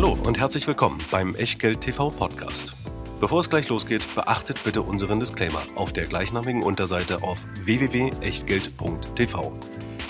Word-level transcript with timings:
Hallo 0.00 0.16
und 0.28 0.38
herzlich 0.38 0.64
willkommen 0.68 0.96
beim 1.10 1.34
Echtgeld 1.34 1.80
TV 1.80 2.10
Podcast. 2.10 2.76
Bevor 3.18 3.40
es 3.40 3.50
gleich 3.50 3.68
losgeht, 3.68 4.04
beachtet 4.14 4.62
bitte 4.62 4.80
unseren 4.80 5.18
Disclaimer 5.18 5.60
auf 5.74 5.92
der 5.92 6.06
gleichnamigen 6.06 6.62
Unterseite 6.62 7.24
auf 7.24 7.44
www.echtgeld.tv. 7.64 9.52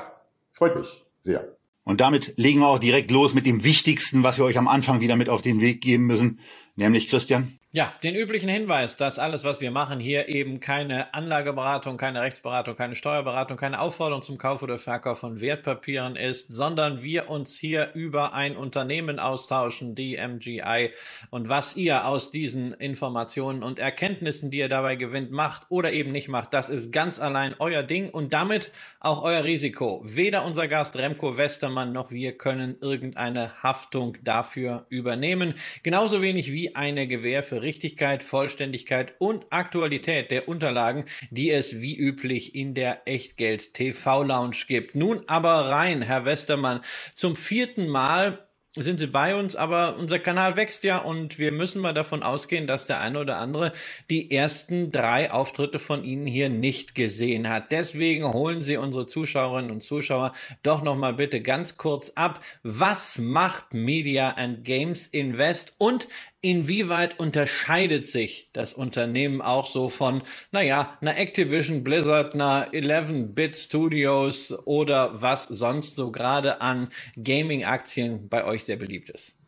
Freut 0.53 0.77
mich 0.77 1.03
sehr. 1.23 1.57
Und 1.83 2.01
damit 2.01 2.35
legen 2.37 2.61
wir 2.61 2.69
auch 2.69 2.79
direkt 2.79 3.11
los 3.11 3.35
mit 3.35 3.47
dem 3.47 3.65
Wichtigsten, 3.65 4.23
was 4.23 4.39
wir 4.39 4.45
euch 4.45 4.59
am 4.59 4.69
Anfang 4.69 5.01
wieder 5.01 5.17
mit 5.17 5.29
auf 5.29 5.43
den 5.43 5.61
Weg 5.61 5.81
geben 5.81 6.07
müssen, 6.07 6.39
nämlich 6.77 7.09
Christian. 7.09 7.59
Ja, 7.77 7.93
den 8.05 8.15
üblichen 8.15 8.49
Hinweis, 8.49 8.97
dass 8.97 9.19
alles, 9.19 9.43
was 9.43 9.61
wir 9.61 9.73
machen, 9.73 9.99
hier 9.99 10.29
eben 10.29 10.61
keine 10.61 11.13
Anlageberatung, 11.13 11.97
keine 11.97 12.23
Rechtsberatung, 12.23 12.77
keine 12.77 12.95
Steuerberatung, 12.95 13.57
keine 13.57 13.81
Aufforderung 13.81 14.23
zum 14.23 14.39
Kauf 14.39 14.63
oder 14.63 14.79
Verkauf 14.79 15.19
von 15.19 15.41
Wertpapieren 15.41 16.15
ist, 16.15 16.53
sondern 16.53 17.03
wir 17.03 17.29
uns 17.29 17.59
hier 17.59 17.91
über 17.95 18.33
ein 18.33 18.57
Unternehmen 18.57 19.19
austauschen, 19.19 19.97
die 19.97 20.17
MGI, 20.17 20.93
und 21.31 21.49
was 21.49 21.75
ihr 21.75 22.07
aus 22.07 22.31
diesen 22.31 22.75
Informationen 22.75 23.65
und 23.65 23.81
Erkenntnissen, 23.81 24.53
die 24.53 24.59
ihr 24.59 24.69
dabei 24.69 24.95
gewinnt, 24.95 25.33
macht 25.33 25.67
oder 25.69 25.93
eben 25.93 26.13
nicht 26.13 26.29
macht, 26.29 26.55
das 26.55 26.69
ist 26.69 26.93
ganz 26.93 27.19
allein 27.19 27.57
euer 27.59 27.83
Ding 27.83 28.09
und 28.09 28.33
damit 28.33 28.71
auch 29.01 29.25
euer 29.25 29.43
Risiko. 29.43 30.01
Weder 30.05 30.45
unser 30.45 30.69
Gast 30.69 30.95
Remco 30.95 31.37
Westermann 31.37 31.93
noch 31.93 32.13
wir 32.13 32.39
können 32.39 32.77
irgendeine 32.81 33.65
Haftung 33.65 34.17
dafür 34.23 34.87
übernehmen, 34.91 35.55
genauso 35.83 36.23
wenig 36.23 36.53
wie 36.53 36.77
eine 36.77 37.09
Gewähr 37.09 37.43
für 37.43 37.64
Richtigkeit, 37.65 38.23
Vollständigkeit 38.23 39.15
und 39.19 39.47
Aktualität 39.51 40.31
der 40.31 40.49
Unterlagen, 40.49 41.05
die 41.31 41.51
es 41.51 41.81
wie 41.81 41.97
üblich 41.97 42.55
in 42.55 42.75
der 42.75 43.03
Echtgeld 43.07 43.75
TV 43.75 44.23
Lounge 44.23 44.65
gibt. 44.69 44.95
Nun 44.95 45.25
aber 45.27 45.71
rein, 45.71 46.03
Herr 46.03 46.25
Westermann, 46.25 46.81
zum 47.15 47.35
vierten 47.35 47.89
Mal 47.89 48.39
sind 48.77 48.99
sie 48.99 49.07
bei 49.07 49.37
uns, 49.37 49.55
aber 49.55 49.97
unser 49.99 50.19
Kanal 50.19 50.57
wächst 50.57 50.83
ja 50.83 50.99
und 50.99 51.39
wir 51.39 51.53
müssen 51.53 51.81
mal 51.81 51.95
davon 51.95 52.25
ausgehen, 52.25 52.67
dass 52.67 52.87
der 52.87 53.01
eine 53.01 53.21
oder 53.21 53.37
andere 53.37 53.71
die 54.11 54.33
ersten 54.33 54.91
drei 54.91 55.31
Auftritte 55.31 55.79
von 55.79 56.03
Ihnen 56.03 56.27
hier 56.27 56.49
nicht 56.49 56.97
gesehen 56.97 57.49
hat. 57.49 57.71
Deswegen 57.71 58.33
holen 58.33 58.63
Sie 58.63 58.77
unsere 58.77 59.07
Zuschauerinnen 59.07 59.71
und 59.71 59.83
Zuschauer 59.83 60.33
doch 60.65 60.83
noch 60.83 60.97
mal 60.97 61.15
bitte 61.15 61.41
ganz 61.41 61.77
kurz 61.77 62.11
ab. 62.17 62.41
Was 62.65 63.19
macht 63.19 63.75
Media 63.75 64.31
and 64.31 64.65
Games 64.65 65.07
Invest 65.07 65.75
und 65.79 66.09
inwieweit 66.45 67.19
unterscheidet 67.19 68.07
sich 68.07 68.51
das 68.53 68.75
Unternehmen 68.75 69.41
auch 69.41 69.65
so 69.65 69.89
von, 69.89 70.21
naja, 70.53 70.91
einer 71.01 71.17
Activision 71.17 71.83
Blizzard, 71.83 72.35
einer 72.35 72.69
11-Bit 72.69 73.57
Studios 73.57 74.55
oder 74.67 75.11
was 75.15 75.45
sonst 75.45 75.97
so 75.97 76.13
gerade 76.13 76.61
an 76.61 76.89
Gaming-Aktien 77.17 78.29
bei 78.29 78.45
euch 78.45 78.65
sehr 78.65 78.77
beliebt 78.77 79.09
ist? 79.09 79.39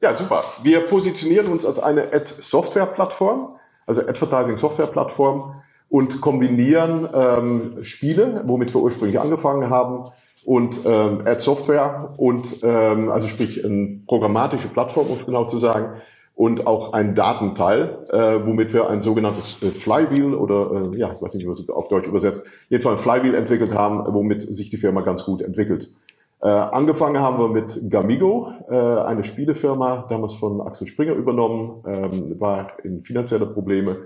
Ja, 0.00 0.14
super. 0.14 0.44
Wir 0.62 0.86
positionieren 0.86 1.48
uns 1.48 1.64
als 1.66 1.80
eine 1.80 2.12
Ad-Software-Plattform, 2.12 3.56
also 3.86 4.02
Advertising-Software-Plattform 4.02 5.62
und 5.88 6.20
kombinieren 6.20 7.08
ähm, 7.12 7.82
Spiele, 7.84 8.42
womit 8.46 8.72
wir 8.72 8.82
ursprünglich 8.82 9.18
angefangen 9.18 9.68
haben, 9.68 10.10
und 10.44 10.82
ähm, 10.84 11.22
Ad-Software 11.26 12.14
und 12.18 12.62
ähm, 12.62 13.10
also 13.10 13.26
sprich 13.26 13.64
eine 13.64 14.00
programmatische 14.06 14.68
Plattform, 14.68 15.08
um 15.08 15.18
es 15.18 15.26
genau 15.26 15.46
zu 15.46 15.58
sagen, 15.58 16.02
und 16.36 16.66
auch 16.66 16.92
ein 16.92 17.14
Datenteil, 17.14 18.04
äh, 18.10 18.46
womit 18.46 18.74
wir 18.74 18.88
ein 18.90 19.00
sogenanntes 19.00 19.60
äh, 19.62 19.70
Flywheel 19.70 20.34
oder 20.34 20.92
äh, 20.92 20.98
ja, 20.98 21.12
ich 21.14 21.20
weiß 21.20 21.32
nicht, 21.34 21.48
es 21.48 21.68
auf 21.70 21.88
Deutsch 21.88 22.06
übersetzt, 22.06 22.44
jedenfalls 22.68 23.00
ein 23.00 23.02
Flywheel 23.02 23.34
entwickelt 23.34 23.74
haben, 23.74 24.04
womit 24.14 24.42
sich 24.42 24.68
die 24.68 24.76
Firma 24.76 25.00
ganz 25.00 25.24
gut 25.24 25.40
entwickelt. 25.40 25.90
Äh, 26.42 26.48
angefangen 26.48 27.18
haben 27.20 27.38
wir 27.38 27.48
mit 27.48 27.90
Gamigo, 27.90 28.52
äh, 28.68 28.74
eine 28.74 29.24
Spielefirma, 29.24 30.06
damals 30.10 30.34
von 30.34 30.60
Axel 30.60 30.86
Springer 30.86 31.14
übernommen, 31.14 31.82
ähm, 31.86 32.38
war 32.38 32.68
in 32.84 33.02
finanzielle 33.02 33.46
Probleme, 33.46 33.96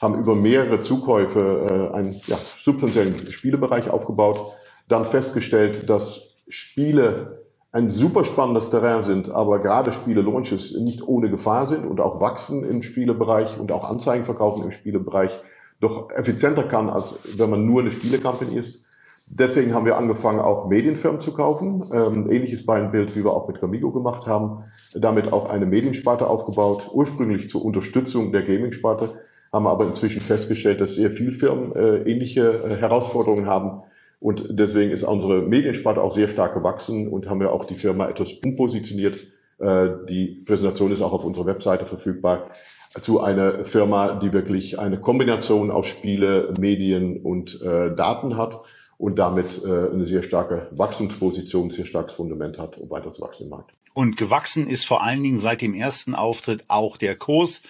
haben 0.00 0.16
über 0.16 0.36
mehrere 0.36 0.82
Zukäufe 0.82 1.90
äh, 1.92 1.96
einen 1.96 2.20
ja, 2.26 2.36
substanziellen 2.36 3.26
Spielebereich 3.32 3.90
aufgebaut, 3.90 4.52
dann 4.86 5.04
festgestellt, 5.04 5.90
dass 5.90 6.22
Spiele 6.48 7.39
ein 7.72 7.90
super 7.90 8.24
spannendes 8.24 8.70
Terrain 8.70 9.02
sind, 9.02 9.30
aber 9.30 9.60
gerade 9.60 9.92
Spiele-Launches 9.92 10.76
nicht 10.76 11.06
ohne 11.06 11.30
Gefahr 11.30 11.66
sind 11.66 11.86
und 11.86 12.00
auch 12.00 12.20
wachsen 12.20 12.64
im 12.64 12.82
Spielebereich 12.82 13.58
und 13.60 13.70
auch 13.70 13.88
Anzeigen 13.88 14.24
verkaufen 14.24 14.64
im 14.64 14.72
Spielebereich 14.72 15.40
doch 15.78 16.10
effizienter 16.10 16.64
kann, 16.64 16.90
als 16.90 17.18
wenn 17.36 17.50
man 17.50 17.64
nur 17.64 17.80
eine 17.80 17.92
Spiele-Company 17.92 18.58
ist. 18.58 18.82
Deswegen 19.26 19.72
haben 19.72 19.86
wir 19.86 19.96
angefangen, 19.96 20.40
auch 20.40 20.68
Medienfirmen 20.68 21.20
zu 21.20 21.32
kaufen. 21.32 21.88
Ähm, 21.92 22.28
ähnliches 22.30 22.66
Beinbild, 22.66 23.14
wie 23.14 23.24
wir 23.24 23.32
auch 23.32 23.46
mit 23.46 23.60
Gamigo 23.60 23.92
gemacht 23.92 24.26
haben. 24.26 24.64
Damit 24.92 25.32
auch 25.32 25.48
eine 25.48 25.66
Mediensparte 25.66 26.26
aufgebaut, 26.26 26.90
ursprünglich 26.92 27.48
zur 27.48 27.64
Unterstützung 27.64 28.32
der 28.32 28.42
Gaming-Sparte, 28.42 29.20
haben 29.52 29.68
aber 29.68 29.86
inzwischen 29.86 30.20
festgestellt, 30.20 30.80
dass 30.80 30.96
sehr 30.96 31.12
viele 31.12 31.30
Firmen 31.30 31.76
äh, 31.76 31.98
ähnliche 32.10 32.64
äh, 32.64 32.76
Herausforderungen 32.76 33.46
haben 33.46 33.82
und 34.20 34.46
deswegen 34.50 34.90
ist 34.90 35.02
unsere 35.02 35.40
Mediensparte 35.40 36.00
auch 36.00 36.14
sehr 36.14 36.28
stark 36.28 36.54
gewachsen 36.54 37.08
und 37.08 37.28
haben 37.28 37.40
wir 37.40 37.52
auch 37.52 37.64
die 37.64 37.74
Firma 37.74 38.08
etwas 38.08 38.32
umpositioniert. 38.44 39.16
Äh, 39.58 39.88
die 40.08 40.42
Präsentation 40.46 40.92
ist 40.92 41.00
auch 41.00 41.12
auf 41.12 41.24
unserer 41.24 41.46
Webseite 41.46 41.86
verfügbar 41.86 42.50
zu 43.00 43.20
einer 43.20 43.64
Firma, 43.64 44.16
die 44.20 44.32
wirklich 44.32 44.78
eine 44.78 45.00
Kombination 45.00 45.70
aus 45.70 45.86
Spiele, 45.86 46.52
Medien 46.58 47.22
und 47.22 47.62
äh, 47.62 47.94
Daten 47.94 48.36
hat 48.36 48.60
und 48.98 49.18
damit 49.18 49.64
äh, 49.64 49.68
eine 49.68 50.06
sehr 50.06 50.22
starke 50.22 50.68
Wachstumsposition, 50.72 51.70
sehr 51.70 51.86
starkes 51.86 52.14
Fundament 52.14 52.58
hat, 52.58 52.76
um 52.76 52.90
weiter 52.90 53.12
zu 53.12 53.22
wachsen 53.22 53.44
im 53.44 53.50
Markt. 53.50 53.72
Und 53.94 54.16
gewachsen 54.16 54.66
ist 54.66 54.84
vor 54.84 55.02
allen 55.02 55.22
Dingen 55.22 55.38
seit 55.38 55.62
dem 55.62 55.74
ersten 55.74 56.14
Auftritt 56.14 56.64
auch 56.68 56.98
der 56.98 57.16
Kurs. 57.16 57.62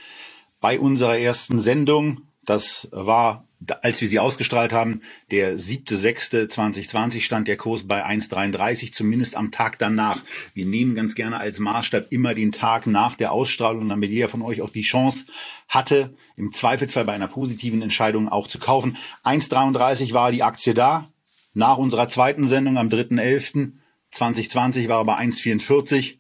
Bei 0.61 0.81
unserer 0.81 1.17
ersten 1.17 1.59
Sendung 1.59 2.23
das 2.51 2.89
war, 2.91 3.45
als 3.83 4.01
wir 4.01 4.09
sie 4.09 4.19
ausgestrahlt 4.19 4.73
haben, 4.73 5.03
der 5.31 5.59
7.6.2020 5.59 7.21
stand 7.21 7.47
der 7.47 7.57
Kurs 7.57 7.87
bei 7.87 8.07
1,33, 8.07 8.93
zumindest 8.93 9.37
am 9.37 9.53
Tag 9.53 9.79
danach. 9.79 10.23
Wir 10.55 10.65
nehmen 10.65 10.95
ganz 10.95 11.15
gerne 11.15 11.39
als 11.39 11.59
Maßstab 11.59 12.07
immer 12.11 12.35
den 12.35 12.53
Tag 12.53 12.87
nach 12.87 13.17
der 13.17 13.33
Ausstrahlung, 13.33 13.89
damit 13.89 14.11
jeder 14.11 14.29
von 14.29 14.43
euch 14.43 14.63
auch 14.63 14.71
die 14.71 14.83
Chance 14.83 15.27
hatte, 15.69 16.15
im 16.37 16.53
Zweifelsfall 16.53 17.05
bei 17.05 17.13
einer 17.13 17.29
positiven 17.29 17.83
Entscheidung 17.83 18.29
auch 18.29 18.49
zu 18.49 18.59
kaufen. 18.59 18.97
1,33 19.25 20.15
war 20.15 20.33
die 20.33 20.43
Aktie 20.43 20.75
da. 20.75 21.11
Nach 21.53 21.77
unserer 21.77 22.09
zweiten 22.09 22.47
Sendung 22.47 22.79
am 22.79 22.89
3.11.2020 22.89 24.89
war 24.89 25.03
er 25.03 25.05
bei 25.05 25.19
1,44 25.19 26.17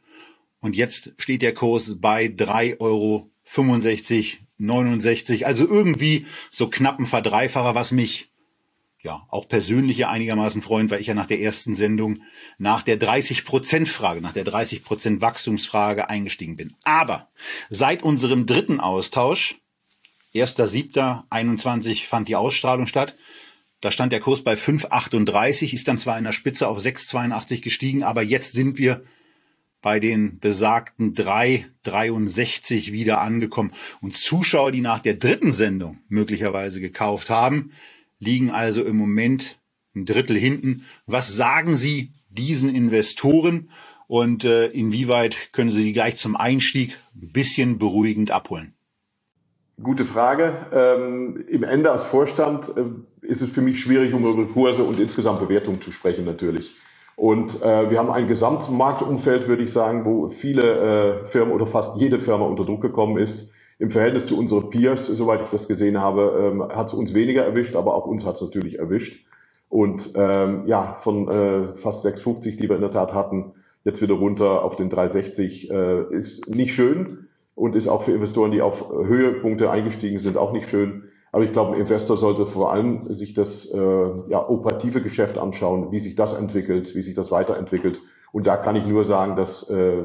und 0.61 0.77
jetzt 0.77 1.12
steht 1.17 1.43
der 1.43 1.55
Kurs 1.55 2.00
bei 2.00 2.27
3,65 2.27 2.81
Euro 2.81 3.31
69, 4.60 5.47
also 5.47 5.66
irgendwie 5.66 6.26
so 6.50 6.69
knappen 6.69 7.06
Verdreifacher, 7.06 7.75
was 7.75 7.93
mich 7.93 8.31
ja 9.02 9.26
auch 9.31 9.49
persönlich 9.49 9.96
ja 9.96 10.11
einigermaßen 10.11 10.62
freut, 10.62 10.90
weil 10.90 11.00
ich 11.00 11.06
ja 11.06 11.14
nach 11.14 11.26
der 11.26 11.40
ersten 11.40 11.75
Sendung 11.75 12.20
nach 12.58 12.82
der 12.82 13.00
30% 13.00 13.87
Frage, 13.87 14.20
nach 14.20 14.32
der 14.32 14.44
30% 14.44 15.20
Wachstumsfrage 15.20 16.11
eingestiegen 16.11 16.56
bin. 16.56 16.76
Aber 16.85 17.29
seit 17.70 18.02
unserem 18.02 18.46
dritten 18.46 18.81
Austausch, 18.81 19.56
1.7.21 20.35 22.06
fand 22.06 22.29
die 22.29 22.37
Ausstrahlung 22.37 22.87
statt, 22.87 23.17
da 23.81 23.90
stand 23.90 24.12
der 24.12 24.20
Kurs 24.20 24.44
bei 24.44 24.55
5,38, 24.55 25.73
ist 25.73 25.88
dann 25.88 25.99
zwar 25.99 26.19
in 26.19 26.25
der 26.25 26.32
Spitze 26.32 26.69
auf 26.69 26.79
6,82 26.79 27.62
gestiegen, 27.62 28.02
aber 28.02 28.23
jetzt 28.23 28.52
sind 28.52 28.76
wir 28.76 29.02
bei 29.82 30.00
den 30.00 30.38
besagten 30.41 31.15
3,63 31.15 32.93
wieder 32.93 33.21
angekommen. 33.21 33.73
Und 34.00 34.15
Zuschauer, 34.15 34.73
die 34.73 34.81
nach 34.81 35.00
der 35.00 35.15
dritten 35.15 35.53
Sendung 35.53 35.99
möglicherweise 36.09 36.81
gekauft 36.81 37.31
haben, 37.31 37.73
liegen 38.19 38.50
also 38.50 38.85
im 38.85 38.97
Moment 38.97 39.59
ein 39.94 40.06
Drittel 40.06 40.37
hinten. 40.37 40.85
Was 41.06 41.35
sagen 41.35 41.77
Sie 41.77 42.12
diesen 42.29 42.75
Investoren 42.75 43.71
und 44.06 44.44
äh, 44.44 44.67
inwieweit 44.67 45.53
können 45.53 45.71
Sie 45.71 45.83
sie 45.83 45.93
gleich 45.93 46.17
zum 46.17 46.37
Einstieg 46.37 46.99
ein 47.15 47.33
bisschen 47.33 47.79
beruhigend 47.79 48.31
abholen? 48.31 48.75
Gute 49.83 50.05
Frage. 50.05 50.67
Ähm, 50.73 51.44
Im 51.49 51.62
Ende 51.62 51.91
als 51.91 52.05
Vorstand 52.05 52.71
äh, 52.76 53.26
ist 53.26 53.41
es 53.41 53.50
für 53.50 53.62
mich 53.62 53.81
schwierig, 53.81 54.12
um 54.12 54.25
über 54.31 54.47
Kurse 54.47 54.85
und 54.85 55.00
insgesamt 55.00 55.41
Bewertung 55.41 55.81
zu 55.81 55.91
sprechen 55.91 56.25
natürlich. 56.25 56.75
Und 57.20 57.61
äh, 57.61 57.90
wir 57.90 57.99
haben 57.99 58.11
ein 58.11 58.28
Gesamtmarktumfeld, 58.28 59.46
würde 59.46 59.62
ich 59.62 59.75
sagen, 59.75 60.06
wo 60.06 60.31
viele 60.31 61.20
äh, 61.20 61.25
Firmen 61.26 61.52
oder 61.52 61.67
fast 61.67 62.00
jede 62.00 62.19
Firma 62.19 62.46
unter 62.46 62.64
Druck 62.64 62.81
gekommen 62.81 63.19
ist. 63.19 63.50
Im 63.78 63.90
Verhältnis 63.90 64.25
zu 64.25 64.38
unseren 64.38 64.70
Peers, 64.70 65.05
soweit 65.05 65.43
ich 65.43 65.49
das 65.49 65.69
gesehen 65.69 66.00
habe, 66.00 66.50
ähm, 66.50 66.62
hat 66.75 66.87
es 66.87 66.94
uns 66.94 67.12
weniger 67.12 67.44
erwischt, 67.44 67.76
aber 67.76 67.94
auch 67.94 68.06
uns 68.06 68.25
hat 68.25 68.37
es 68.37 68.40
natürlich 68.40 68.78
erwischt. 68.78 69.26
Und 69.69 70.12
ähm, 70.14 70.62
ja, 70.64 70.94
von 70.94 71.28
äh, 71.28 71.75
fast 71.75 72.06
6,50, 72.06 72.56
die 72.56 72.70
wir 72.70 72.76
in 72.76 72.81
der 72.81 72.90
Tat 72.90 73.12
hatten, 73.12 73.52
jetzt 73.84 74.00
wieder 74.00 74.14
runter 74.14 74.64
auf 74.64 74.76
den 74.76 74.88
360, 74.88 75.70
äh, 75.70 76.14
ist 76.14 76.49
nicht 76.49 76.73
schön 76.73 77.28
und 77.55 77.76
ist 77.76 77.87
auch 77.87 78.00
für 78.00 78.12
Investoren, 78.12 78.50
die 78.50 78.62
auf 78.62 78.88
Höhepunkte 78.88 79.70
eingestiegen 79.70 80.20
sind, 80.20 80.38
auch 80.38 80.52
nicht 80.52 80.70
schön. 80.70 81.10
Aber 81.32 81.44
ich 81.44 81.53
glaube, 81.53 81.75
ein 81.75 81.81
Investor 81.81 82.17
sollte 82.17 82.47
vor 82.47 82.73
allem 82.73 83.12
sich 83.12 83.35
das 83.35 83.67
äh, 83.67 83.79
ja, 83.79 84.49
operative 84.49 85.00
Geschäft 85.00 85.38
anschauen, 85.38 85.93
wie 85.93 86.00
sich 86.00 86.17
das 86.17 86.32
entwickelt, 86.32 86.94
wie 86.94 87.03
sich 87.03 87.15
das 87.15 87.31
weiterentwickelt. 87.31 88.00
Und 88.32 88.47
da 88.47 88.56
kann 88.56 88.77
ich 88.77 88.87
nur 88.87 89.05
sagen, 89.05 89.37
dass 89.37 89.69
äh, 89.71 90.05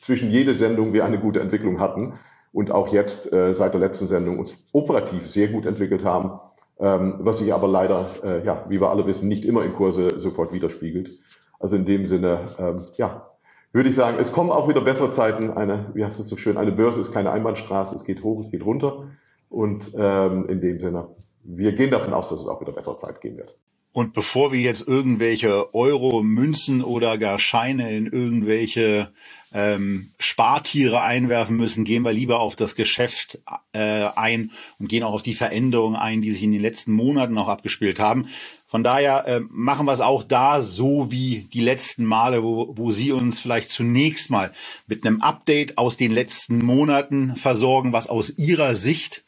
zwischen 0.00 0.30
jede 0.30 0.54
Sendung 0.54 0.92
wir 0.92 1.04
eine 1.04 1.18
gute 1.18 1.40
Entwicklung 1.40 1.80
hatten 1.80 2.14
und 2.52 2.70
auch 2.70 2.88
jetzt 2.88 3.32
äh, 3.32 3.52
seit 3.52 3.74
der 3.74 3.80
letzten 3.80 4.06
Sendung 4.06 4.38
uns 4.38 4.56
operativ 4.72 5.28
sehr 5.30 5.48
gut 5.48 5.66
entwickelt 5.66 6.04
haben, 6.04 6.40
ähm, 6.78 7.14
was 7.18 7.38
sich 7.38 7.52
aber 7.52 7.68
leider, 7.68 8.06
äh, 8.24 8.44
ja, 8.44 8.64
wie 8.68 8.80
wir 8.80 8.90
alle 8.90 9.06
wissen, 9.06 9.28
nicht 9.28 9.44
immer 9.44 9.64
in 9.64 9.74
Kurse 9.74 10.18
sofort 10.18 10.52
widerspiegelt. 10.52 11.18
Also 11.58 11.76
in 11.76 11.84
dem 11.84 12.06
Sinne, 12.06 12.40
ähm, 12.58 12.82
ja, 12.96 13.30
würde 13.72 13.88
ich 13.88 13.94
sagen, 13.94 14.16
es 14.18 14.32
kommen 14.32 14.50
auch 14.50 14.68
wieder 14.68 14.80
bessere 14.80 15.10
Zeiten. 15.10 15.50
Eine, 15.50 15.90
wie 15.94 16.04
heißt 16.04 16.18
es 16.18 16.28
so 16.28 16.36
schön, 16.36 16.56
eine 16.56 16.72
Börse 16.72 17.00
ist 17.00 17.12
keine 17.12 17.30
Einbahnstraße, 17.30 17.94
es 17.94 18.04
geht 18.04 18.22
hoch, 18.22 18.44
es 18.44 18.50
geht 18.50 18.64
runter. 18.64 19.08
Und 19.48 19.92
ähm, 19.96 20.48
in 20.48 20.60
dem 20.60 20.80
Sinne, 20.80 21.08
wir 21.42 21.72
gehen 21.72 21.90
davon 21.90 22.12
aus, 22.12 22.28
dass 22.28 22.40
es 22.40 22.46
auch 22.46 22.60
wieder 22.60 22.72
bessere 22.72 22.96
Zeit 22.96 23.20
geben 23.20 23.36
wird. 23.36 23.56
Und 23.92 24.12
bevor 24.12 24.52
wir 24.52 24.60
jetzt 24.60 24.86
irgendwelche 24.86 25.74
Euro, 25.74 26.22
Münzen 26.22 26.84
oder 26.84 27.16
gar 27.16 27.38
Scheine 27.38 27.96
in 27.96 28.04
irgendwelche 28.04 29.10
ähm, 29.54 30.10
Spartiere 30.18 31.00
einwerfen 31.00 31.56
müssen, 31.56 31.84
gehen 31.84 32.02
wir 32.02 32.12
lieber 32.12 32.40
auf 32.40 32.56
das 32.56 32.74
Geschäft 32.74 33.38
äh, 33.72 34.08
ein 34.14 34.50
und 34.78 34.90
gehen 34.90 35.02
auch 35.02 35.14
auf 35.14 35.22
die 35.22 35.32
Veränderungen 35.32 35.96
ein, 35.96 36.20
die 36.20 36.30
sich 36.30 36.42
in 36.42 36.52
den 36.52 36.60
letzten 36.60 36.92
Monaten 36.92 37.38
auch 37.38 37.48
abgespielt 37.48 37.98
haben. 37.98 38.28
Von 38.66 38.84
daher 38.84 39.26
äh, 39.26 39.40
machen 39.48 39.86
wir 39.86 39.94
es 39.94 40.00
auch 40.00 40.24
da 40.24 40.60
so 40.60 41.10
wie 41.10 41.48
die 41.54 41.62
letzten 41.62 42.04
Male, 42.04 42.42
wo, 42.42 42.74
wo 42.76 42.90
Sie 42.90 43.12
uns 43.12 43.40
vielleicht 43.40 43.70
zunächst 43.70 44.28
mal 44.28 44.52
mit 44.86 45.06
einem 45.06 45.22
Update 45.22 45.78
aus 45.78 45.96
den 45.96 46.12
letzten 46.12 46.58
Monaten 46.58 47.34
versorgen, 47.36 47.94
was 47.94 48.10
aus 48.10 48.28
Ihrer 48.36 48.74
Sicht 48.74 49.24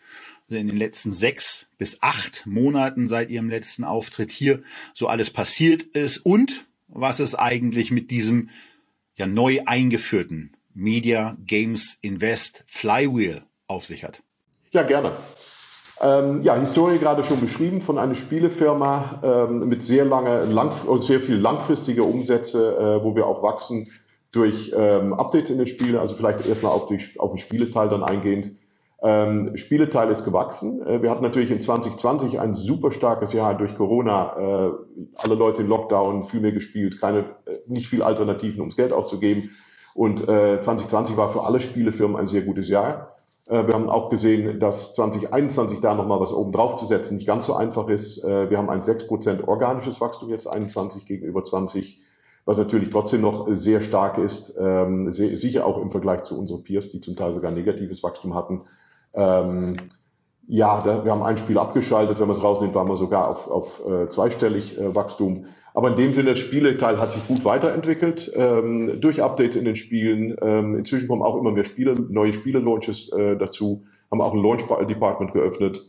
in 0.48 0.66
den 0.66 0.76
letzten 0.76 1.12
sechs 1.12 1.66
bis 1.76 1.98
acht 2.00 2.46
Monaten 2.46 3.08
seit 3.08 3.30
ihrem 3.30 3.50
letzten 3.50 3.84
Auftritt 3.84 4.30
hier 4.30 4.62
so 4.94 5.06
alles 5.06 5.30
passiert 5.30 5.82
ist 5.82 6.18
und 6.18 6.66
was 6.88 7.20
es 7.20 7.34
eigentlich 7.34 7.90
mit 7.90 8.10
diesem 8.10 8.48
ja 9.16 9.26
neu 9.26 9.60
eingeführten 9.66 10.56
Media 10.74 11.36
Games 11.44 11.98
Invest 12.02 12.64
Flywheel 12.66 13.42
auf 13.66 13.84
sich 13.84 14.04
hat. 14.04 14.22
Ja, 14.70 14.82
gerne. 14.82 15.12
Ähm, 16.00 16.42
ja, 16.42 16.54
Historie 16.58 16.98
gerade 16.98 17.24
schon 17.24 17.40
beschrieben 17.40 17.80
von 17.80 17.98
einer 17.98 18.14
Spielefirma 18.14 19.20
ähm, 19.22 19.68
mit 19.68 19.82
sehr 19.82 20.04
lange, 20.04 20.44
lang, 20.44 20.72
sehr 21.00 21.20
viel 21.20 21.36
langfristige 21.36 22.04
Umsätze, 22.04 22.76
äh, 22.76 23.04
wo 23.04 23.16
wir 23.16 23.26
auch 23.26 23.42
wachsen 23.42 23.90
durch 24.30 24.72
ähm, 24.76 25.12
Updates 25.12 25.50
in 25.50 25.58
den 25.58 25.66
Spielen. 25.66 25.96
Also 25.96 26.14
vielleicht 26.14 26.46
erstmal 26.46 26.72
auf, 26.72 26.88
auf 27.18 27.32
den 27.32 27.38
Spieleteil 27.38 27.88
dann 27.88 28.04
eingehend. 28.04 28.52
Ähm, 29.00 29.56
Spieleteil 29.56 30.10
ist 30.10 30.24
gewachsen. 30.24 30.84
Äh, 30.84 31.02
wir 31.02 31.10
hatten 31.10 31.22
natürlich 31.22 31.50
in 31.50 31.60
2020 31.60 32.40
ein 32.40 32.54
super 32.54 32.90
starkes 32.90 33.32
Jahr 33.32 33.56
durch 33.56 33.76
Corona. 33.76 34.36
Äh, 34.36 34.72
alle 35.16 35.34
Leute 35.34 35.62
in 35.62 35.68
Lockdown, 35.68 36.24
viel 36.24 36.40
mehr 36.40 36.52
gespielt, 36.52 37.00
keine, 37.00 37.20
äh, 37.46 37.58
nicht 37.66 37.88
viel 37.88 38.02
Alternativen, 38.02 38.60
ums 38.60 38.76
Geld 38.76 38.92
auszugeben. 38.92 39.50
Und 39.94 40.22
äh, 40.22 40.60
2020 40.60 41.16
war 41.16 41.30
für 41.30 41.44
alle 41.44 41.60
Spielefirmen 41.60 42.16
ein 42.16 42.26
sehr 42.26 42.42
gutes 42.42 42.68
Jahr. 42.68 43.16
Äh, 43.48 43.66
wir 43.68 43.74
haben 43.74 43.88
auch 43.88 44.10
gesehen, 44.10 44.58
dass 44.58 44.92
2021 44.94 45.80
da 45.80 45.94
nochmal 45.94 46.20
was 46.20 46.32
oben 46.32 46.50
drauf 46.50 46.74
zu 46.76 46.86
setzen 46.86 47.16
nicht 47.16 47.26
ganz 47.26 47.46
so 47.46 47.54
einfach 47.54 47.88
ist. 47.88 48.24
Äh, 48.24 48.50
wir 48.50 48.58
haben 48.58 48.68
ein 48.68 48.80
6% 48.80 49.46
organisches 49.46 50.00
Wachstum 50.00 50.30
jetzt 50.30 50.48
21 50.48 51.06
gegenüber 51.06 51.44
20 51.44 52.02
was 52.48 52.56
natürlich 52.56 52.88
trotzdem 52.88 53.20
noch 53.20 53.46
sehr 53.50 53.82
stark 53.82 54.16
ist, 54.16 54.54
ähm, 54.58 55.12
sehr, 55.12 55.36
sicher 55.36 55.66
auch 55.66 55.82
im 55.82 55.90
Vergleich 55.90 56.22
zu 56.22 56.38
unseren 56.38 56.62
Peers, 56.64 56.90
die 56.90 57.02
zum 57.02 57.14
Teil 57.14 57.34
sogar 57.34 57.50
negatives 57.50 58.02
Wachstum 58.02 58.34
hatten. 58.34 58.62
Ähm, 59.18 59.74
ja, 60.46 60.80
da, 60.80 61.04
wir 61.04 61.12
haben 61.12 61.22
ein 61.22 61.36
Spiel 61.36 61.58
abgeschaltet, 61.58 62.20
wenn 62.20 62.28
man 62.28 62.36
es 62.36 62.42
rausnimmt, 62.42 62.74
waren 62.74 62.88
wir 62.88 62.96
sogar 62.96 63.28
auf, 63.28 63.50
auf 63.50 63.82
äh, 63.86 64.06
zweistellig 64.06 64.78
äh, 64.78 64.94
Wachstum. 64.94 65.44
Aber 65.74 65.90
in 65.90 65.96
dem 65.96 66.12
Sinne, 66.12 66.30
das 66.30 66.38
Spieleteil 66.38 66.98
hat 66.98 67.12
sich 67.12 67.26
gut 67.28 67.44
weiterentwickelt 67.44 68.32
ähm, 68.34 69.00
durch 69.00 69.22
Updates 69.22 69.56
in 69.56 69.64
den 69.64 69.76
Spielen. 69.76 70.36
Ähm, 70.40 70.76
inzwischen 70.78 71.06
kommen 71.06 71.22
auch 71.22 71.36
immer 71.36 71.52
mehr 71.52 71.64
Spiele, 71.64 71.94
neue 71.94 72.32
Spiele-Launches 72.32 73.12
äh, 73.12 73.36
dazu, 73.36 73.84
haben 74.10 74.22
auch 74.22 74.32
ein 74.32 74.42
Launch-Department 74.42 75.32
geöffnet, 75.32 75.84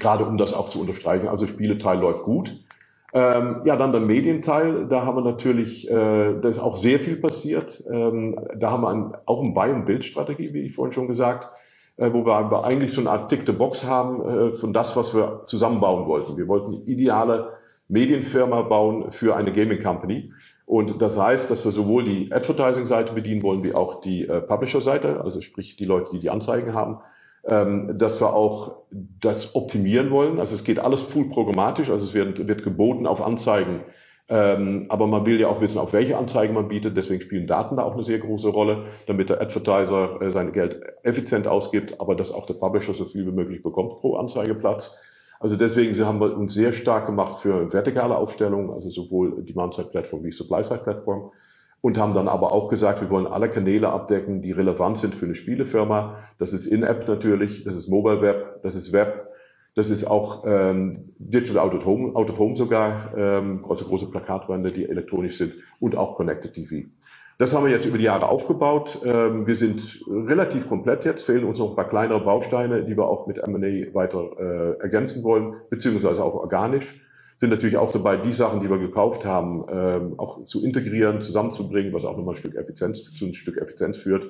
gerade 0.00 0.24
um 0.24 0.38
das 0.38 0.54
auch 0.54 0.68
zu 0.70 0.80
unterstreichen. 0.80 1.28
Also 1.28 1.46
Spieleteil 1.46 1.98
läuft 2.00 2.22
gut. 2.22 2.64
Ähm, 3.12 3.60
ja, 3.64 3.76
dann 3.76 3.92
der 3.92 4.00
Medienteil, 4.00 4.86
da 4.88 5.04
haben 5.04 5.18
wir 5.18 5.30
natürlich, 5.30 5.88
äh, 5.88 6.40
da 6.40 6.48
ist 6.48 6.58
auch 6.58 6.76
sehr 6.76 6.98
viel 6.98 7.16
passiert. 7.16 7.84
Ähm, 7.92 8.36
da 8.56 8.70
haben 8.72 8.82
wir 8.82 8.88
ein, 8.88 9.14
auch 9.26 9.42
eine 9.42 9.52
Buy- 9.52 9.72
und 9.72 9.84
Bildstrategie, 9.84 10.52
wie 10.54 10.62
ich 10.62 10.74
vorhin 10.74 10.92
schon 10.92 11.06
gesagt 11.06 11.50
wo 11.96 12.26
wir 12.26 12.64
eigentlich 12.64 12.92
so 12.92 13.00
eine 13.00 13.10
Art 13.10 13.28
Tick-the-Box 13.28 13.84
haben 13.84 14.22
äh, 14.22 14.52
von 14.52 14.72
das, 14.72 14.96
was 14.96 15.14
wir 15.14 15.42
zusammenbauen 15.46 16.06
wollten. 16.06 16.36
Wir 16.36 16.48
wollten 16.48 16.74
eine 16.74 16.84
ideale 16.84 17.52
Medienfirma 17.88 18.62
bauen 18.62 19.12
für 19.12 19.36
eine 19.36 19.52
Gaming 19.52 19.82
Company. 19.82 20.32
Und 20.66 21.00
das 21.00 21.18
heißt, 21.18 21.50
dass 21.50 21.64
wir 21.64 21.72
sowohl 21.72 22.04
die 22.04 22.32
Advertising-Seite 22.32 23.12
bedienen 23.12 23.42
wollen, 23.42 23.62
wie 23.62 23.74
auch 23.74 24.00
die 24.00 24.26
äh, 24.26 24.40
Publisher-Seite, 24.40 25.20
also 25.22 25.40
sprich 25.40 25.76
die 25.76 25.84
Leute, 25.84 26.10
die 26.12 26.20
die 26.20 26.30
Anzeigen 26.30 26.72
haben, 26.74 26.98
ähm, 27.46 27.98
dass 27.98 28.20
wir 28.20 28.32
auch 28.32 28.84
das 29.20 29.54
optimieren 29.54 30.10
wollen. 30.10 30.40
Also 30.40 30.54
es 30.54 30.64
geht 30.64 30.78
alles 30.78 31.02
full 31.02 31.28
programmatisch, 31.28 31.90
also 31.90 32.04
es 32.04 32.14
wird, 32.14 32.48
wird 32.48 32.64
geboten 32.64 33.06
auf 33.06 33.20
Anzeigen, 33.20 33.80
ähm, 34.28 34.86
aber 34.88 35.06
man 35.06 35.26
will 35.26 35.38
ja 35.38 35.48
auch 35.48 35.60
wissen, 35.60 35.78
auf 35.78 35.92
welche 35.92 36.16
Anzeigen 36.16 36.54
man 36.54 36.68
bietet. 36.68 36.96
Deswegen 36.96 37.20
spielen 37.20 37.46
Daten 37.46 37.76
da 37.76 37.82
auch 37.82 37.92
eine 37.92 38.04
sehr 38.04 38.18
große 38.18 38.48
Rolle, 38.48 38.86
damit 39.06 39.28
der 39.28 39.40
Advertiser 39.40 40.20
äh, 40.22 40.30
sein 40.30 40.52
Geld 40.52 40.80
effizient 41.02 41.46
ausgibt, 41.46 42.00
aber 42.00 42.14
dass 42.14 42.32
auch 42.32 42.46
der 42.46 42.54
Publisher 42.54 42.94
so 42.94 43.04
viel 43.04 43.26
wie 43.26 43.32
möglich 43.32 43.62
bekommt 43.62 44.00
pro 44.00 44.16
Anzeigeplatz. 44.16 44.96
Also 45.40 45.56
deswegen 45.56 45.98
haben 46.06 46.20
wir 46.20 46.34
uns 46.36 46.54
sehr 46.54 46.72
stark 46.72 47.04
gemacht 47.04 47.40
für 47.40 47.70
vertikale 47.70 48.16
Aufstellung, 48.16 48.72
also 48.72 48.88
sowohl 48.88 49.42
Demand-Side-Plattform 49.42 50.24
wie 50.24 50.32
Supply-Side-Plattform. 50.32 51.32
Und 51.82 51.98
haben 51.98 52.14
dann 52.14 52.28
aber 52.28 52.52
auch 52.52 52.70
gesagt, 52.70 53.02
wir 53.02 53.10
wollen 53.10 53.26
alle 53.26 53.50
Kanäle 53.50 53.90
abdecken, 53.90 54.40
die 54.40 54.52
relevant 54.52 54.96
sind 54.96 55.14
für 55.14 55.26
eine 55.26 55.34
Spielefirma. 55.34 56.16
Das 56.38 56.54
ist 56.54 56.64
In-App 56.64 57.06
natürlich, 57.06 57.64
das 57.64 57.74
ist 57.74 57.88
Mobile 57.88 58.22
Web, 58.22 58.62
das 58.62 58.74
ist 58.74 58.90
Web, 58.94 59.33
das 59.74 59.90
ist 59.90 60.04
auch 60.04 60.44
ähm, 60.46 61.14
Digital 61.18 61.58
Out 61.58 61.74
of 61.74 61.84
Home, 61.84 62.14
Out 62.14 62.30
of 62.30 62.38
Home 62.38 62.56
sogar, 62.56 63.12
ähm, 63.16 63.64
also 63.68 63.84
große 63.86 64.06
Plakatwände, 64.06 64.70
die 64.70 64.88
elektronisch 64.88 65.38
sind 65.38 65.54
und 65.80 65.96
auch 65.96 66.16
Connected 66.16 66.54
TV. 66.54 66.86
Das 67.38 67.52
haben 67.52 67.64
wir 67.66 67.72
jetzt 67.72 67.84
über 67.84 67.98
die 67.98 68.04
Jahre 68.04 68.28
aufgebaut. 68.28 69.00
Ähm, 69.04 69.48
wir 69.48 69.56
sind 69.56 70.04
relativ 70.08 70.68
komplett 70.68 71.04
jetzt, 71.04 71.24
fehlen 71.24 71.42
uns 71.42 71.58
noch 71.58 71.70
ein 71.70 71.76
paar 71.76 71.88
kleinere 71.88 72.20
Bausteine, 72.20 72.84
die 72.84 72.96
wir 72.96 73.06
auch 73.06 73.26
mit 73.26 73.38
M&A 73.38 73.92
weiter 73.92 74.30
äh, 74.38 74.80
ergänzen 74.80 75.24
wollen, 75.24 75.54
beziehungsweise 75.68 76.22
auch 76.22 76.34
organisch. 76.34 77.00
Sind 77.38 77.50
natürlich 77.50 77.76
auch 77.76 77.90
dabei, 77.90 78.16
die 78.18 78.32
Sachen, 78.32 78.60
die 78.60 78.70
wir 78.70 78.78
gekauft 78.78 79.24
haben, 79.24 79.64
ähm, 79.68 80.14
auch 80.18 80.44
zu 80.44 80.64
integrieren, 80.64 81.20
zusammenzubringen, 81.20 81.92
was 81.92 82.04
auch 82.04 82.16
nochmal 82.16 82.34
ein 82.34 82.38
Stück 82.38 82.54
Effizienz, 82.54 83.10
zu 83.10 83.26
ein 83.26 83.34
Stück 83.34 83.58
Effizienz 83.60 83.96
führt 83.96 84.24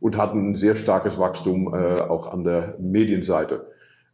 und 0.00 0.16
hatten 0.16 0.50
ein 0.50 0.54
sehr 0.56 0.74
starkes 0.74 1.20
Wachstum 1.20 1.72
äh, 1.72 2.00
auch 2.00 2.32
an 2.32 2.42
der 2.42 2.74
Medienseite. 2.80 3.68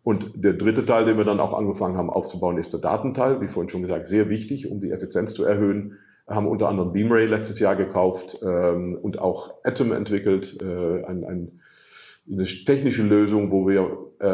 Und 0.05 0.33
der 0.45 0.53
dritte 0.53 0.85
Teil, 0.85 1.07
den 1.07 1.17
wir 1.17 1.25
dann 1.25 1.41
auch 1.41 1.55
angefangen 1.55 1.97
haben 1.97 2.11
aufzubauen, 2.11 2.59
ist 2.59 2.75
der 2.75 2.81
Datenteil. 2.81 3.41
Wie 3.41 3.49
vorhin 3.49 3.71
schon 3.71 3.81
gesagt, 3.81 4.07
sehr 4.07 4.29
wichtig, 4.29 4.71
um 4.71 4.81
die 4.81 4.91
Effizienz 4.91 5.33
zu 5.33 5.45
erhöhen. 5.45 5.97
Wir 6.27 6.37
haben 6.37 6.47
unter 6.47 6.69
anderem 6.69 6.93
Beamray 6.93 7.25
letztes 7.25 7.59
Jahr 7.59 7.75
gekauft 7.75 8.39
ähm, 8.43 8.99
und 9.01 9.19
auch 9.19 9.55
Atom 9.65 9.93
entwickelt, 9.93 10.59
äh, 10.63 11.05
ein, 11.05 11.25
ein, 11.25 11.61
eine 12.31 12.45
technische 12.45 13.03
Lösung, 13.03 13.51
wo 13.51 13.67
wir 13.67 14.05
äh, 14.21 14.27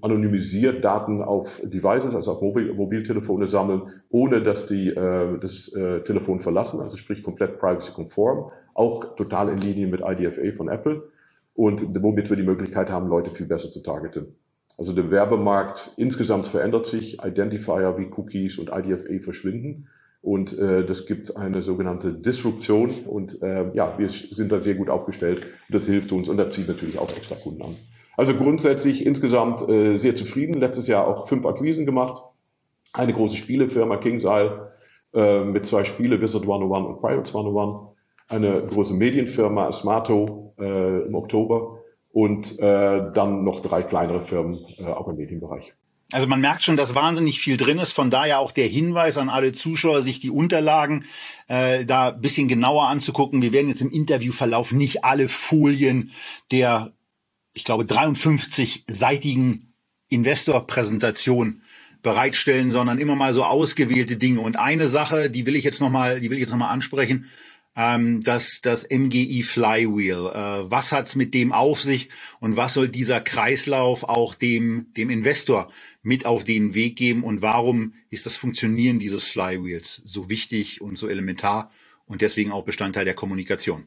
anonymisiert 0.00 0.84
Daten 0.84 1.22
auf 1.22 1.60
Devices, 1.64 2.14
also 2.14 2.32
auf 2.32 2.42
Mobil 2.42 2.72
Mobiltelefone 2.72 3.46
sammeln, 3.46 3.82
ohne 4.10 4.42
dass 4.42 4.66
die 4.66 4.88
äh, 4.88 5.38
das 5.38 5.72
äh, 5.74 6.00
Telefon 6.00 6.40
verlassen, 6.40 6.80
also 6.80 6.96
sprich 6.96 7.22
komplett 7.22 7.58
privacy-konform, 7.58 8.50
auch 8.74 9.16
total 9.16 9.48
in 9.48 9.58
Linie 9.58 9.86
mit 9.86 10.00
IDFA 10.00 10.56
von 10.56 10.68
Apple 10.68 11.04
und 11.54 11.82
womit 12.02 12.30
wir 12.30 12.36
die 12.36 12.42
Möglichkeit 12.42 12.90
haben, 12.90 13.08
Leute 13.08 13.30
viel 13.30 13.46
besser 13.46 13.70
zu 13.70 13.82
targeten. 13.82 14.36
Also 14.78 14.92
der 14.92 15.10
Werbemarkt 15.10 15.92
insgesamt 15.96 16.46
verändert 16.46 16.86
sich. 16.86 17.22
Identifier 17.22 17.96
wie 17.98 18.08
Cookies 18.16 18.58
und 18.58 18.70
IDFA 18.72 19.22
verschwinden. 19.22 19.88
Und 20.22 20.56
äh, 20.56 20.86
das 20.86 21.06
gibt 21.06 21.36
eine 21.36 21.62
sogenannte 21.62 22.12
Disruption. 22.12 22.90
Und 23.06 23.42
äh, 23.42 23.74
ja, 23.74 23.98
wir 23.98 24.08
sind 24.10 24.52
da 24.52 24.60
sehr 24.60 24.76
gut 24.76 24.88
aufgestellt. 24.88 25.46
Das 25.68 25.86
hilft 25.86 26.12
uns 26.12 26.28
und 26.28 26.36
das 26.36 26.54
zieht 26.54 26.68
natürlich 26.68 26.98
auch 26.98 27.10
extra 27.10 27.34
Kunden 27.34 27.62
an. 27.62 27.76
Also 28.16 28.34
grundsätzlich 28.34 29.04
insgesamt 29.04 29.68
äh, 29.68 29.98
sehr 29.98 30.14
zufrieden. 30.14 30.54
Letztes 30.54 30.86
Jahr 30.86 31.06
auch 31.06 31.28
fünf 31.28 31.44
Akquisen 31.44 31.84
gemacht. 31.84 32.22
eine 32.92 33.12
große 33.12 33.36
Spielefirma, 33.36 33.96
KingsIsle, 33.96 34.72
äh, 35.14 35.44
mit 35.44 35.66
zwei 35.66 35.84
Spiele, 35.84 36.20
Wizard 36.20 36.42
101 36.42 36.86
und 36.86 37.00
Pirates 37.00 37.34
101, 37.34 37.96
eine 38.28 38.66
große 38.66 38.94
Medienfirma, 38.94 39.72
Smarto, 39.72 40.54
äh, 40.58 41.02
im 41.02 41.14
Oktober 41.14 41.77
und 42.10 42.58
äh, 42.58 43.12
dann 43.12 43.44
noch 43.44 43.60
drei 43.60 43.82
kleinere 43.82 44.24
Firmen, 44.24 44.58
äh, 44.78 44.84
auch 44.84 45.08
im 45.08 45.16
Medienbereich. 45.16 45.72
Also 46.10 46.26
man 46.26 46.40
merkt 46.40 46.62
schon, 46.62 46.76
dass 46.76 46.94
wahnsinnig 46.94 47.38
viel 47.38 47.58
drin 47.58 47.78
ist. 47.78 47.92
Von 47.92 48.10
daher 48.10 48.38
auch 48.38 48.50
der 48.50 48.66
Hinweis 48.66 49.18
an 49.18 49.28
alle 49.28 49.52
Zuschauer, 49.52 50.00
sich 50.00 50.20
die 50.20 50.30
Unterlagen 50.30 51.04
äh, 51.48 51.84
da 51.84 52.10
bisschen 52.12 52.48
genauer 52.48 52.88
anzugucken. 52.88 53.42
Wir 53.42 53.52
werden 53.52 53.68
jetzt 53.68 53.82
im 53.82 53.90
Interviewverlauf 53.90 54.72
nicht 54.72 55.04
alle 55.04 55.28
Folien 55.28 56.10
der, 56.50 56.94
ich 57.52 57.64
glaube, 57.64 57.84
53-seitigen 57.84 59.74
Investorpräsentation 60.08 61.62
bereitstellen, 62.02 62.70
sondern 62.70 62.98
immer 62.98 63.16
mal 63.16 63.34
so 63.34 63.44
ausgewählte 63.44 64.16
Dinge. 64.16 64.40
Und 64.40 64.56
eine 64.56 64.88
Sache, 64.88 65.28
die 65.28 65.44
will 65.44 65.56
ich 65.56 65.64
jetzt 65.64 65.82
noch 65.82 65.90
mal, 65.90 66.20
die 66.20 66.30
will 66.30 66.38
ich 66.38 66.42
jetzt 66.42 66.52
noch 66.52 66.58
mal 66.58 66.70
ansprechen 66.70 67.26
ähm, 67.78 68.20
das, 68.22 68.60
das 68.60 68.86
MGI 68.90 69.42
Flywheel. 69.42 70.26
Äh, 70.34 70.70
was 70.70 70.92
hat's 70.92 71.14
mit 71.14 71.32
dem 71.32 71.52
auf 71.52 71.80
sich 71.80 72.10
und 72.40 72.56
was 72.56 72.74
soll 72.74 72.88
dieser 72.88 73.20
Kreislauf 73.20 74.04
auch 74.04 74.34
dem, 74.34 74.92
dem 74.96 75.08
Investor 75.08 75.70
mit 76.02 76.26
auf 76.26 76.42
den 76.42 76.74
Weg 76.74 76.96
geben 76.96 77.22
und 77.22 77.40
warum 77.40 77.94
ist 78.10 78.26
das 78.26 78.36
Funktionieren 78.36 78.98
dieses 78.98 79.28
Flywheels 79.28 80.02
so 80.04 80.28
wichtig 80.28 80.82
und 80.82 80.98
so 80.98 81.08
elementar 81.08 81.70
und 82.06 82.20
deswegen 82.20 82.50
auch 82.50 82.64
Bestandteil 82.64 83.04
der 83.04 83.14
Kommunikation? 83.14 83.86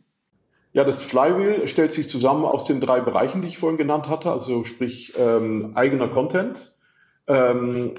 Ja, 0.73 0.85
das 0.85 1.01
Flywheel 1.01 1.67
stellt 1.67 1.91
sich 1.91 2.07
zusammen 2.07 2.45
aus 2.45 2.63
den 2.63 2.79
drei 2.79 3.01
Bereichen, 3.01 3.41
die 3.41 3.49
ich 3.49 3.57
vorhin 3.57 3.77
genannt 3.77 4.07
hatte, 4.07 4.31
also 4.31 4.63
sprich 4.63 5.11
ähm, 5.17 5.71
eigener 5.75 6.07
Content, 6.07 6.77
ähm, 7.27 7.95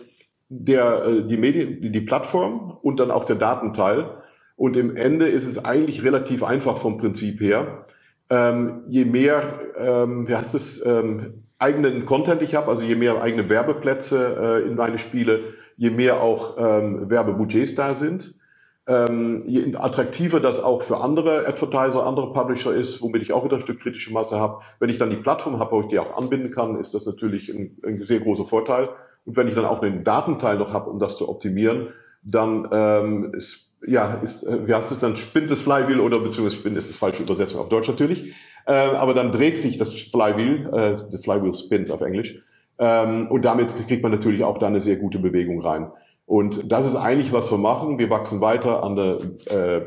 der, 0.49 1.05
äh, 1.05 1.29
die 1.29 1.37
Medien, 1.37 1.93
die 1.93 2.01
Plattform 2.01 2.79
und 2.81 2.99
dann 2.99 3.11
auch 3.11 3.27
der 3.27 3.37
Datenteil. 3.37 4.22
Und 4.63 4.77
im 4.77 4.95
Ende 4.95 5.27
ist 5.27 5.45
es 5.45 5.65
eigentlich 5.65 6.05
relativ 6.05 6.45
einfach 6.45 6.79
vom 6.79 6.97
Prinzip 6.97 7.41
her. 7.41 7.85
Ähm, 8.31 8.83
je 8.87 9.05
mehr, 9.05 9.59
ähm, 9.77 10.29
wie 10.29 10.37
heißt 10.37 10.55
es, 10.55 10.87
ähm, 10.87 11.43
eigenen 11.59 12.07
Content 12.07 12.43
ich 12.43 12.55
habe, 12.55 12.71
also 12.71 12.85
je 12.85 12.95
mehr 12.95 13.21
eigene 13.21 13.49
Werbeplätze 13.49 14.63
äh, 14.65 14.69
in 14.69 14.77
meine 14.77 15.01
Spiele, 15.01 15.41
je 15.77 15.91
mehr 15.91 16.23
auch 16.23 16.59
ähm, 16.59 17.11
Werbebudgets 17.11 17.75
da 17.75 17.97
sind, 17.97 18.39
ähm, 18.87 19.43
je 19.49 19.75
attraktiver 19.75 20.39
das 20.39 20.63
auch 20.63 20.83
für 20.83 20.99
andere 20.99 21.45
Advertiser, 21.49 22.07
andere 22.07 22.33
Publisher 22.33 22.73
ist, 22.73 23.03
womit 23.03 23.23
ich 23.23 23.33
auch 23.33 23.45
wieder 23.45 23.57
ein 23.57 23.63
Stück 23.63 23.81
kritische 23.81 24.13
Masse 24.13 24.39
habe. 24.39 24.63
Wenn 24.79 24.91
ich 24.91 24.99
dann 24.99 25.11
die 25.11 25.17
Plattform 25.17 25.59
habe, 25.59 25.73
wo 25.73 25.81
ich 25.81 25.89
die 25.89 25.99
auch 25.99 26.17
anbinden 26.17 26.53
kann, 26.53 26.79
ist 26.79 26.95
das 26.95 27.05
natürlich 27.05 27.49
ein, 27.49 27.79
ein 27.85 27.99
sehr 27.99 28.21
großer 28.21 28.45
Vorteil. 28.45 28.91
Und 29.25 29.37
wenn 29.37 29.49
ich 29.49 29.57
dann 29.57 29.65
auch 29.65 29.83
einen 29.83 30.05
Datenteil 30.05 30.57
noch 30.57 30.73
habe, 30.73 30.89
um 30.89 31.01
das 31.01 31.17
zu 31.17 31.29
optimieren, 31.29 31.89
dann 32.23 32.69
ähm, 32.71 33.35
ist 33.35 33.72
ja, 33.87 34.15
ist, 34.23 34.45
äh, 34.45 34.67
wie 34.67 34.75
heißt 34.75 34.93
es 34.93 34.99
dann, 34.99 35.17
spinnt 35.17 35.51
das 35.51 35.61
Flywheel 35.61 36.01
oder 36.01 36.19
beziehungsweise 36.19 36.57
spinnt 36.57 36.77
ist 36.77 36.91
das 36.91 36.97
falsche 36.97 37.23
Übersetzung 37.23 37.61
auf 37.61 37.69
Deutsch 37.69 37.89
natürlich. 37.89 38.35
Äh, 38.67 38.73
aber 38.73 39.15
dann 39.15 39.33
dreht 39.33 39.59
sich 39.59 39.79
das 39.79 39.93
Flywheel, 39.93 40.69
äh, 40.73 40.97
das 41.11 41.25
Flywheel 41.25 41.55
spins 41.55 41.91
auf 41.91 42.01
Englisch. 42.01 42.39
Ähm, 42.79 43.29
und 43.29 43.45
damit 43.45 43.75
kriegt 43.87 44.03
man 44.03 44.13
natürlich 44.13 44.45
auch 44.45 44.59
da 44.59 44.67
eine 44.67 44.81
sehr 44.81 44.97
gute 44.97 45.19
Bewegung 45.19 45.61
rein. 45.61 45.91
Und 46.27 46.71
das 46.71 46.87
ist 46.87 46.97
eigentlich, 46.97 47.33
was 47.33 47.51
wir 47.51 47.59
machen. 47.59 47.99
Wir 47.99 48.11
wachsen 48.11 48.41
weiter 48.41 48.83
an 48.83 48.97
der 48.97 49.19
äh, 49.51 49.83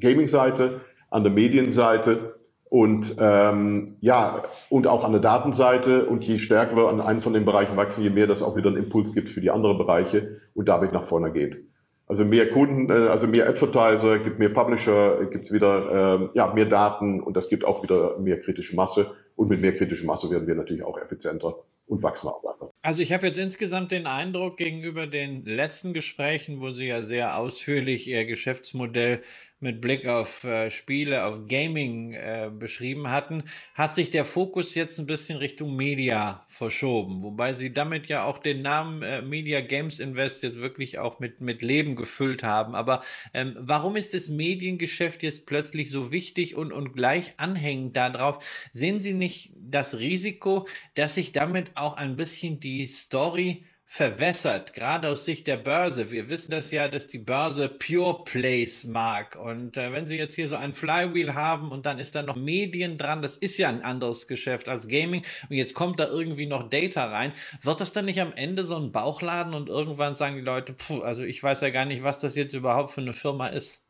Gaming-Seite, 0.00 0.80
an 1.10 1.22
der 1.22 1.32
Medienseite 1.32 2.34
und 2.68 3.16
ähm, 3.18 3.96
ja 4.00 4.42
und 4.68 4.86
auch 4.86 5.04
an 5.04 5.12
der 5.12 5.20
Datenseite. 5.20 6.06
Und 6.06 6.24
je 6.24 6.38
stärker 6.38 6.76
wir 6.76 6.88
an 6.88 7.00
einem 7.00 7.22
von 7.22 7.34
den 7.34 7.44
Bereichen 7.44 7.76
wachsen, 7.76 8.02
je 8.02 8.10
mehr 8.10 8.26
das 8.26 8.42
auch 8.42 8.56
wieder 8.56 8.68
einen 8.68 8.78
Impuls 8.78 9.12
gibt 9.12 9.28
für 9.28 9.40
die 9.40 9.50
anderen 9.50 9.78
Bereiche 9.78 10.40
und 10.54 10.68
damit 10.68 10.92
nach 10.92 11.06
vorne 11.06 11.30
geht. 11.30 11.64
Also 12.06 12.24
mehr 12.24 12.50
Kunden, 12.50 12.88
äh, 12.90 13.08
also 13.08 13.26
mehr 13.26 13.48
Advertiser, 13.48 14.18
gibt 14.18 14.38
mehr 14.38 14.48
Publisher, 14.50 15.26
gibt 15.26 15.46
es 15.46 15.52
wieder 15.52 16.18
ähm, 16.20 16.30
ja, 16.34 16.52
mehr 16.52 16.66
Daten 16.66 17.20
und 17.20 17.36
das 17.36 17.48
gibt 17.48 17.64
auch 17.64 17.82
wieder 17.82 18.18
mehr 18.18 18.40
kritische 18.40 18.76
Masse. 18.76 19.10
Und 19.34 19.48
mit 19.48 19.60
mehr 19.60 19.76
kritischer 19.76 20.06
Masse 20.06 20.30
werden 20.30 20.46
wir 20.46 20.54
natürlich 20.54 20.84
auch 20.84 20.98
effizienter 20.98 21.56
und 21.86 22.02
wachsen 22.02 22.28
auch 22.28 22.42
weiter. 22.44 22.72
Also 22.86 23.02
ich 23.02 23.12
habe 23.12 23.26
jetzt 23.26 23.38
insgesamt 23.38 23.90
den 23.90 24.06
Eindruck 24.06 24.58
gegenüber 24.58 25.08
den 25.08 25.44
letzten 25.44 25.92
Gesprächen, 25.92 26.60
wo 26.60 26.70
Sie 26.70 26.86
ja 26.86 27.02
sehr 27.02 27.36
ausführlich 27.36 28.06
Ihr 28.06 28.24
Geschäftsmodell 28.26 29.22
mit 29.58 29.80
Blick 29.80 30.06
auf 30.06 30.44
äh, 30.44 30.70
Spiele, 30.70 31.24
auf 31.24 31.48
Gaming 31.48 32.12
äh, 32.12 32.50
beschrieben 32.52 33.10
hatten, 33.10 33.42
hat 33.74 33.94
sich 33.94 34.10
der 34.10 34.26
Fokus 34.26 34.74
jetzt 34.74 34.98
ein 34.98 35.06
bisschen 35.06 35.38
Richtung 35.38 35.74
Media 35.76 36.44
verschoben, 36.46 37.22
wobei 37.22 37.54
sie 37.54 37.72
damit 37.72 38.06
ja 38.08 38.24
auch 38.24 38.38
den 38.38 38.60
Namen 38.60 39.02
äh, 39.02 39.22
Media 39.22 39.62
Games 39.62 39.98
Invest 39.98 40.42
jetzt 40.42 40.56
wirklich 40.56 40.98
auch 40.98 41.20
mit, 41.20 41.40
mit 41.40 41.62
Leben 41.62 41.96
gefüllt 41.96 42.44
haben. 42.44 42.74
Aber 42.74 43.02
ähm, 43.32 43.56
warum 43.58 43.96
ist 43.96 44.12
das 44.12 44.28
Mediengeschäft 44.28 45.22
jetzt 45.22 45.46
plötzlich 45.46 45.90
so 45.90 46.12
wichtig 46.12 46.54
und, 46.54 46.70
und 46.70 46.92
gleich 46.92 47.32
anhängend 47.38 47.96
darauf? 47.96 48.44
Sehen 48.72 49.00
Sie 49.00 49.14
nicht 49.14 49.52
das 49.54 49.98
Risiko, 49.98 50.68
dass 50.94 51.14
sich 51.14 51.32
damit 51.32 51.70
auch 51.76 51.96
ein 51.96 52.16
bisschen 52.16 52.60
die 52.60 52.75
Story 52.84 53.64
verwässert, 53.88 54.74
gerade 54.74 55.08
aus 55.08 55.24
Sicht 55.24 55.46
der 55.46 55.56
Börse. 55.56 56.10
Wir 56.10 56.28
wissen 56.28 56.50
das 56.50 56.72
ja, 56.72 56.88
dass 56.88 57.06
die 57.06 57.18
Börse 57.18 57.68
Pure 57.68 58.24
Plays 58.24 58.84
mag. 58.84 59.36
Und 59.36 59.76
äh, 59.76 59.92
wenn 59.92 60.08
Sie 60.08 60.18
jetzt 60.18 60.34
hier 60.34 60.48
so 60.48 60.56
ein 60.56 60.72
Flywheel 60.72 61.34
haben 61.34 61.70
und 61.70 61.86
dann 61.86 62.00
ist 62.00 62.16
da 62.16 62.22
noch 62.22 62.34
Medien 62.34 62.98
dran, 62.98 63.22
das 63.22 63.36
ist 63.36 63.58
ja 63.58 63.68
ein 63.68 63.82
anderes 63.82 64.26
Geschäft 64.26 64.68
als 64.68 64.88
Gaming. 64.88 65.22
Und 65.48 65.56
jetzt 65.56 65.74
kommt 65.74 66.00
da 66.00 66.08
irgendwie 66.08 66.46
noch 66.46 66.68
Data 66.68 67.04
rein. 67.04 67.32
Wird 67.62 67.80
das 67.80 67.92
dann 67.92 68.06
nicht 68.06 68.20
am 68.20 68.32
Ende 68.34 68.64
so 68.64 68.76
ein 68.76 68.90
Bauchladen 68.90 69.54
und 69.54 69.68
irgendwann 69.68 70.16
sagen 70.16 70.34
die 70.34 70.42
Leute, 70.42 70.72
puh, 70.72 71.02
also 71.02 71.22
ich 71.22 71.40
weiß 71.40 71.60
ja 71.60 71.70
gar 71.70 71.84
nicht, 71.84 72.02
was 72.02 72.18
das 72.18 72.34
jetzt 72.34 72.54
überhaupt 72.54 72.90
für 72.90 73.02
eine 73.02 73.12
Firma 73.12 73.46
ist? 73.46 73.85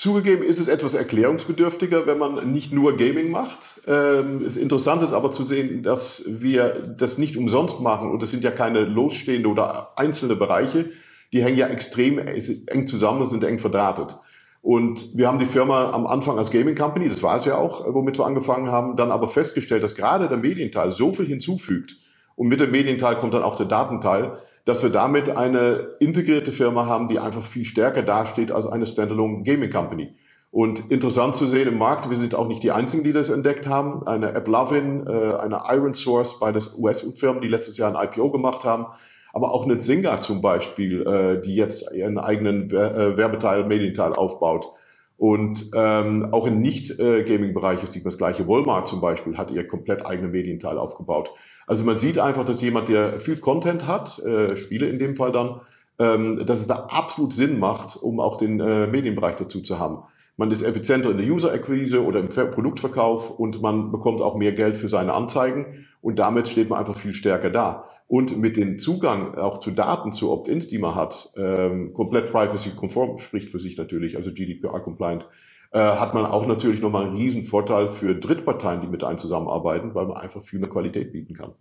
Zugegeben 0.00 0.42
ist 0.42 0.58
es 0.58 0.68
etwas 0.68 0.94
erklärungsbedürftiger, 0.94 2.06
wenn 2.06 2.16
man 2.16 2.54
nicht 2.54 2.72
nur 2.72 2.96
Gaming 2.96 3.30
macht. 3.30 3.82
Ähm, 3.86 4.40
es 4.40 4.56
interessant 4.56 5.02
ist 5.02 5.12
aber 5.12 5.30
zu 5.30 5.44
sehen, 5.44 5.82
dass 5.82 6.22
wir 6.26 6.94
das 6.96 7.18
nicht 7.18 7.36
umsonst 7.36 7.82
machen 7.82 8.10
und 8.10 8.22
es 8.22 8.30
sind 8.30 8.42
ja 8.42 8.50
keine 8.50 8.80
losstehende 8.80 9.50
oder 9.50 9.92
einzelne 9.96 10.36
Bereiche. 10.36 10.88
Die 11.34 11.44
hängen 11.44 11.58
ja 11.58 11.66
extrem 11.66 12.18
eng 12.18 12.86
zusammen 12.86 13.20
und 13.20 13.28
sind 13.28 13.44
eng 13.44 13.58
verdrahtet. 13.58 14.16
Und 14.62 15.18
wir 15.18 15.28
haben 15.28 15.38
die 15.38 15.44
Firma 15.44 15.90
am 15.90 16.06
Anfang 16.06 16.38
als 16.38 16.50
Gaming 16.50 16.76
Company, 16.76 17.10
das 17.10 17.22
war 17.22 17.36
es 17.36 17.44
ja 17.44 17.58
auch, 17.58 17.84
womit 17.92 18.18
wir 18.18 18.24
angefangen 18.24 18.72
haben, 18.72 18.96
dann 18.96 19.10
aber 19.10 19.28
festgestellt, 19.28 19.82
dass 19.82 19.94
gerade 19.94 20.28
der 20.28 20.38
Medienteil 20.38 20.92
so 20.92 21.12
viel 21.12 21.26
hinzufügt 21.26 21.98
und 22.36 22.48
mit 22.48 22.58
dem 22.58 22.70
Medienteil 22.70 23.16
kommt 23.16 23.34
dann 23.34 23.42
auch 23.42 23.56
der 23.56 23.66
Datenteil, 23.66 24.38
dass 24.70 24.84
wir 24.84 24.90
damit 24.90 25.28
eine 25.28 25.96
integrierte 25.98 26.52
Firma 26.52 26.86
haben, 26.86 27.08
die 27.08 27.18
einfach 27.18 27.42
viel 27.42 27.64
stärker 27.64 28.02
dasteht 28.02 28.52
als 28.52 28.68
eine 28.68 28.86
Standalone 28.86 29.42
Gaming 29.42 29.70
Company. 29.72 30.14
Und 30.52 30.92
interessant 30.92 31.34
zu 31.34 31.48
sehen 31.48 31.66
im 31.66 31.78
Markt, 31.78 32.08
wir 32.08 32.16
sind 32.16 32.36
auch 32.36 32.46
nicht 32.46 32.62
die 32.62 32.70
Einzigen, 32.70 33.02
die 33.02 33.12
das 33.12 33.30
entdeckt 33.30 33.66
haben. 33.66 34.06
Eine 34.06 34.32
AppLovin, 34.32 35.08
äh, 35.08 35.34
eine 35.34 35.62
Iron 35.70 35.94
Source 35.94 36.38
bei 36.38 36.52
den 36.52 36.62
US-Firmen, 36.78 37.42
die 37.42 37.48
letztes 37.48 37.78
Jahr 37.78 37.96
ein 37.96 38.08
IPO 38.08 38.30
gemacht 38.30 38.62
haben, 38.62 38.86
aber 39.32 39.52
auch 39.52 39.64
eine 39.64 39.78
Zynga 39.78 40.20
zum 40.20 40.40
Beispiel, 40.40 41.04
äh, 41.04 41.42
die 41.42 41.56
jetzt 41.56 41.92
ihren 41.92 42.18
eigenen 42.18 42.70
äh, 42.70 43.16
Werbeteil, 43.16 43.64
Medienteil 43.64 44.12
aufbaut. 44.12 44.68
Und 45.16 45.72
ähm, 45.74 46.28
auch 46.30 46.46
im 46.46 46.60
Nicht-Gaming-Bereich 46.60 47.80
sieht 47.80 48.04
man 48.04 48.12
das 48.12 48.18
gleiche. 48.18 48.46
Walmart 48.46 48.86
zum 48.86 49.00
Beispiel 49.00 49.36
hat 49.36 49.50
ihr 49.50 49.66
komplett 49.66 50.06
eigene 50.06 50.28
Medienteil 50.28 50.78
aufgebaut. 50.78 51.30
Also 51.70 51.84
man 51.84 51.98
sieht 51.98 52.18
einfach, 52.18 52.44
dass 52.44 52.60
jemand, 52.60 52.88
der 52.88 53.20
viel 53.20 53.36
Content 53.36 53.86
hat, 53.86 54.18
äh, 54.18 54.56
Spiele 54.56 54.88
in 54.88 54.98
dem 54.98 55.14
Fall 55.14 55.30
dann, 55.30 55.60
ähm, 56.00 56.44
dass 56.44 56.58
es 56.58 56.66
da 56.66 56.88
absolut 56.90 57.32
Sinn 57.32 57.60
macht, 57.60 57.94
um 57.94 58.18
auch 58.18 58.38
den 58.38 58.58
äh, 58.58 58.88
Medienbereich 58.88 59.36
dazu 59.36 59.60
zu 59.60 59.78
haben. 59.78 59.98
Man 60.36 60.50
ist 60.50 60.62
effizienter 60.62 61.12
in 61.12 61.18
der 61.18 61.28
User-Akquise 61.28 62.04
oder 62.04 62.18
im 62.18 62.28
Produktverkauf 62.28 63.38
und 63.38 63.62
man 63.62 63.92
bekommt 63.92 64.20
auch 64.20 64.34
mehr 64.34 64.50
Geld 64.50 64.78
für 64.78 64.88
seine 64.88 65.14
Anzeigen 65.14 65.86
und 66.02 66.18
damit 66.18 66.48
steht 66.48 66.70
man 66.70 66.80
einfach 66.80 66.96
viel 66.96 67.14
stärker 67.14 67.50
da. 67.50 67.84
Und 68.08 68.36
mit 68.36 68.56
dem 68.56 68.80
Zugang 68.80 69.36
auch 69.36 69.60
zu 69.60 69.70
Daten, 69.70 70.12
zu 70.12 70.32
Opt-ins, 70.32 70.66
die 70.66 70.78
man 70.78 70.96
hat, 70.96 71.32
ähm, 71.36 71.94
komplett 71.94 72.32
privacy-konform, 72.32 73.20
spricht 73.20 73.50
für 73.50 73.60
sich 73.60 73.76
natürlich, 73.76 74.16
also 74.16 74.32
GDPR-compliant, 74.32 75.24
hat 75.72 76.14
man 76.14 76.26
auch 76.26 76.46
natürlich 76.46 76.80
nochmal 76.80 77.06
einen 77.06 77.16
riesen 77.16 77.44
Vorteil 77.44 77.90
für 77.90 78.14
Drittparteien, 78.14 78.80
die 78.80 78.88
mit 78.88 79.04
einem 79.04 79.18
zusammenarbeiten, 79.18 79.94
weil 79.94 80.06
man 80.06 80.16
einfach 80.16 80.42
viel 80.42 80.58
mehr 80.58 80.68
Qualität 80.68 81.12
bieten 81.12 81.34
kann. 81.34 81.54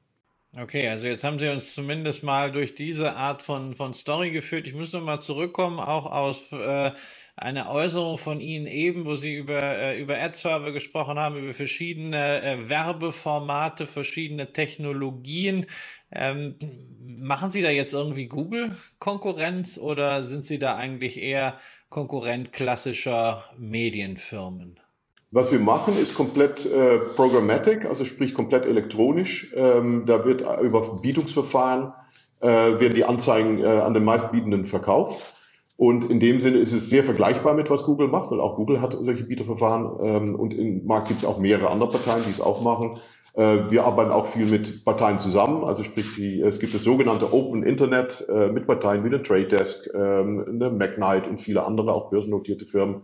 Okay, 0.58 0.88
also 0.90 1.06
jetzt 1.06 1.24
haben 1.24 1.38
Sie 1.38 1.48
uns 1.48 1.76
zumindest 1.76 2.24
mal 2.24 2.52
durch 2.52 2.74
diese 2.74 3.16
Art 3.16 3.44
von, 3.44 3.76
von 3.76 3.94
Story 3.94 4.32
geführt. 4.32 4.66
Ich 4.66 4.74
muss 4.74 4.94
nochmal 4.94 5.22
zurückkommen, 5.22 5.80
auch 5.80 6.08
aus 6.08 6.52
äh, 6.52 6.92
einer 7.36 7.70
Äußerung 7.70 8.18
von 8.18 8.42
Ihnen 8.42 8.66
eben, 8.66 9.06
wo 9.06 9.16
Sie 9.16 9.36
über, 9.36 9.62
äh, 9.62 10.02
über 10.02 10.20
Ad-Server 10.20 10.72
gesprochen 10.72 11.20
haben, 11.20 11.38
über 11.38 11.54
verschiedene 11.54 12.42
äh, 12.42 12.68
Werbeformate, 12.68 13.86
verschiedene 13.86 14.52
Technologien. 14.52 15.68
Ähm, 16.12 16.56
machen 17.00 17.52
Sie 17.52 17.62
da 17.62 17.70
jetzt 17.70 17.94
irgendwie 17.94 18.28
Google-Konkurrenz 18.28 19.78
oder 19.78 20.24
sind 20.24 20.46
Sie 20.46 20.58
da 20.58 20.76
eigentlich 20.76 21.22
eher 21.22 21.60
Konkurrent 21.90 22.52
klassischer 22.52 23.44
Medienfirmen? 23.58 24.80
Was 25.32 25.52
wir 25.52 25.60
machen, 25.60 25.98
ist 25.98 26.14
komplett 26.14 26.66
äh, 26.68 27.00
programmatic, 27.16 27.86
also 27.86 28.06
sprich 28.06 28.36
komplett 28.36 28.68
elektronisch. 28.68 29.52
Ähm, 29.56 30.04
da 30.06 30.24
wird 30.24 30.44
über 30.62 30.84
Verbietungsverfahren 30.84 31.94
äh, 32.42 32.48
werden 32.48 32.94
die 32.94 33.06
Anzeigen 33.06 33.60
äh, 33.60 33.66
an 33.66 33.96
den 33.96 34.04
meistbietenden 34.04 34.66
verkauft. 34.66 35.20
Und 35.78 36.10
in 36.12 36.20
dem 36.20 36.42
Sinne 36.42 36.58
ist 36.58 36.74
es 36.74 36.90
sehr 36.90 37.04
vergleichbar 37.04 37.54
mit 37.54 37.70
was 37.70 37.84
Google 37.84 38.08
macht, 38.08 38.30
weil 38.32 38.40
auch 38.40 38.56
Google 38.56 38.82
hat 38.82 38.94
solche 38.94 39.24
Bieterverfahren 39.24 40.00
ähm, 40.04 40.36
und 40.36 40.54
im 40.54 40.86
Markt 40.86 41.08
gibt 41.08 41.22
es 41.22 41.26
auch 41.26 41.40
mehrere 41.40 41.70
andere 41.70 41.90
Parteien, 41.90 42.24
die 42.28 42.32
es 42.32 42.42
auch 42.42 42.62
machen. 42.62 43.00
Äh, 43.36 43.70
wir 43.70 43.86
arbeiten 43.86 44.12
auch 44.12 44.28
viel 44.28 44.46
mit 44.46 44.84
Parteien 44.86 45.20
zusammen, 45.20 45.64
also 45.64 45.84
sprich, 45.84 46.16
die, 46.16 46.42
es 46.42 46.60
gibt 46.60 46.74
das 46.74 46.84
sogenannte 46.84 47.32
Open 47.34 47.64
Internet 47.64 48.26
äh, 48.30 48.48
mit 48.48 48.66
Parteien 48.66 49.04
wie 49.04 49.10
der 49.10 49.24
Trade 49.24 49.48
Desk, 49.48 49.90
ähm, 49.94 50.46
eine 50.48 50.70
Magnite 50.70 51.30
und 51.30 51.40
viele 51.40 51.64
andere, 51.64 51.94
auch 51.94 52.10
börsennotierte 52.10 52.66
Firmen. 52.66 53.04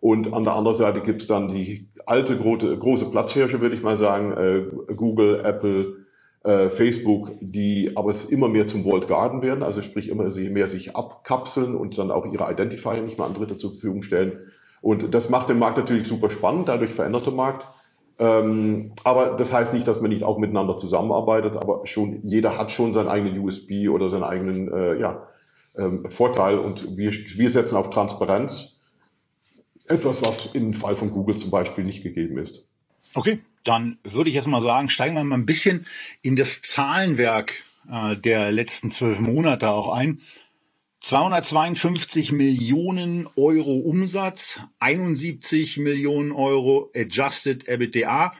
Und 0.00 0.32
an 0.32 0.44
der 0.44 0.54
anderen 0.54 0.76
Seite 0.76 1.00
gibt 1.00 1.22
es 1.22 1.28
dann 1.28 1.48
die 1.48 1.88
alte 2.06 2.36
große, 2.36 2.76
große 2.76 3.10
Platzhirsche, 3.10 3.60
würde 3.60 3.74
ich 3.74 3.82
mal 3.82 3.98
sagen, 3.98 4.32
äh, 4.32 4.94
Google, 4.94 5.40
Apple, 5.44 5.96
Facebook, 6.42 7.32
die 7.42 7.92
aber 7.96 8.12
es 8.12 8.24
immer 8.24 8.48
mehr 8.48 8.66
zum 8.66 8.86
Walled 8.86 9.08
Garden 9.08 9.42
werden, 9.42 9.62
also 9.62 9.82
sprich 9.82 10.08
immer 10.08 10.30
mehr 10.34 10.68
sich 10.68 10.96
abkapseln 10.96 11.74
und 11.74 11.98
dann 11.98 12.10
auch 12.10 12.24
ihre 12.32 12.50
Identifier 12.50 13.02
nicht 13.02 13.18
mehr 13.18 13.26
an 13.26 13.34
Dritte 13.34 13.58
zur 13.58 13.72
Verfügung 13.72 14.02
stellen. 14.02 14.38
Und 14.80 15.12
das 15.12 15.28
macht 15.28 15.50
den 15.50 15.58
Markt 15.58 15.76
natürlich 15.76 16.08
super 16.08 16.30
spannend, 16.30 16.66
dadurch 16.66 16.92
verändert 16.92 17.26
der 17.26 17.34
Markt. 17.34 17.66
Ähm, 18.20 18.92
aber 19.02 19.38
das 19.38 19.50
heißt 19.50 19.72
nicht, 19.72 19.88
dass 19.88 20.02
man 20.02 20.10
nicht 20.10 20.24
auch 20.24 20.36
miteinander 20.36 20.76
zusammenarbeitet, 20.76 21.56
aber 21.56 21.86
schon 21.86 22.20
jeder 22.22 22.58
hat 22.58 22.70
schon 22.70 22.92
seinen 22.92 23.08
eigenen 23.08 23.38
USB 23.38 23.88
oder 23.88 24.10
seinen 24.10 24.24
eigenen 24.24 24.70
äh, 24.70 25.00
ja, 25.00 25.26
ähm, 25.74 26.08
Vorteil 26.10 26.58
und 26.58 26.98
wir, 26.98 27.12
wir 27.12 27.50
setzen 27.50 27.76
auf 27.76 27.88
Transparenz. 27.88 28.76
Etwas, 29.88 30.22
was 30.22 30.54
im 30.54 30.74
Fall 30.74 30.96
von 30.96 31.10
Google 31.10 31.36
zum 31.38 31.50
Beispiel 31.50 31.82
nicht 31.82 32.02
gegeben 32.02 32.36
ist. 32.36 32.62
Okay, 33.14 33.40
dann 33.64 33.98
würde 34.04 34.28
ich 34.28 34.36
jetzt 34.36 34.46
mal 34.46 34.62
sagen, 34.62 34.90
steigen 34.90 35.14
wir 35.14 35.24
mal 35.24 35.36
ein 35.36 35.46
bisschen 35.46 35.86
in 36.20 36.36
das 36.36 36.60
Zahlenwerk 36.60 37.54
äh, 37.90 38.16
der 38.16 38.52
letzten 38.52 38.90
zwölf 38.90 39.18
Monate 39.18 39.70
auch 39.70 39.92
ein. 39.92 40.20
252 41.00 42.30
Millionen 42.32 43.26
Euro 43.36 43.76
Umsatz, 43.76 44.60
71 44.80 45.78
Millionen 45.78 46.30
Euro 46.30 46.90
Adjusted 46.94 47.66
EBITDA. 47.68 48.34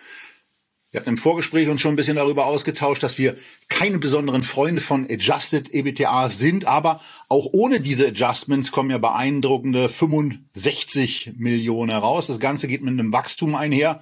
Wir 0.91 1.01
hatten 1.01 1.09
im 1.09 1.19
Vorgespräch 1.19 1.71
uns 1.71 1.81
schon 1.81 1.95
ein 1.95 1.97
bisschen 1.97 2.17
darüber 2.17 2.45
ausgetauscht, 2.45 3.03
dass 3.03 3.17
wir 3.17 3.37
keine 3.71 3.99
besonderen 3.99 4.43
Freunde 4.43 4.83
von 4.83 5.09
Adjusted 5.11 5.73
EBITDA 5.73 6.29
sind, 6.29 6.67
aber 6.67 7.01
auch 7.29 7.49
ohne 7.53 7.81
diese 7.81 8.09
Adjustments 8.09 8.73
kommen 8.73 8.91
ja 8.91 8.99
beeindruckende 8.99 9.89
65 9.89 11.33
Millionen 11.39 11.91
heraus. 11.91 12.27
Das 12.27 12.41
Ganze 12.41 12.69
geht 12.69 12.83
mit 12.83 12.93
einem 12.93 13.13
Wachstum 13.13 13.55
einher 13.55 14.01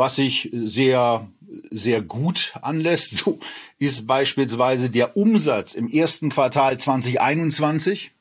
was 0.00 0.16
sich 0.16 0.48
sehr, 0.52 1.28
sehr 1.70 2.02
gut 2.02 2.54
anlässt. 2.62 3.16
So 3.16 3.38
ist 3.78 4.06
beispielsweise 4.06 4.90
der 4.90 5.16
Umsatz 5.16 5.74
im 5.74 5.88
ersten 5.88 6.30
Quartal 6.30 6.78
2021 6.78 8.12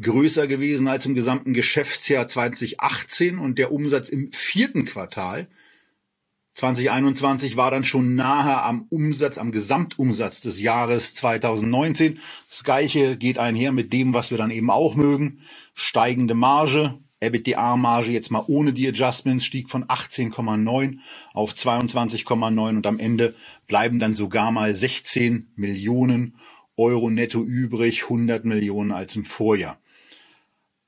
größer 0.00 0.46
gewesen 0.46 0.88
als 0.88 1.06
im 1.06 1.14
gesamten 1.14 1.52
Geschäftsjahr 1.52 2.26
2018 2.26 3.38
und 3.38 3.58
der 3.58 3.72
Umsatz 3.72 4.08
im 4.08 4.32
vierten 4.32 4.84
Quartal 4.84 5.48
2021 6.54 7.56
war 7.56 7.70
dann 7.70 7.84
schon 7.84 8.14
nahe 8.14 8.62
am 8.62 8.86
Umsatz, 8.90 9.38
am 9.38 9.52
Gesamtumsatz 9.52 10.42
des 10.42 10.60
Jahres 10.60 11.14
2019. 11.14 12.18
Das 12.50 12.62
Gleiche 12.62 13.16
geht 13.16 13.38
einher 13.38 13.72
mit 13.72 13.92
dem, 13.92 14.12
was 14.12 14.30
wir 14.30 14.38
dann 14.38 14.50
eben 14.50 14.70
auch 14.70 14.94
mögen. 14.94 15.40
Steigende 15.72 16.34
Marge, 16.34 16.98
EBITDA-Marge 17.22 18.10
jetzt 18.10 18.30
mal 18.30 18.44
ohne 18.46 18.72
die 18.72 18.88
Adjustments 18.88 19.44
stieg 19.44 19.70
von 19.70 19.84
18,9 19.84 20.98
auf 21.32 21.52
22,9 21.52 22.68
und 22.68 22.86
am 22.86 22.98
Ende 22.98 23.34
bleiben 23.66 23.98
dann 23.98 24.12
sogar 24.12 24.50
mal 24.50 24.74
16 24.74 25.52
Millionen 25.56 26.36
Euro 26.76 27.10
netto 27.10 27.42
übrig, 27.42 28.04
100 28.04 28.44
Millionen 28.44 28.92
als 28.92 29.14
im 29.16 29.24
Vorjahr. 29.24 29.78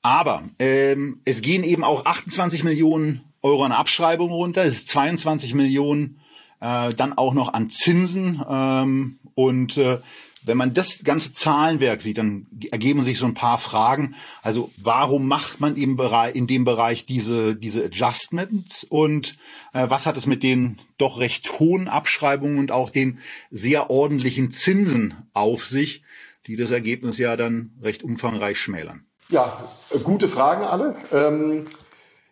Aber 0.03 0.43
ähm, 0.59 1.21
es 1.25 1.41
gehen 1.41 1.65
eben 1.65 1.85
auch 1.85 2.05
28 2.05 2.65
Millionen 2.65 3.23
Euro 3.43 3.65
an 3.65 3.73
Abschreibungen 3.73 4.35
runter, 4.35 4.65
es 4.65 4.75
ist 4.75 4.89
22 4.89 5.55
Millionen 5.55 6.21
äh, 6.61 6.93
dann 6.95 7.13
auch 7.13 7.35
noch 7.35 7.53
an 7.53 7.71
Zinsen 7.71 8.43
ähm, 8.49 9.19
und 9.35 9.77
äh, 9.77 10.01
wenn 10.45 10.57
man 10.57 10.75
das 10.75 11.05
ganze 11.05 11.35
Zahlenwerk 11.35 12.01
sieht, 12.01 12.19
dann 12.19 12.47
ergeben 12.71 13.03
sich 13.03 13.19
so 13.19 13.27
ein 13.27 13.35
paar 13.35 13.59
Fragen. 13.59 14.15
Also 14.43 14.71
warum 14.77 15.27
macht 15.27 15.61
man 15.61 15.77
im 15.77 15.97
Bereich, 15.97 16.35
in 16.35 16.47
dem 16.47 16.65
Bereich 16.65 17.07
diese, 17.07 17.57
diese 17.57 17.85
Adjustments 17.85 18.85
und 18.85 19.37
äh, 19.73 19.87
was 19.89 20.07
hat 20.07 20.17
es 20.17 20.27
mit 20.27 20.43
den 20.43 20.79
doch 20.99 21.19
recht 21.21 21.59
hohen 21.59 21.89
Abschreibungen 21.89 22.59
und 22.59 22.73
auch 22.73 22.91
den 22.91 23.19
sehr 23.51 23.91
ordentlichen 23.91 24.51
Zinsen 24.53 25.15
auf 25.33 25.65
sich, 25.67 26.03
die 26.47 26.57
das 26.57 26.71
Ergebnis 26.71 27.19
ja 27.19 27.37
dann 27.37 27.73
recht 27.83 28.03
umfangreich 28.03 28.59
schmälern? 28.59 29.05
Ja, 29.31 29.65
gute 30.05 30.29
Fragen 30.29 30.65
alle. 30.65 30.97
Ähm, 31.13 31.67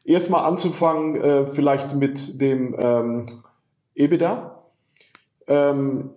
Erstmal 0.04 0.44
anzufangen, 0.44 1.20
äh, 1.20 1.46
vielleicht 1.46 1.94
mit 1.94 2.40
dem 2.40 2.76
ähm, 2.82 3.42
EBITDA. 3.94 4.64
Ähm, 5.46 6.10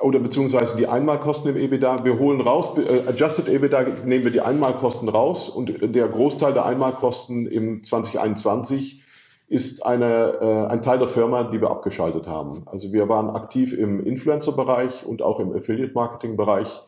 oder 0.00 0.18
beziehungsweise 0.18 0.76
die 0.76 0.86
Einmalkosten 0.86 1.50
im 1.50 1.56
EBITDA. 1.56 2.04
Wir 2.04 2.18
holen 2.18 2.40
raus, 2.40 2.72
äh, 2.76 3.08
Adjusted 3.08 3.48
EBITDA 3.48 4.04
nehmen 4.04 4.24
wir 4.24 4.30
die 4.30 4.40
Einmalkosten 4.40 5.08
raus 5.08 5.48
und 5.48 5.72
der 5.82 6.08
Großteil 6.08 6.52
der 6.52 6.66
Einmalkosten 6.66 7.46
im 7.46 7.82
2021 7.82 9.02
ist 9.48 9.84
eine, 9.84 10.38
äh, 10.40 10.72
ein 10.72 10.80
Teil 10.80 10.98
der 10.98 11.08
Firma, 11.08 11.44
die 11.44 11.60
wir 11.60 11.70
abgeschaltet 11.70 12.26
haben. 12.26 12.62
Also 12.66 12.92
wir 12.92 13.10
waren 13.10 13.28
aktiv 13.28 13.76
im 13.76 14.04
Influencer-Bereich 14.04 15.04
und 15.04 15.20
auch 15.20 15.40
im 15.40 15.54
Affiliate-Marketing-Bereich. 15.54 16.80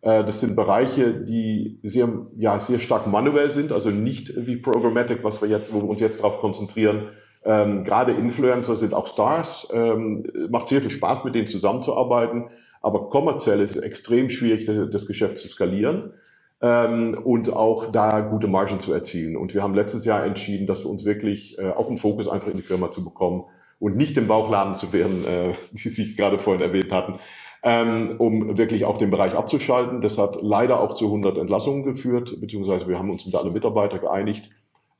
Äh, 0.00 0.24
das 0.24 0.40
sind 0.40 0.56
Bereiche, 0.56 1.12
die 1.12 1.78
sehr, 1.82 2.08
ja, 2.38 2.58
sehr 2.60 2.78
stark 2.78 3.06
manuell 3.06 3.50
sind, 3.52 3.70
also 3.70 3.90
nicht 3.90 4.32
wie 4.34 4.56
Programmatic, 4.56 5.24
was 5.24 5.42
wir 5.42 5.48
jetzt, 5.48 5.74
wo 5.74 5.82
wir 5.82 5.88
uns 5.88 6.00
jetzt 6.00 6.20
darauf 6.20 6.40
konzentrieren, 6.40 7.08
ähm, 7.46 7.84
Gerade 7.84 8.12
Influencer 8.12 8.74
sind 8.74 8.92
auch 8.92 9.06
Stars. 9.06 9.68
Ähm, 9.72 10.24
macht 10.50 10.66
sehr 10.66 10.82
viel 10.82 10.90
Spaß, 10.90 11.24
mit 11.24 11.34
denen 11.34 11.46
zusammenzuarbeiten. 11.46 12.50
Aber 12.82 13.08
kommerziell 13.08 13.60
ist 13.60 13.76
es 13.76 13.82
extrem 13.82 14.30
schwierig, 14.30 14.66
das 14.92 15.06
Geschäft 15.06 15.38
zu 15.38 15.48
skalieren 15.48 16.12
ähm, 16.60 17.18
und 17.22 17.52
auch 17.52 17.90
da 17.92 18.20
gute 18.20 18.48
Margen 18.48 18.80
zu 18.80 18.92
erzielen. 18.92 19.36
Und 19.36 19.54
wir 19.54 19.62
haben 19.62 19.74
letztes 19.74 20.04
Jahr 20.04 20.24
entschieden, 20.24 20.66
dass 20.66 20.84
wir 20.84 20.90
uns 20.90 21.04
wirklich 21.04 21.58
äh, 21.58 21.70
auch 21.70 21.88
einen 21.88 21.98
Fokus 21.98 22.28
einfach 22.28 22.48
in 22.48 22.56
die 22.56 22.62
Firma 22.62 22.90
zu 22.90 23.04
bekommen 23.04 23.44
und 23.78 23.96
nicht 23.96 24.16
im 24.16 24.26
Bauchladen 24.26 24.74
zu 24.74 24.92
werden, 24.92 25.24
äh, 25.24 25.54
wie 25.72 25.88
Sie 25.88 26.16
gerade 26.16 26.38
vorhin 26.38 26.62
erwähnt 26.62 26.92
hatten, 26.92 27.20
ähm, 27.62 28.16
um 28.18 28.58
wirklich 28.58 28.84
auch 28.84 28.98
den 28.98 29.10
Bereich 29.10 29.34
abzuschalten. 29.34 30.00
Das 30.00 30.18
hat 30.18 30.38
leider 30.42 30.80
auch 30.80 30.94
zu 30.94 31.06
100 31.06 31.38
Entlassungen 31.38 31.84
geführt, 31.84 32.40
beziehungsweise 32.40 32.88
wir 32.88 32.98
haben 32.98 33.10
uns 33.10 33.24
mit 33.24 33.34
alle 33.34 33.50
Mitarbeiter 33.50 33.98
geeinigt 33.98 34.50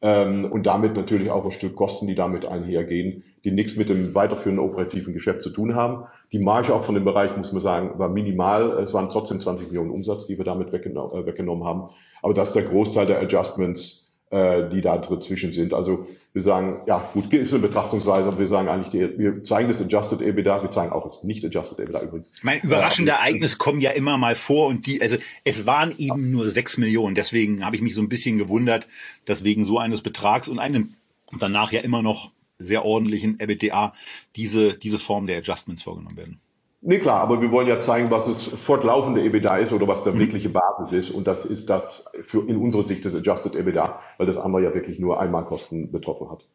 ähm, 0.02 0.44
und 0.44 0.64
damit 0.64 0.94
natürlich 0.94 1.30
auch 1.30 1.44
ein 1.44 1.50
Stück 1.50 1.74
Kosten, 1.74 2.06
die 2.06 2.14
damit 2.14 2.44
einhergehen, 2.44 3.24
die 3.44 3.50
nichts 3.50 3.76
mit 3.76 3.88
dem 3.88 4.14
weiterführenden 4.14 4.64
operativen 4.64 5.14
Geschäft 5.14 5.42
zu 5.42 5.50
tun 5.50 5.74
haben. 5.74 6.04
Die 6.32 6.38
Marge 6.38 6.74
auch 6.74 6.85
von 6.85 6.94
dem 6.94 7.04
Bereich, 7.04 7.37
muss 7.37 7.52
man 7.52 7.62
sagen, 7.62 7.98
war 7.98 8.09
minimal. 8.09 8.78
Es 8.82 8.92
waren 8.92 9.09
trotzdem 9.09 9.40
20 9.40 9.68
Millionen 9.68 9.90
Umsatz, 9.90 10.26
die 10.26 10.37
wir 10.37 10.44
damit 10.44 10.72
weggenommen, 10.72 11.22
äh, 11.22 11.26
weggenommen 11.26 11.64
haben. 11.64 11.90
Aber 12.22 12.35
das 12.35 12.48
ist 12.48 12.54
der 12.56 12.64
Großteil 12.64 13.06
der 13.06 13.20
Adjustments, 13.20 14.06
äh, 14.30 14.68
die 14.70 14.80
da 14.80 14.98
dazwischen 14.98 15.52
sind. 15.52 15.72
Also 15.72 16.08
wir 16.32 16.42
sagen, 16.42 16.82
ja, 16.86 17.08
gut, 17.14 17.32
ist 17.32 17.52
eine 17.52 17.62
Betrachtungsweise, 17.62 18.28
aber 18.28 18.38
wir 18.38 18.48
sagen 18.48 18.68
eigentlich, 18.68 18.88
die, 18.88 19.18
wir 19.18 19.42
zeigen 19.42 19.68
das 19.68 19.80
Adjusted 19.80 20.20
EBITDA, 20.20 20.62
wir 20.62 20.70
zeigen 20.70 20.92
auch 20.92 21.04
das 21.04 21.22
nicht 21.22 21.44
Adjusted 21.44 21.78
EBITDA 21.78 22.02
übrigens. 22.02 22.30
Mein 22.42 22.60
überraschende 22.60 23.12
äh, 23.12 23.14
Ereignis 23.14 23.56
kommen 23.56 23.80
ja 23.80 23.92
immer 23.92 24.18
mal 24.18 24.34
vor 24.34 24.66
und 24.66 24.86
die, 24.86 25.00
also 25.00 25.16
es 25.44 25.64
waren 25.64 25.94
eben 25.96 26.30
nur 26.30 26.48
sechs 26.48 26.76
Millionen. 26.76 27.14
Deswegen 27.14 27.64
habe 27.64 27.76
ich 27.76 27.82
mich 27.82 27.94
so 27.94 28.02
ein 28.02 28.08
bisschen 28.08 28.36
gewundert, 28.36 28.86
dass 29.24 29.44
wegen 29.44 29.64
so 29.64 29.78
eines 29.78 30.02
Betrags 30.02 30.48
und 30.48 30.58
einem 30.58 30.94
danach 31.38 31.72
ja 31.72 31.80
immer 31.80 32.02
noch 32.02 32.32
sehr 32.58 32.84
ordentlichen 32.84 33.38
EBITDA 33.40 33.92
diese, 34.34 34.76
diese 34.76 34.98
Form 34.98 35.26
der 35.26 35.38
Adjustments 35.38 35.82
vorgenommen 35.82 36.16
werden. 36.16 36.40
Nee, 36.82 36.98
klar, 36.98 37.20
aber 37.20 37.40
wir 37.40 37.50
wollen 37.50 37.66
ja 37.66 37.80
zeigen, 37.80 38.10
was 38.10 38.28
es 38.28 38.46
fortlaufende 38.46 39.22
EBITDA 39.22 39.56
ist 39.58 39.72
oder 39.72 39.88
was 39.88 40.04
der 40.04 40.12
mhm. 40.12 40.20
wirkliche 40.20 40.50
Basis 40.50 40.92
ist. 40.92 41.10
Und 41.10 41.26
das 41.26 41.44
ist 41.44 41.70
das 41.70 42.10
für 42.20 42.46
in 42.46 42.56
unserer 42.56 42.84
Sicht 42.84 43.04
das 43.04 43.14
Adjusted 43.14 43.54
EBITDA, 43.54 44.00
weil 44.18 44.26
das 44.26 44.36
andere 44.36 44.62
ja 44.62 44.74
wirklich 44.74 44.98
nur 44.98 45.20
Einmalkosten 45.20 45.90
betroffen 45.90 46.30
hat. 46.30 46.46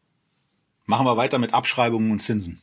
Machen 0.86 1.06
wir 1.06 1.16
weiter 1.16 1.38
mit 1.38 1.54
Abschreibungen 1.54 2.10
und 2.10 2.20
Zinsen. 2.20 2.60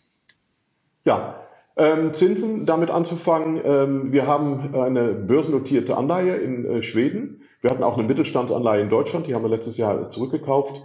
Ja, 1.06 1.48
ähm, 1.78 2.14
Zinsen, 2.14 2.66
damit 2.66 2.90
anzufangen. 2.90 3.62
Ähm, 3.64 4.12
wir 4.12 4.28
haben 4.28 4.76
eine 4.76 5.14
börsennotierte 5.14 5.96
Anleihe 5.96 6.36
in 6.36 6.66
äh, 6.66 6.82
Schweden. 6.82 7.44
Wir 7.62 7.72
hatten 7.72 7.84
auch 7.84 7.98
eine 7.98 8.08
Mittelstandsanleihe 8.08 8.82
in 8.82 8.90
Deutschland, 8.90 9.28
die 9.28 9.36
haben 9.36 9.44
wir 9.44 9.50
letztes 9.50 9.78
Jahr 9.78 10.10
zurückgekauft. 10.10 10.82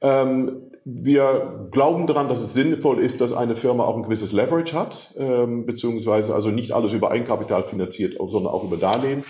Ähm, 0.00 0.65
wir 0.88 1.68
glauben 1.72 2.06
daran, 2.06 2.28
dass 2.28 2.38
es 2.38 2.54
sinnvoll 2.54 3.00
ist, 3.00 3.20
dass 3.20 3.32
eine 3.32 3.56
Firma 3.56 3.82
auch 3.82 3.96
ein 3.96 4.04
gewisses 4.04 4.30
Leverage 4.30 4.72
hat, 4.72 5.12
ähm, 5.18 5.66
beziehungsweise 5.66 6.32
also 6.32 6.50
nicht 6.50 6.70
alles 6.70 6.92
über 6.92 7.10
Eigenkapital 7.10 7.64
finanziert, 7.64 8.14
sondern 8.24 8.52
auch 8.52 8.62
über 8.62 8.76
Darlehen. 8.76 9.24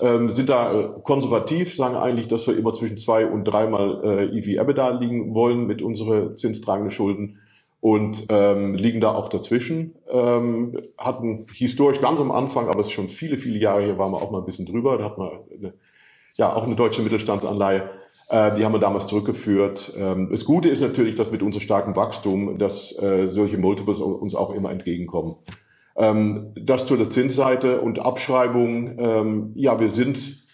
Ähm, 0.00 0.30
sind 0.30 0.48
da 0.48 0.72
äh, 0.72 0.88
konservativ, 1.04 1.76
sagen 1.76 1.94
eigentlich, 1.94 2.26
dass 2.26 2.48
wir 2.48 2.58
immer 2.58 2.72
zwischen 2.72 2.96
zwei 2.98 3.26
und 3.26 3.44
dreimal 3.44 4.00
äh, 4.02 4.38
EV-EBITDA 4.38 4.98
liegen 4.98 5.34
wollen 5.34 5.68
mit 5.68 5.82
unseren 5.82 6.34
zinstragenden 6.34 6.90
Schulden. 6.90 7.38
und 7.80 8.26
ähm, 8.28 8.74
liegen 8.74 9.00
da 9.00 9.12
auch 9.14 9.28
dazwischen. 9.28 9.94
Ähm, 10.10 10.80
hatten 10.98 11.46
historisch 11.54 12.00
ganz 12.00 12.18
am 12.18 12.32
Anfang, 12.32 12.68
aber 12.68 12.80
es 12.80 12.88
ist 12.88 12.92
schon 12.92 13.08
viele, 13.08 13.38
viele 13.38 13.60
Jahre 13.60 13.84
hier, 13.84 13.98
waren 13.98 14.10
wir 14.10 14.20
auch 14.20 14.32
mal 14.32 14.40
ein 14.40 14.46
bisschen 14.46 14.66
drüber. 14.66 14.98
Da 14.98 15.04
hat 15.04 15.16
man 15.18 15.30
eine, 15.56 15.74
ja 16.34 16.52
auch 16.52 16.64
eine 16.64 16.74
deutsche 16.74 17.02
Mittelstandsanleihe. 17.02 17.88
Äh, 18.30 18.56
die 18.56 18.64
haben 18.64 18.72
wir 18.72 18.78
damals 18.78 19.06
zurückgeführt. 19.06 19.92
Ähm, 19.96 20.28
das 20.30 20.44
Gute 20.44 20.68
ist 20.68 20.80
natürlich, 20.80 21.16
dass 21.16 21.30
mit 21.30 21.42
unserem 21.42 21.62
starken 21.62 21.96
Wachstum, 21.96 22.58
dass 22.58 22.92
äh, 22.98 23.26
solche 23.28 23.58
Multiples 23.58 24.00
uns 24.00 24.34
auch 24.34 24.54
immer 24.54 24.70
entgegenkommen. 24.70 25.36
Ähm, 25.96 26.52
das 26.54 26.86
zu 26.86 26.96
der 26.96 27.10
Zinsseite 27.10 27.80
und 27.80 27.98
Abschreibung. 27.98 28.98
Ähm, 28.98 29.52
ja, 29.54 29.80
wir 29.80 29.90
sind 29.90 30.46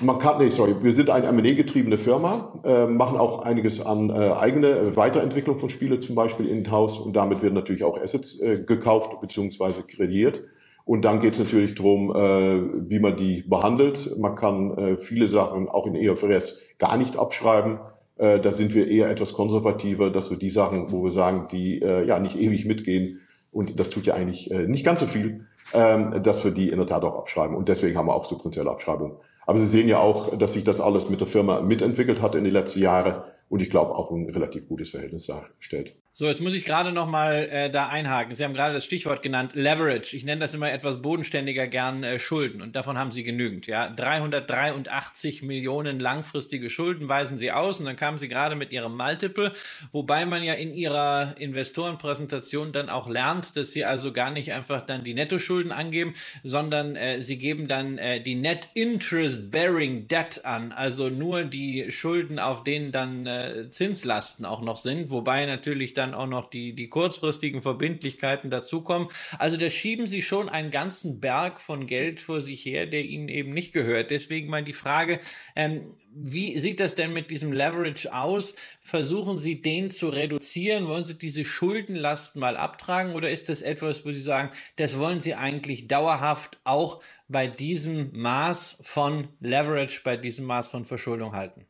man 0.00 0.18
kann, 0.18 0.38
nee, 0.38 0.50
sorry, 0.50 0.74
wir 0.82 0.92
sind 0.92 1.08
eine 1.08 1.26
M&A-getriebene 1.28 1.96
Firma, 1.96 2.60
äh, 2.64 2.86
machen 2.86 3.16
auch 3.16 3.42
einiges 3.42 3.80
an 3.80 4.10
äh, 4.10 4.30
eigene 4.32 4.94
Weiterentwicklung 4.94 5.58
von 5.58 5.70
Spiele 5.70 6.00
zum 6.00 6.14
Beispiel 6.14 6.48
in-house 6.48 6.98
und 6.98 7.14
damit 7.14 7.40
werden 7.42 7.54
natürlich 7.54 7.82
auch 7.82 7.98
Assets 7.98 8.38
äh, 8.40 8.62
gekauft 8.66 9.18
bzw. 9.22 9.82
kreiert. 9.88 10.42
Und 10.86 11.04
dann 11.04 11.20
geht 11.20 11.32
es 11.32 11.40
natürlich 11.40 11.74
darum, 11.74 12.14
äh, 12.14 12.88
wie 12.88 13.00
man 13.00 13.16
die 13.16 13.42
behandelt. 13.42 14.16
Man 14.18 14.36
kann 14.36 14.78
äh, 14.78 14.96
viele 14.96 15.26
Sachen 15.26 15.68
auch 15.68 15.84
in 15.84 15.96
EFRS 15.96 16.60
gar 16.78 16.96
nicht 16.96 17.18
abschreiben. 17.18 17.80
Äh, 18.18 18.38
da 18.38 18.52
sind 18.52 18.72
wir 18.72 18.86
eher 18.86 19.10
etwas 19.10 19.32
konservativer, 19.32 20.10
dass 20.10 20.30
wir 20.30 20.38
die 20.38 20.48
Sachen, 20.48 20.92
wo 20.92 21.02
wir 21.02 21.10
sagen, 21.10 21.48
die 21.50 21.82
äh, 21.82 22.06
ja 22.06 22.20
nicht 22.20 22.38
ewig 22.38 22.66
mitgehen, 22.66 23.20
und 23.50 23.80
das 23.80 23.90
tut 23.90 24.06
ja 24.06 24.14
eigentlich 24.14 24.50
äh, 24.52 24.68
nicht 24.68 24.84
ganz 24.84 25.00
so 25.00 25.06
viel, 25.06 25.46
ähm, 25.74 26.22
dass 26.22 26.44
wir 26.44 26.52
die 26.52 26.68
in 26.68 26.78
der 26.78 26.86
Tat 26.86 27.02
auch 27.02 27.18
abschreiben. 27.18 27.56
Und 27.56 27.68
deswegen 27.68 27.98
haben 27.98 28.06
wir 28.06 28.14
auch 28.14 28.26
substanzielle 28.26 28.70
Abschreibungen. 28.70 29.16
Aber 29.44 29.58
Sie 29.58 29.66
sehen 29.66 29.88
ja 29.88 29.98
auch, 29.98 30.38
dass 30.38 30.52
sich 30.52 30.62
das 30.62 30.80
alles 30.80 31.10
mit 31.10 31.20
der 31.20 31.26
Firma 31.26 31.62
mitentwickelt 31.62 32.22
hat 32.22 32.36
in 32.36 32.44
den 32.44 32.52
letzten 32.52 32.80
Jahren 32.80 33.22
und 33.48 33.60
ich 33.60 33.70
glaube 33.70 33.94
auch 33.94 34.12
ein 34.12 34.30
relativ 34.30 34.68
gutes 34.68 34.90
Verhältnis 34.90 35.26
darstellt. 35.26 35.96
So, 36.18 36.24
jetzt 36.24 36.40
muss 36.40 36.54
ich 36.54 36.64
gerade 36.64 36.92
noch 36.92 37.06
mal 37.06 37.46
äh, 37.50 37.68
da 37.68 37.88
einhaken. 37.88 38.34
Sie 38.34 38.42
haben 38.42 38.54
gerade 38.54 38.72
das 38.72 38.86
Stichwort 38.86 39.20
genannt, 39.20 39.50
Leverage. 39.52 40.16
Ich 40.16 40.24
nenne 40.24 40.40
das 40.40 40.54
immer 40.54 40.72
etwas 40.72 41.02
bodenständiger 41.02 41.66
gern 41.66 42.04
äh, 42.04 42.18
Schulden 42.18 42.62
und 42.62 42.74
davon 42.74 42.96
haben 42.96 43.12
Sie 43.12 43.22
genügend. 43.22 43.66
Ja, 43.66 43.90
383 43.90 45.42
Millionen 45.42 46.00
langfristige 46.00 46.70
Schulden 46.70 47.06
weisen 47.06 47.36
Sie 47.36 47.52
aus 47.52 47.80
und 47.80 47.84
dann 47.84 47.96
kamen 47.96 48.18
Sie 48.18 48.28
gerade 48.28 48.56
mit 48.56 48.72
Ihrem 48.72 48.96
Multiple, 48.96 49.52
wobei 49.92 50.24
man 50.24 50.42
ja 50.42 50.54
in 50.54 50.72
Ihrer 50.72 51.34
Investorenpräsentation 51.36 52.72
dann 52.72 52.88
auch 52.88 53.10
lernt, 53.10 53.54
dass 53.54 53.72
Sie 53.72 53.84
also 53.84 54.10
gar 54.10 54.30
nicht 54.30 54.54
einfach 54.54 54.86
dann 54.86 55.04
die 55.04 55.12
Nettoschulden 55.12 55.70
angeben, 55.70 56.14
sondern 56.42 56.96
äh, 56.96 57.20
Sie 57.20 57.36
geben 57.36 57.68
dann 57.68 57.98
äh, 57.98 58.22
die 58.22 58.36
Net 58.36 58.70
Interest 58.72 59.50
Bearing 59.50 60.08
Debt 60.08 60.46
an, 60.46 60.72
also 60.72 61.10
nur 61.10 61.44
die 61.44 61.90
Schulden, 61.90 62.38
auf 62.38 62.64
denen 62.64 62.90
dann 62.90 63.26
äh, 63.26 63.68
Zinslasten 63.68 64.46
auch 64.46 64.62
noch 64.62 64.78
sind, 64.78 65.10
wobei 65.10 65.44
natürlich 65.44 65.92
dann 65.92 66.05
dann 66.06 66.14
auch 66.14 66.26
noch 66.26 66.50
die, 66.50 66.74
die 66.74 66.88
kurzfristigen 66.88 67.62
Verbindlichkeiten 67.62 68.50
dazukommen. 68.50 69.08
Also 69.38 69.56
da 69.56 69.68
schieben 69.70 70.06
sie 70.06 70.22
schon 70.22 70.48
einen 70.48 70.70
ganzen 70.70 71.20
Berg 71.20 71.60
von 71.60 71.86
Geld 71.86 72.20
vor 72.20 72.40
sich 72.40 72.64
her, 72.64 72.86
der 72.86 73.04
ihnen 73.04 73.28
eben 73.28 73.52
nicht 73.52 73.72
gehört. 73.72 74.10
Deswegen 74.10 74.48
mal 74.48 74.64
die 74.64 74.72
Frage, 74.72 75.20
ähm, 75.54 75.82
wie 76.18 76.56
sieht 76.56 76.80
das 76.80 76.94
denn 76.94 77.12
mit 77.12 77.30
diesem 77.30 77.52
Leverage 77.52 78.14
aus? 78.14 78.54
Versuchen 78.80 79.36
Sie 79.36 79.60
den 79.60 79.90
zu 79.90 80.08
reduzieren? 80.08 80.86
Wollen 80.86 81.04
Sie 81.04 81.18
diese 81.18 81.44
Schuldenlasten 81.44 82.40
mal 82.40 82.56
abtragen 82.56 83.14
oder 83.14 83.30
ist 83.30 83.50
das 83.50 83.60
etwas, 83.60 84.06
wo 84.06 84.12
Sie 84.12 84.20
sagen, 84.20 84.50
das 84.76 84.98
wollen 84.98 85.20
Sie 85.20 85.34
eigentlich 85.34 85.88
dauerhaft 85.88 86.58
auch 86.64 87.02
bei 87.28 87.46
diesem 87.46 88.10
Maß 88.14 88.78
von 88.80 89.28
Leverage, 89.40 90.00
bei 90.04 90.16
diesem 90.16 90.46
Maß 90.46 90.68
von 90.68 90.86
Verschuldung 90.86 91.34
halten? 91.34 91.66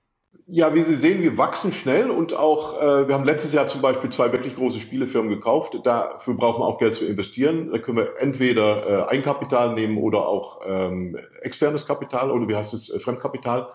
Ja, 0.46 0.74
wie 0.74 0.82
Sie 0.82 0.94
sehen, 0.94 1.22
wir 1.22 1.38
wachsen 1.38 1.72
schnell 1.72 2.10
und 2.10 2.34
auch, 2.34 2.80
äh, 2.80 3.08
wir 3.08 3.14
haben 3.14 3.24
letztes 3.24 3.52
Jahr 3.52 3.66
zum 3.66 3.80
Beispiel 3.80 4.10
zwei 4.10 4.32
wirklich 4.32 4.54
große 4.54 4.80
Spielefirmen 4.80 5.30
gekauft. 5.30 5.78
Dafür 5.84 6.34
brauchen 6.34 6.60
wir 6.60 6.66
auch 6.66 6.78
Geld 6.78 6.94
zu 6.94 7.04
investieren. 7.04 7.70
Da 7.70 7.78
können 7.78 7.98
wir 7.98 8.14
entweder 8.18 8.86
äh, 8.86 9.10
Eigenkapital 9.10 9.74
nehmen 9.74 9.98
oder 9.98 10.28
auch 10.28 10.60
ähm, 10.66 11.18
externes 11.42 11.86
Kapital 11.86 12.30
oder 12.30 12.48
wie 12.48 12.56
heißt 12.56 12.74
es, 12.74 12.90
äh, 12.90 12.98
Fremdkapital. 12.98 13.68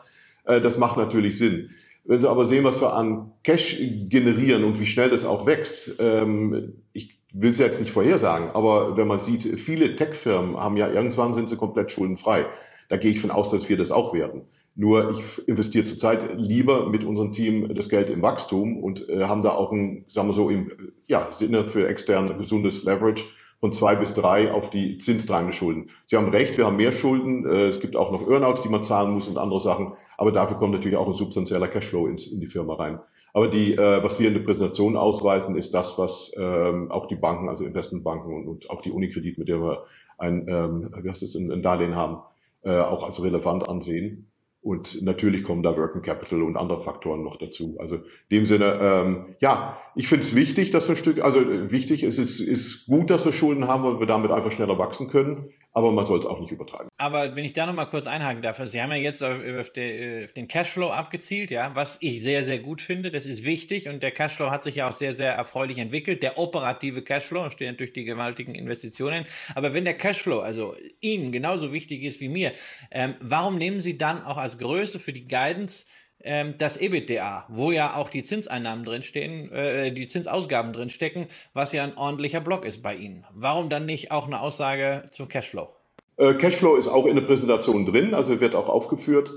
Äh, 0.45 0.61
das 0.61 0.77
macht 0.77 0.97
natürlich 0.97 1.37
Sinn. 1.37 1.71
Wenn 2.03 2.19
Sie 2.19 2.29
aber 2.29 2.45
sehen, 2.45 2.63
was 2.63 2.81
wir 2.81 2.93
an 2.93 3.31
Cash 3.43 3.77
generieren 4.09 4.63
und 4.63 4.79
wie 4.79 4.87
schnell 4.87 5.09
das 5.09 5.25
auch 5.25 5.45
wächst, 5.45 5.91
ähm, 5.99 6.81
ich 6.93 7.19
will 7.33 7.51
es 7.51 7.59
jetzt 7.59 7.79
nicht 7.79 7.91
vorhersagen, 7.91 8.49
aber 8.51 8.97
wenn 8.97 9.07
man 9.07 9.19
sieht, 9.19 9.59
viele 9.59 9.95
Tech-Firmen 9.95 10.57
haben 10.57 10.77
ja 10.77 10.89
irgendwann 10.89 11.33
sind 11.33 11.47
sie 11.47 11.57
komplett 11.57 11.91
schuldenfrei. 11.91 12.45
Da 12.89 12.97
gehe 12.97 13.11
ich 13.11 13.21
von 13.21 13.31
aus, 13.31 13.51
dass 13.51 13.69
wir 13.69 13.77
das 13.77 13.91
auch 13.91 14.13
werden. 14.13 14.47
Nur 14.75 15.11
ich 15.11 15.47
investiere 15.47 15.83
zurzeit 15.83 16.39
lieber 16.39 16.89
mit 16.89 17.03
unserem 17.03 17.31
Team 17.31 17.73
das 17.75 17.89
Geld 17.89 18.09
im 18.09 18.21
Wachstum 18.21 18.81
und 18.81 19.07
äh, 19.09 19.25
haben 19.25 19.41
da 19.41 19.49
auch 19.49 19.71
ein, 19.71 20.05
sagen 20.07 20.29
wir 20.29 20.33
so, 20.33 20.49
im 20.49 20.71
ja, 21.07 21.29
Sinne 21.29 21.67
für 21.67 21.87
extern 21.87 22.37
gesundes 22.37 22.83
Leverage 22.83 23.25
von 23.59 23.73
zwei 23.73 23.95
bis 23.95 24.13
drei 24.13 24.51
auf 24.51 24.69
die 24.69 24.97
zinstragende 24.97 25.53
Schulden. 25.53 25.89
Sie 26.07 26.15
haben 26.15 26.29
recht, 26.29 26.57
wir 26.57 26.65
haben 26.65 26.77
mehr 26.77 26.93
Schulden. 26.93 27.45
Äh, 27.45 27.67
es 27.67 27.79
gibt 27.81 27.95
auch 27.95 28.11
noch 28.11 28.27
Earnouts, 28.29 28.61
die 28.61 28.69
man 28.69 28.83
zahlen 28.83 29.11
muss 29.11 29.27
und 29.27 29.37
andere 29.37 29.59
Sachen. 29.59 29.93
Aber 30.17 30.31
dafür 30.31 30.57
kommt 30.57 30.73
natürlich 30.73 30.97
auch 30.97 31.07
ein 31.07 31.13
substanzieller 31.13 31.67
Cashflow 31.67 32.07
ins, 32.07 32.27
in 32.27 32.39
die 32.39 32.47
Firma 32.47 32.75
rein. 32.75 32.99
Aber 33.33 33.49
die, 33.49 33.75
äh, 33.75 34.03
was 34.03 34.19
wir 34.19 34.27
in 34.27 34.33
der 34.33 34.41
Präsentation 34.41 34.97
ausweisen, 34.97 35.57
ist 35.57 35.73
das, 35.73 35.97
was 35.97 36.31
ähm, 36.37 36.91
auch 36.91 37.07
die 37.07 37.15
Banken, 37.15 37.49
also 37.49 37.65
Investmentbanken 37.65 38.33
und, 38.33 38.47
und 38.47 38.69
auch 38.69 38.81
die 38.81 38.91
Unikredit, 38.91 39.37
mit 39.37 39.47
der 39.47 39.61
wir 39.61 39.83
ein, 40.17 40.47
ähm, 40.47 40.93
wie 41.01 41.09
heißt 41.09 41.23
es, 41.23 41.35
ein, 41.35 41.51
ein 41.51 41.61
Darlehen 41.61 41.95
haben, 41.95 42.17
äh, 42.63 42.77
auch 42.79 43.05
als 43.05 43.21
relevant 43.21 43.69
ansehen. 43.69 44.30
Und 44.61 45.01
natürlich 45.01 45.43
kommen 45.43 45.63
da 45.63 45.75
Working 45.75 46.03
Capital 46.03 46.43
und 46.43 46.55
andere 46.55 46.81
Faktoren 46.81 47.23
noch 47.23 47.37
dazu. 47.37 47.77
Also 47.79 47.95
in 47.95 48.03
dem 48.31 48.45
Sinne, 48.45 48.77
ähm, 48.79 49.35
ja, 49.39 49.79
ich 49.95 50.07
finde 50.07 50.23
es 50.23 50.35
wichtig, 50.35 50.69
dass 50.69 50.87
wir 50.87 50.93
ein 50.93 50.97
Stück, 50.97 51.19
also 51.23 51.41
wichtig, 51.71 52.03
es 52.03 52.19
ist, 52.19 52.39
ist 52.39 52.85
gut, 52.85 53.09
dass 53.09 53.25
wir 53.25 53.33
Schulden 53.33 53.67
haben, 53.67 53.83
weil 53.83 53.99
wir 53.99 54.05
damit 54.05 54.29
einfach 54.29 54.51
schneller 54.51 54.77
wachsen 54.77 55.09
können 55.09 55.49
aber 55.73 55.91
man 55.91 56.05
soll 56.05 56.19
es 56.19 56.25
auch 56.25 56.39
nicht 56.39 56.51
übertreiben. 56.51 56.89
Aber 56.97 57.35
wenn 57.35 57.45
ich 57.45 57.53
da 57.53 57.65
nochmal 57.65 57.87
kurz 57.87 58.07
einhaken 58.07 58.41
darf, 58.41 58.61
Sie 58.63 58.81
haben 58.81 58.91
ja 58.91 58.97
jetzt 58.97 59.23
auf, 59.23 59.37
auf, 59.59 59.69
de, 59.71 60.25
auf, 60.25 60.33
den 60.33 60.47
Cashflow 60.47 60.89
abgezielt, 60.89 61.51
ja, 61.51 61.71
was 61.75 61.97
ich 62.01 62.21
sehr, 62.21 62.43
sehr 62.43 62.59
gut 62.59 62.81
finde, 62.81 63.11
das 63.11 63.25
ist 63.25 63.45
wichtig 63.45 63.87
und 63.87 64.03
der 64.03 64.11
Cashflow 64.11 64.51
hat 64.51 64.63
sich 64.63 64.75
ja 64.75 64.89
auch 64.89 64.93
sehr, 64.93 65.13
sehr 65.13 65.33
erfreulich 65.33 65.77
entwickelt. 65.77 66.23
Der 66.23 66.37
operative 66.37 67.01
Cashflow 67.01 67.49
steht 67.49 67.79
durch 67.79 67.93
die 67.93 68.03
gewaltigen 68.03 68.55
Investitionen. 68.55 69.25
Aber 69.55 69.73
wenn 69.73 69.85
der 69.85 69.93
Cashflow, 69.93 70.39
also 70.39 70.75
Ihnen 70.99 71.31
genauso 71.31 71.71
wichtig 71.71 72.03
ist 72.03 72.19
wie 72.19 72.29
mir, 72.29 72.51
ähm, 72.91 73.15
warum 73.21 73.57
nehmen 73.57 73.81
Sie 73.81 73.97
dann 73.97 74.23
auch 74.23 74.37
als 74.37 74.57
Größe 74.57 74.99
für 74.99 75.13
die 75.13 75.25
Guidance 75.25 75.85
ähm, 76.23 76.55
das 76.57 76.77
EBITDA, 76.77 77.45
wo 77.49 77.71
ja 77.71 77.95
auch 77.95 78.09
die 78.09 78.23
Zinseinnahmen 78.23 78.85
drinstehen, 78.85 79.51
äh, 79.51 79.91
die 79.91 80.07
Zinsausgaben 80.07 80.73
drinstecken, 80.73 81.27
was 81.53 81.73
ja 81.73 81.83
ein 81.83 81.97
ordentlicher 81.97 82.41
Block 82.41 82.65
ist 82.65 82.81
bei 82.83 82.95
Ihnen. 82.95 83.25
Warum 83.33 83.69
dann 83.69 83.85
nicht 83.85 84.11
auch 84.11 84.27
eine 84.27 84.41
Aussage 84.41 85.03
zum 85.11 85.27
Cashflow? 85.27 85.69
Äh, 86.17 86.35
Cashflow 86.35 86.75
ist 86.75 86.87
auch 86.87 87.05
in 87.05 87.15
der 87.15 87.23
Präsentation 87.23 87.85
drin, 87.85 88.13
also 88.13 88.39
wird 88.39 88.55
auch 88.55 88.69
aufgeführt. 88.69 89.31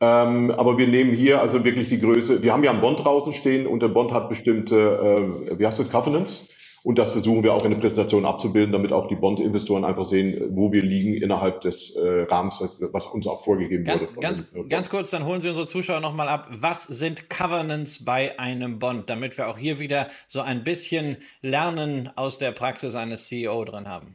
Ähm, 0.00 0.52
aber 0.52 0.78
wir 0.78 0.86
nehmen 0.86 1.12
hier 1.12 1.40
also 1.40 1.64
wirklich 1.64 1.88
die 1.88 1.98
Größe. 1.98 2.42
Wir 2.42 2.52
haben 2.52 2.62
ja 2.62 2.70
einen 2.70 2.80
Bond 2.80 3.04
draußen 3.04 3.32
stehen 3.32 3.66
und 3.66 3.80
der 3.80 3.88
Bond 3.88 4.12
hat 4.12 4.28
bestimmte, 4.28 5.48
äh, 5.48 5.58
wie 5.58 5.66
heißt 5.66 5.80
das, 5.80 5.90
Covenants. 5.90 6.48
Und 6.84 6.98
das 6.98 7.12
versuchen 7.12 7.42
wir 7.42 7.52
auch 7.52 7.64
in 7.64 7.72
der 7.72 7.78
Präsentation 7.78 8.24
abzubilden, 8.24 8.72
damit 8.72 8.92
auch 8.92 9.08
die 9.08 9.16
Bond-Investoren 9.16 9.84
einfach 9.84 10.06
sehen, 10.06 10.40
wo 10.50 10.72
wir 10.72 10.82
liegen 10.82 11.14
innerhalb 11.14 11.60
des 11.62 11.90
äh, 11.96 12.22
Rahmens, 12.22 12.60
was 12.92 13.06
uns 13.06 13.26
auch 13.26 13.44
vorgegeben 13.44 13.84
ganz, 13.84 14.00
wurde. 14.00 14.20
Ganz, 14.20 14.52
ganz 14.68 14.90
kurz, 14.90 15.10
dann 15.10 15.26
holen 15.26 15.40
Sie 15.40 15.48
unsere 15.48 15.66
Zuschauer 15.66 16.00
nochmal 16.00 16.28
ab. 16.28 16.48
Was 16.50 16.84
sind 16.84 17.28
Covenants 17.30 18.04
bei 18.04 18.38
einem 18.38 18.78
Bond, 18.78 19.10
damit 19.10 19.36
wir 19.38 19.48
auch 19.48 19.58
hier 19.58 19.78
wieder 19.80 20.08
so 20.28 20.40
ein 20.40 20.62
bisschen 20.62 21.16
Lernen 21.42 22.10
aus 22.14 22.38
der 22.38 22.52
Praxis 22.52 22.94
eines 22.94 23.26
CEO 23.26 23.64
drin 23.64 23.88
haben? 23.88 24.14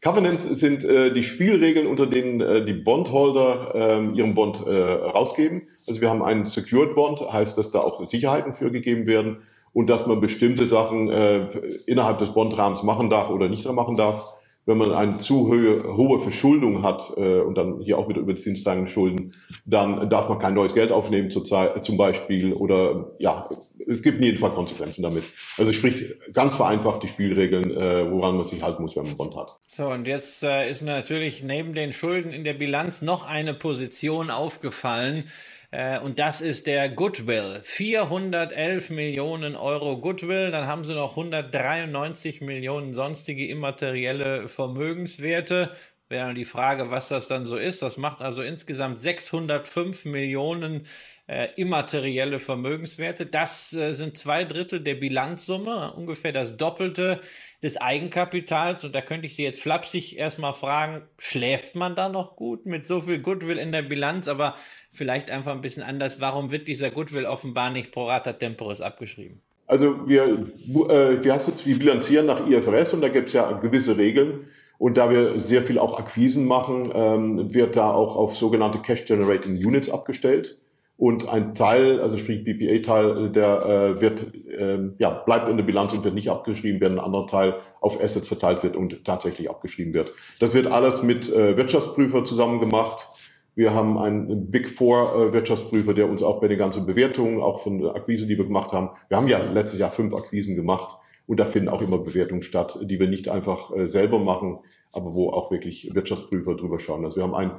Covenants 0.00 0.44
sind 0.44 0.84
äh, 0.84 1.12
die 1.12 1.24
Spielregeln, 1.24 1.86
unter 1.86 2.06
denen 2.06 2.40
äh, 2.40 2.64
die 2.64 2.72
Bondholder 2.72 3.72
äh, 3.74 4.16
ihren 4.16 4.34
Bond 4.34 4.64
äh, 4.64 4.70
rausgeben. 4.70 5.68
Also 5.88 6.00
wir 6.00 6.08
haben 6.08 6.22
einen 6.22 6.46
Secured 6.46 6.94
Bond, 6.94 7.20
heißt, 7.20 7.58
dass 7.58 7.72
da 7.72 7.80
auch 7.80 8.04
Sicherheiten 8.06 8.54
für 8.54 8.70
gegeben 8.70 9.06
werden 9.06 9.38
und 9.72 9.88
dass 9.88 10.06
man 10.06 10.20
bestimmte 10.20 10.66
Sachen 10.66 11.10
äh, 11.10 11.48
innerhalb 11.86 12.18
des 12.18 12.30
Bondrahmens 12.30 12.82
machen 12.82 13.10
darf 13.10 13.30
oder 13.30 13.48
nicht 13.48 13.64
machen 13.70 13.96
darf. 13.96 14.34
Wenn 14.66 14.76
man 14.76 14.92
eine 14.92 15.16
zu 15.16 15.48
hohe, 15.48 15.96
hohe 15.96 16.20
Verschuldung 16.20 16.82
hat 16.82 17.14
äh, 17.16 17.40
und 17.40 17.56
dann 17.56 17.80
hier 17.80 17.96
auch 17.96 18.08
wieder 18.10 18.20
über 18.20 18.36
Zinslagen 18.36 18.86
Schulden, 18.86 19.32
dann 19.64 20.10
darf 20.10 20.28
man 20.28 20.38
kein 20.38 20.52
neues 20.52 20.74
Geld 20.74 20.92
aufnehmen 20.92 21.30
zur 21.30 21.44
Zeit, 21.44 21.82
zum 21.82 21.96
Beispiel 21.96 22.52
oder 22.52 23.12
ja, 23.18 23.48
es 23.88 24.02
gibt 24.02 24.18
in 24.18 24.24
jedem 24.24 24.38
Fall 24.38 24.52
Konsequenzen 24.52 25.02
damit. 25.02 25.24
Also 25.56 25.72
sprich 25.72 26.14
ganz 26.34 26.56
vereinfacht 26.56 27.02
die 27.02 27.08
Spielregeln, 27.08 27.70
äh, 27.70 28.10
woran 28.10 28.36
man 28.36 28.46
sich 28.46 28.62
halten 28.62 28.82
muss, 28.82 28.96
wenn 28.96 29.04
man 29.04 29.16
Bond 29.16 29.36
hat. 29.36 29.56
So 29.66 29.88
und 29.88 30.06
jetzt 30.06 30.42
äh, 30.42 30.68
ist 30.68 30.82
natürlich 30.82 31.42
neben 31.42 31.72
den 31.72 31.92
Schulden 31.92 32.32
in 32.32 32.44
der 32.44 32.54
Bilanz 32.54 33.00
noch 33.00 33.26
eine 33.26 33.54
Position 33.54 34.30
aufgefallen, 34.30 35.24
äh, 35.70 35.98
und 35.98 36.18
das 36.18 36.40
ist 36.40 36.66
der 36.66 36.88
Goodwill. 36.88 37.60
411 37.62 38.90
Millionen 38.90 39.54
Euro 39.54 39.98
Goodwill. 39.98 40.50
Dann 40.50 40.66
haben 40.66 40.84
sie 40.84 40.94
noch 40.94 41.10
193 41.10 42.40
Millionen 42.40 42.92
sonstige 42.92 43.46
immaterielle 43.48 44.48
Vermögenswerte. 44.48 45.72
Wäre 46.08 46.26
dann 46.26 46.34
die 46.34 46.46
Frage, 46.46 46.90
was 46.90 47.08
das 47.08 47.28
dann 47.28 47.44
so 47.44 47.56
ist. 47.56 47.82
Das 47.82 47.98
macht 47.98 48.22
also 48.22 48.42
insgesamt 48.42 48.98
605 48.98 50.06
Millionen 50.06 50.86
äh, 51.26 51.48
immaterielle 51.56 52.38
Vermögenswerte. 52.38 53.26
Das 53.26 53.74
äh, 53.74 53.92
sind 53.92 54.16
zwei 54.16 54.44
Drittel 54.44 54.80
der 54.80 54.94
Bilanzsumme, 54.94 55.92
ungefähr 55.92 56.32
das 56.32 56.56
Doppelte 56.56 57.20
des 57.62 57.76
Eigenkapitals. 57.76 58.84
Und 58.84 58.94
da 58.94 59.00
könnte 59.00 59.26
ich 59.26 59.34
Sie 59.34 59.44
jetzt 59.44 59.62
flapsig 59.62 60.18
erstmal 60.18 60.52
fragen, 60.52 61.02
schläft 61.18 61.74
man 61.74 61.94
da 61.94 62.08
noch 62.08 62.36
gut 62.36 62.66
mit 62.66 62.86
so 62.86 63.00
viel 63.00 63.20
Goodwill 63.20 63.58
in 63.58 63.72
der 63.72 63.82
Bilanz? 63.82 64.28
Aber 64.28 64.54
vielleicht 64.92 65.30
einfach 65.30 65.52
ein 65.52 65.60
bisschen 65.60 65.82
anders. 65.82 66.20
Warum 66.20 66.50
wird 66.50 66.68
dieser 66.68 66.90
Goodwill 66.90 67.26
offenbar 67.26 67.70
nicht 67.70 67.92
pro 67.92 68.06
rata 68.06 68.32
temporis 68.32 68.80
abgeschrieben? 68.80 69.40
Also 69.66 70.08
wir, 70.08 70.24
äh, 70.24 71.22
wie 71.22 71.30
heißt 71.30 71.48
es, 71.48 71.66
wir 71.66 71.78
bilanzieren 71.78 72.26
nach 72.26 72.48
IFRS 72.48 72.94
und 72.94 73.02
da 73.02 73.08
gibt 73.08 73.28
es 73.28 73.34
ja 73.34 73.52
gewisse 73.52 73.98
Regeln. 73.98 74.46
Und 74.78 74.96
da 74.96 75.10
wir 75.10 75.40
sehr 75.40 75.62
viel 75.62 75.78
auch 75.78 75.98
Akquisen 75.98 76.46
machen, 76.46 76.92
ähm, 76.94 77.52
wird 77.52 77.76
da 77.76 77.90
auch 77.92 78.14
auf 78.16 78.36
sogenannte 78.36 78.78
Cash 78.78 79.06
Generating 79.06 79.56
Units 79.56 79.90
abgestellt. 79.90 80.56
Und 80.98 81.28
ein 81.28 81.54
Teil, 81.54 82.00
also 82.00 82.18
sprich 82.18 82.42
BPA-Teil, 82.42 83.30
der 83.30 83.64
äh, 83.64 84.00
wird, 84.00 84.34
äh, 84.48 84.78
ja, 84.98 85.10
bleibt 85.10 85.48
in 85.48 85.56
der 85.56 85.62
Bilanz 85.62 85.92
und 85.92 86.02
wird 86.02 86.16
nicht 86.16 86.28
abgeschrieben, 86.28 86.80
während 86.80 86.98
ein 86.98 87.04
anderer 87.04 87.28
Teil 87.28 87.54
auf 87.80 88.02
Assets 88.02 88.26
verteilt 88.26 88.64
wird 88.64 88.74
und 88.74 89.04
tatsächlich 89.04 89.48
abgeschrieben 89.48 89.94
wird. 89.94 90.12
Das 90.40 90.54
wird 90.54 90.66
alles 90.66 91.04
mit 91.04 91.32
äh, 91.32 91.56
Wirtschaftsprüfer 91.56 92.24
zusammen 92.24 92.58
gemacht. 92.58 93.06
Wir 93.54 93.72
haben 93.72 93.96
einen 93.96 94.50
Big 94.50 94.68
Four 94.68 95.14
äh, 95.14 95.32
Wirtschaftsprüfer, 95.32 95.94
der 95.94 96.10
uns 96.10 96.24
auch 96.24 96.40
bei 96.40 96.48
den 96.48 96.58
ganzen 96.58 96.84
Bewertungen, 96.84 97.40
auch 97.40 97.62
von 97.62 97.78
der 97.78 97.94
Akquise, 97.94 98.26
die 98.26 98.36
wir 98.36 98.46
gemacht 98.46 98.72
haben. 98.72 98.90
Wir 99.08 99.18
haben 99.18 99.28
ja 99.28 99.38
letztes 99.38 99.78
Jahr 99.78 99.92
fünf 99.92 100.12
Akquisen 100.12 100.56
gemacht 100.56 100.98
und 101.28 101.38
da 101.38 101.44
finden 101.44 101.68
auch 101.68 101.80
immer 101.80 101.98
Bewertungen 101.98 102.42
statt, 102.42 102.76
die 102.82 102.98
wir 102.98 103.06
nicht 103.06 103.28
einfach 103.28 103.72
äh, 103.72 103.86
selber 103.86 104.18
machen, 104.18 104.58
aber 104.90 105.14
wo 105.14 105.30
auch 105.30 105.52
wirklich 105.52 105.94
Wirtschaftsprüfer 105.94 106.56
drüber 106.56 106.80
schauen. 106.80 107.04
Also 107.04 107.18
wir 107.18 107.22
haben 107.22 107.36
einen 107.36 107.52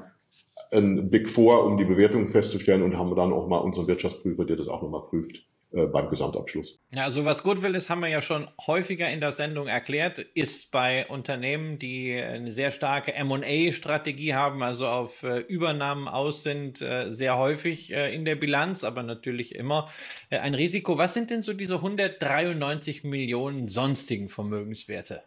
ein 0.71 1.09
Big 1.09 1.29
Four, 1.29 1.65
um 1.65 1.77
die 1.77 1.85
Bewertung 1.85 2.27
festzustellen 2.27 2.83
und 2.83 2.97
haben 2.97 3.15
dann 3.15 3.33
auch 3.33 3.47
mal 3.47 3.57
unseren 3.57 3.87
Wirtschaftsprüfer, 3.87 4.45
der 4.45 4.57
das 4.57 4.67
auch 4.67 4.81
nochmal 4.81 5.03
prüft 5.09 5.43
äh, 5.71 5.85
beim 5.85 6.09
Gesamtabschluss. 6.09 6.79
Ja, 6.93 7.03
also 7.03 7.25
was 7.25 7.43
Goodwill 7.43 7.75
ist, 7.75 7.89
haben 7.89 8.01
wir 8.01 8.07
ja 8.07 8.21
schon 8.21 8.47
häufiger 8.65 9.09
in 9.09 9.19
der 9.19 9.31
Sendung 9.31 9.67
erklärt, 9.67 10.19
ist 10.19 10.71
bei 10.71 11.05
Unternehmen, 11.07 11.77
die 11.79 12.13
eine 12.13 12.51
sehr 12.51 12.71
starke 12.71 13.13
M&A-Strategie 13.13 14.33
haben, 14.33 14.63
also 14.63 14.87
auf 14.87 15.23
äh, 15.23 15.39
Übernahmen 15.39 16.07
aus 16.07 16.43
sind, 16.43 16.81
äh, 16.81 17.11
sehr 17.11 17.37
häufig 17.37 17.91
in 17.91 18.25
der 18.25 18.35
Bilanz, 18.35 18.83
aber 18.83 19.03
natürlich 19.03 19.55
immer 19.55 19.89
ein 20.29 20.53
Risiko. 20.53 20.97
Was 20.97 21.13
sind 21.13 21.29
denn 21.29 21.41
so 21.41 21.53
diese 21.53 21.75
193 21.75 23.03
Millionen 23.03 23.67
sonstigen 23.67 24.29
Vermögenswerte? 24.29 25.21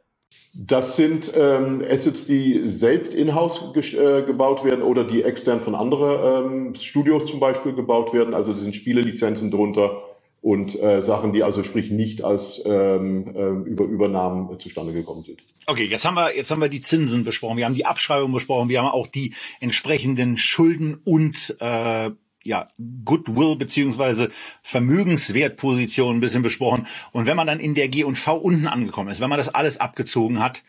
Das 0.54 0.96
sind 0.96 1.32
ähm, 1.34 1.82
Assets, 1.88 2.26
die 2.26 2.70
selbst 2.70 3.14
in-house 3.14 3.74
äh, 3.74 4.22
gebaut 4.22 4.64
werden 4.64 4.82
oder 4.82 5.04
die 5.04 5.22
extern 5.22 5.62
von 5.62 5.74
anderen 5.74 6.68
ähm, 6.68 6.74
Studios 6.74 7.30
zum 7.30 7.40
Beispiel 7.40 7.72
gebaut 7.72 8.12
werden. 8.12 8.34
Also 8.34 8.52
sind 8.52 8.76
Spielelizenzen 8.76 9.50
drunter 9.50 10.02
und 10.42 10.78
äh, 10.78 11.02
Sachen, 11.02 11.32
die 11.32 11.42
also 11.42 11.62
sprich 11.62 11.90
nicht 11.90 12.22
als 12.22 12.60
ähm, 12.66 13.34
äh, 13.34 13.70
über 13.70 13.84
Übernahmen 13.84 14.58
zustande 14.60 14.92
gekommen 14.92 15.22
sind. 15.22 15.40
Okay, 15.66 15.84
jetzt 15.84 16.04
haben 16.04 16.16
wir 16.16 16.36
jetzt 16.36 16.50
haben 16.50 16.60
wir 16.60 16.68
die 16.68 16.82
Zinsen 16.82 17.24
besprochen, 17.24 17.56
wir 17.56 17.64
haben 17.64 17.74
die 17.74 17.86
Abschreibung 17.86 18.32
besprochen, 18.32 18.68
wir 18.68 18.82
haben 18.82 18.88
auch 18.88 19.06
die 19.06 19.34
entsprechenden 19.60 20.36
Schulden 20.36 21.00
und 21.04 21.56
äh, 21.60 22.10
ja, 22.44 22.68
Goodwill 23.04 23.56
beziehungsweise 23.56 24.30
Vermögenswertposition 24.62 26.16
ein 26.16 26.20
bisschen 26.20 26.42
besprochen. 26.42 26.86
Und 27.12 27.26
wenn 27.26 27.36
man 27.36 27.46
dann 27.46 27.60
in 27.60 27.74
der 27.74 27.88
G&V 27.88 28.36
unten 28.36 28.66
angekommen 28.66 29.10
ist, 29.10 29.20
wenn 29.20 29.30
man 29.30 29.38
das 29.38 29.54
alles 29.54 29.78
abgezogen 29.78 30.40
hat, 30.40 30.62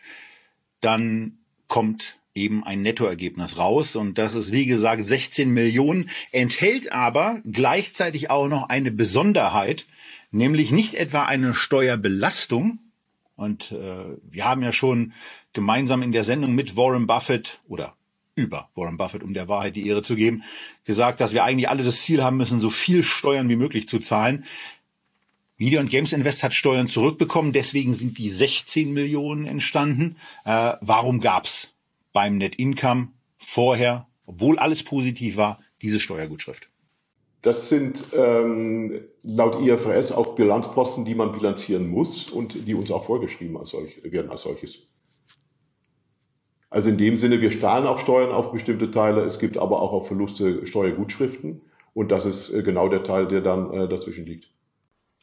dann 0.80 1.38
kommt 1.68 2.18
eben 2.34 2.64
ein 2.64 2.82
Nettoergebnis 2.82 3.58
raus. 3.58 3.96
Und 3.96 4.18
das 4.18 4.34
ist, 4.34 4.52
wie 4.52 4.66
gesagt, 4.66 5.06
16 5.06 5.50
Millionen, 5.50 6.10
enthält 6.32 6.92
aber 6.92 7.40
gleichzeitig 7.50 8.30
auch 8.30 8.48
noch 8.48 8.68
eine 8.68 8.90
Besonderheit, 8.90 9.86
nämlich 10.30 10.70
nicht 10.72 10.94
etwa 10.94 11.24
eine 11.24 11.54
Steuerbelastung. 11.54 12.80
Und 13.36 13.72
äh, 13.72 14.16
wir 14.22 14.44
haben 14.44 14.62
ja 14.62 14.72
schon 14.72 15.12
gemeinsam 15.52 16.02
in 16.02 16.12
der 16.12 16.24
Sendung 16.24 16.54
mit 16.54 16.76
Warren 16.76 17.06
Buffett 17.06 17.60
oder 17.68 17.96
über 18.36 18.68
Warren 18.74 18.96
Buffett, 18.96 19.22
um 19.22 19.34
der 19.34 19.48
Wahrheit 19.48 19.76
die 19.76 19.86
Ehre 19.86 20.02
zu 20.02 20.16
geben, 20.16 20.42
gesagt, 20.84 21.20
dass 21.20 21.32
wir 21.32 21.44
eigentlich 21.44 21.68
alle 21.68 21.84
das 21.84 22.02
Ziel 22.02 22.22
haben 22.22 22.36
müssen, 22.36 22.60
so 22.60 22.70
viel 22.70 23.02
Steuern 23.02 23.48
wie 23.48 23.56
möglich 23.56 23.88
zu 23.88 23.98
zahlen. 23.98 24.44
Media 25.56 25.80
und 25.80 25.88
Games 25.88 26.12
Invest 26.12 26.42
hat 26.42 26.52
Steuern 26.52 26.88
zurückbekommen, 26.88 27.52
deswegen 27.52 27.94
sind 27.94 28.18
die 28.18 28.30
16 28.30 28.92
Millionen 28.92 29.46
entstanden. 29.46 30.16
Äh, 30.44 30.72
warum 30.80 31.20
gab's 31.20 31.68
beim 32.12 32.38
Net 32.38 32.56
Income 32.56 33.08
vorher, 33.36 34.08
obwohl 34.26 34.58
alles 34.58 34.82
positiv 34.82 35.36
war, 35.36 35.60
diese 35.80 36.00
Steuergutschrift? 36.00 36.68
Das 37.42 37.68
sind 37.68 38.06
ähm, 38.14 39.02
laut 39.22 39.60
IFRS 39.62 40.12
auch 40.12 40.34
Bilanzposten, 40.34 41.04
die 41.04 41.14
man 41.14 41.30
bilanzieren 41.30 41.88
muss 41.88 42.30
und 42.30 42.66
die 42.66 42.74
uns 42.74 42.90
auch 42.90 43.04
vorgeschrieben 43.04 43.56
als 43.58 43.70
solch, 43.70 44.00
werden 44.02 44.30
als 44.30 44.42
solches. 44.42 44.78
Also 46.74 46.88
in 46.88 46.98
dem 46.98 47.18
Sinne, 47.18 47.40
wir 47.40 47.50
zahlen 47.50 47.86
auch 47.86 47.98
Steuern 47.98 48.32
auf 48.32 48.50
bestimmte 48.50 48.90
Teile, 48.90 49.22
es 49.22 49.38
gibt 49.38 49.58
aber 49.58 49.80
auch 49.80 49.92
auf 49.92 50.08
Verluste 50.08 50.66
Steuergutschriften 50.66 51.60
und 51.94 52.10
das 52.10 52.26
ist 52.26 52.52
äh, 52.52 52.64
genau 52.64 52.88
der 52.88 53.04
Teil, 53.04 53.28
der 53.28 53.42
dann 53.42 53.72
äh, 53.72 53.86
dazwischen 53.86 54.26
liegt. 54.26 54.50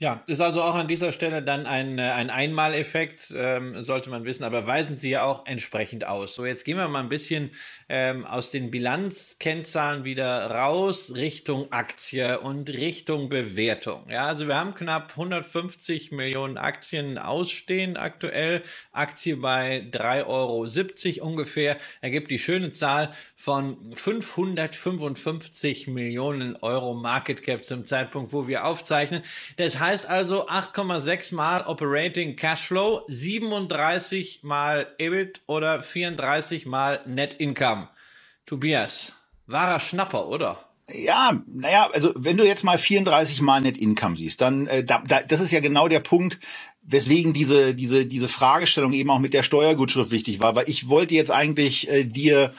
Ja, 0.02 0.24
ist 0.26 0.42
also 0.42 0.64
auch 0.64 0.74
an 0.74 0.88
dieser 0.88 1.12
Stelle 1.12 1.44
dann 1.44 1.68
ein, 1.68 2.00
äh, 2.00 2.02
ein 2.02 2.32
Einmaleffekt, 2.32 3.32
ähm, 3.38 3.84
sollte 3.84 4.10
man 4.10 4.26
wissen, 4.26 4.44
aber 4.44 4.66
weisen 4.66 4.98
sie 4.98 5.12
ja 5.12 5.22
auch 5.22 5.46
entsprechend 5.46 6.08
aus. 6.08 6.34
So, 6.34 6.44
jetzt 6.44 6.66
gehen 6.66 6.78
wir 6.78 6.88
mal 6.88 7.02
ein 7.02 7.10
bisschen 7.10 7.52
ähm, 7.88 8.26
aus 8.26 8.50
den 8.50 8.72
Bilanzkennzahlen 8.72 10.04
wieder 10.04 10.50
raus, 10.50 11.14
Richtung 11.16 11.72
Aktie 11.72 12.40
und 12.40 12.72
Richtung 12.72 13.30
Bewertung. 13.30 14.10
Ja, 14.10 14.26
also 14.26 14.48
wir 14.48 14.56
haben 14.56 14.74
knapp 14.74 15.12
150 15.12 16.12
Millionen 16.12 16.58
Aktien 16.58 17.20
ausstehen 17.20 17.96
aktuell, 17.96 18.64
Aktie 18.92 19.36
bei 19.36 19.88
3,70 19.92 20.26
Euro 21.22 21.28
ungefähr, 21.28 21.78
ergibt 22.02 22.32
die 22.32 22.40
schöne 22.40 22.72
Zahl 22.72 23.14
von 23.36 23.78
555 23.94 25.90
Millionen 25.90 26.56
Euro 26.56 26.96
Market 26.96 27.44
Cap 27.44 27.64
zum 27.64 27.86
Zeitpunkt, 27.86 28.34
wo 28.34 28.48
wir 28.48 28.66
aufzeichnen. 28.66 29.22
Das 29.58 29.80
heißt, 29.80 29.91
heißt 29.92 30.08
also 30.08 30.48
8,6 30.48 31.36
mal 31.36 31.66
Operating 31.68 32.38
Cashflow, 32.38 33.02
37 33.10 34.40
mal 34.42 34.88
EBIT 34.98 35.42
oder 35.48 35.82
34 35.82 36.66
mal 36.66 37.02
Net 37.06 37.34
Income. 37.34 37.90
Tobias, 38.46 39.16
wahrer 39.48 39.82
Schnapper, 39.82 40.30
oder? 40.30 40.66
Ja, 40.94 41.42
naja, 41.46 41.90
also 41.92 42.14
wenn 42.16 42.38
du 42.38 42.46
jetzt 42.46 42.64
mal 42.64 42.78
34 42.78 43.42
mal 43.42 43.60
Net 43.60 43.78
Income 43.78 44.16
siehst, 44.16 44.40
dann 44.40 44.68
äh, 44.68 44.86
da, 44.86 45.04
da, 45.06 45.24
das 45.24 45.42
ist 45.42 45.52
ja 45.52 45.60
genau 45.60 45.90
der 45.90 46.00
Punkt, 46.00 46.40
weswegen 46.84 47.34
diese 47.34 47.76
diese 47.76 48.06
diese 48.06 48.30
Fragestellung 48.30 48.94
eben 48.94 49.10
auch 49.10 49.20
mit 49.20 49.34
der 49.34 49.44
Steuergutschrift 49.44 50.12
wichtig 50.12 50.40
war, 50.40 50.56
weil 50.56 50.70
ich 50.70 50.88
wollte 50.88 51.16
jetzt 51.16 51.32
eigentlich 51.32 51.90
äh, 51.90 52.06
dir 52.06 52.54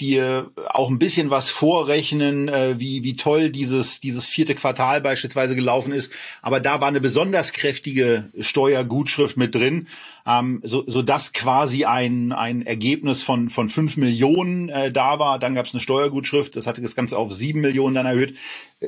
dir 0.00 0.50
auch 0.70 0.90
ein 0.90 0.98
bisschen 0.98 1.30
was 1.30 1.50
vorrechnen, 1.50 2.48
äh, 2.48 2.78
wie, 2.78 3.04
wie 3.04 3.14
toll 3.14 3.50
dieses, 3.50 4.00
dieses 4.00 4.28
vierte 4.28 4.54
Quartal 4.54 5.00
beispielsweise 5.00 5.54
gelaufen 5.54 5.92
ist. 5.92 6.10
Aber 6.42 6.58
da 6.58 6.80
war 6.80 6.88
eine 6.88 7.00
besonders 7.00 7.52
kräftige 7.52 8.30
Steuergutschrift 8.38 9.36
mit 9.36 9.54
drin, 9.54 9.86
ähm, 10.26 10.60
so, 10.64 10.82
so 10.86 11.02
dass 11.02 11.32
quasi 11.32 11.84
ein, 11.84 12.32
ein 12.32 12.66
Ergebnis 12.66 13.22
von, 13.22 13.50
von 13.50 13.68
fünf 13.68 13.96
Millionen 13.96 14.68
äh, 14.68 14.90
da 14.90 15.20
war. 15.20 15.38
Dann 15.38 15.54
gab 15.54 15.66
es 15.66 15.74
eine 15.74 15.80
Steuergutschrift, 15.80 16.56
das 16.56 16.66
hatte 16.66 16.82
das 16.82 16.96
Ganze 16.96 17.16
auf 17.16 17.32
sieben 17.32 17.60
Millionen 17.60 17.94
dann 17.94 18.06
erhöht. 18.06 18.36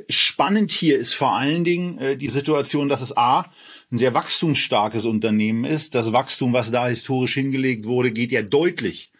Spannend 0.08 0.72
hier 0.72 0.98
ist 0.98 1.14
vor 1.14 1.36
allen 1.36 1.62
Dingen 1.62 1.98
äh, 1.98 2.16
die 2.16 2.28
Situation, 2.28 2.88
dass 2.88 3.00
es 3.00 3.16
A, 3.16 3.46
ein 3.92 3.98
sehr 3.98 4.14
wachstumsstarkes 4.14 5.04
Unternehmen 5.04 5.64
ist. 5.64 5.94
Das 5.94 6.12
Wachstum, 6.12 6.52
was 6.52 6.72
da 6.72 6.88
historisch 6.88 7.34
hingelegt 7.34 7.84
wurde, 7.84 8.10
geht 8.10 8.32
ja 8.32 8.42
deutlich 8.42 9.12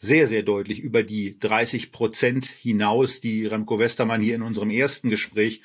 sehr, 0.00 0.26
sehr 0.26 0.42
deutlich 0.42 0.80
über 0.80 1.02
die 1.02 1.38
30 1.38 1.92
Prozent 1.92 2.46
hinaus, 2.46 3.20
die 3.20 3.46
Remco 3.46 3.78
Westermann 3.78 4.22
hier 4.22 4.34
in 4.34 4.42
unserem 4.42 4.70
ersten 4.70 5.10
Gespräch 5.10 5.60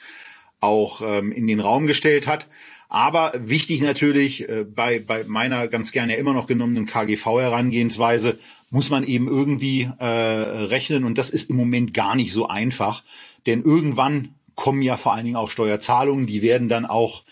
auch 0.60 1.02
ähm, 1.02 1.32
in 1.32 1.48
den 1.48 1.62
Raum 1.62 1.88
gestellt 1.88 2.28
hat. 2.28 2.48
Aber 2.90 3.32
wichtig 3.38 3.82
natürlich, 3.82 4.48
äh, 4.48 4.66
bei, 4.66 5.00
bei 5.00 5.24
meiner 5.24 5.70
ganz 5.70 5.94
gerne 5.94 6.18
immer 6.18 6.34
noch 6.34 6.48
genommenen 6.48 6.86
KGV-Herangehensweise 6.86 8.38
muss 8.70 8.90
man 8.90 9.06
eben 9.06 9.28
irgendwie 9.30 9.90
äh, 10.00 10.06
rechnen. 10.06 11.06
Und 11.06 11.18
das 11.18 11.30
ist 11.30 11.50
im 11.50 11.56
Moment 11.56 11.94
gar 11.94 12.16
nicht 12.16 12.34
so 12.34 12.48
einfach. 12.48 13.04
Denn 13.46 13.64
irgendwann 13.64 14.36
kommen 14.56 14.82
ja 14.82 14.98
vor 14.98 15.14
allen 15.14 15.26
Dingen 15.26 15.38
auch 15.38 15.50
Steuerzahlungen, 15.50 16.28
die 16.28 16.42
werden 16.42 16.68
dann 16.68 16.86
auch 16.86 17.24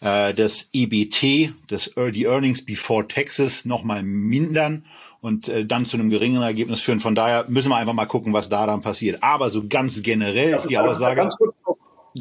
äh, 0.00 0.34
das 0.34 0.68
EBT, 0.74 1.54
das 1.68 1.92
die 2.12 2.24
Earnings 2.24 2.64
Before 2.64 3.08
Taxes, 3.08 3.64
nochmal 3.64 4.02
mindern 4.02 4.84
und 5.22 5.48
äh, 5.48 5.64
dann 5.64 5.84
zu 5.84 5.96
einem 5.96 6.10
geringeren 6.10 6.42
Ergebnis 6.42 6.82
führen. 6.82 6.98
Von 6.98 7.14
daher 7.14 7.46
müssen 7.48 7.70
wir 7.70 7.76
einfach 7.76 7.92
mal 7.92 8.06
gucken, 8.06 8.32
was 8.32 8.48
da 8.48 8.66
dann 8.66 8.82
passiert. 8.82 9.22
Aber 9.22 9.50
so 9.50 9.62
ganz 9.68 10.02
generell 10.02 10.50
ja, 10.50 10.56
ist 10.56 10.68
die 10.68 10.76
Aussage. 10.76 11.14
Ganz 11.14 11.36
kurz, 11.36 11.54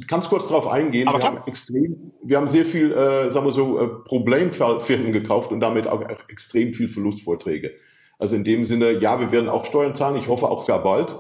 ganz 0.07 0.29
kurz 0.29 0.47
darauf 0.47 0.67
eingehen. 0.67 1.07
Aber 1.07 1.17
wir, 1.17 1.25
haben 1.25 1.39
extrem, 1.47 2.11
wir 2.23 2.37
haben 2.37 2.47
sehr 2.47 2.63
viel, 2.63 2.91
äh, 2.91 3.31
sagen 3.31 3.47
wir 3.47 3.53
so, 3.53 3.79
äh, 3.79 3.87
Problemfirmen 3.87 5.11
gekauft 5.11 5.51
und 5.51 5.59
damit 5.61 5.87
auch 5.87 6.07
extrem 6.29 6.75
viel 6.75 6.87
Verlustvorträge. 6.87 7.71
Also 8.19 8.35
in 8.35 8.43
dem 8.43 8.67
Sinne, 8.67 8.91
ja, 8.91 9.19
wir 9.19 9.31
werden 9.31 9.49
auch 9.49 9.65
Steuern 9.65 9.95
zahlen. 9.95 10.21
Ich 10.21 10.27
hoffe 10.27 10.47
auch 10.47 10.63
sehr 10.63 10.77
bald. 10.77 11.15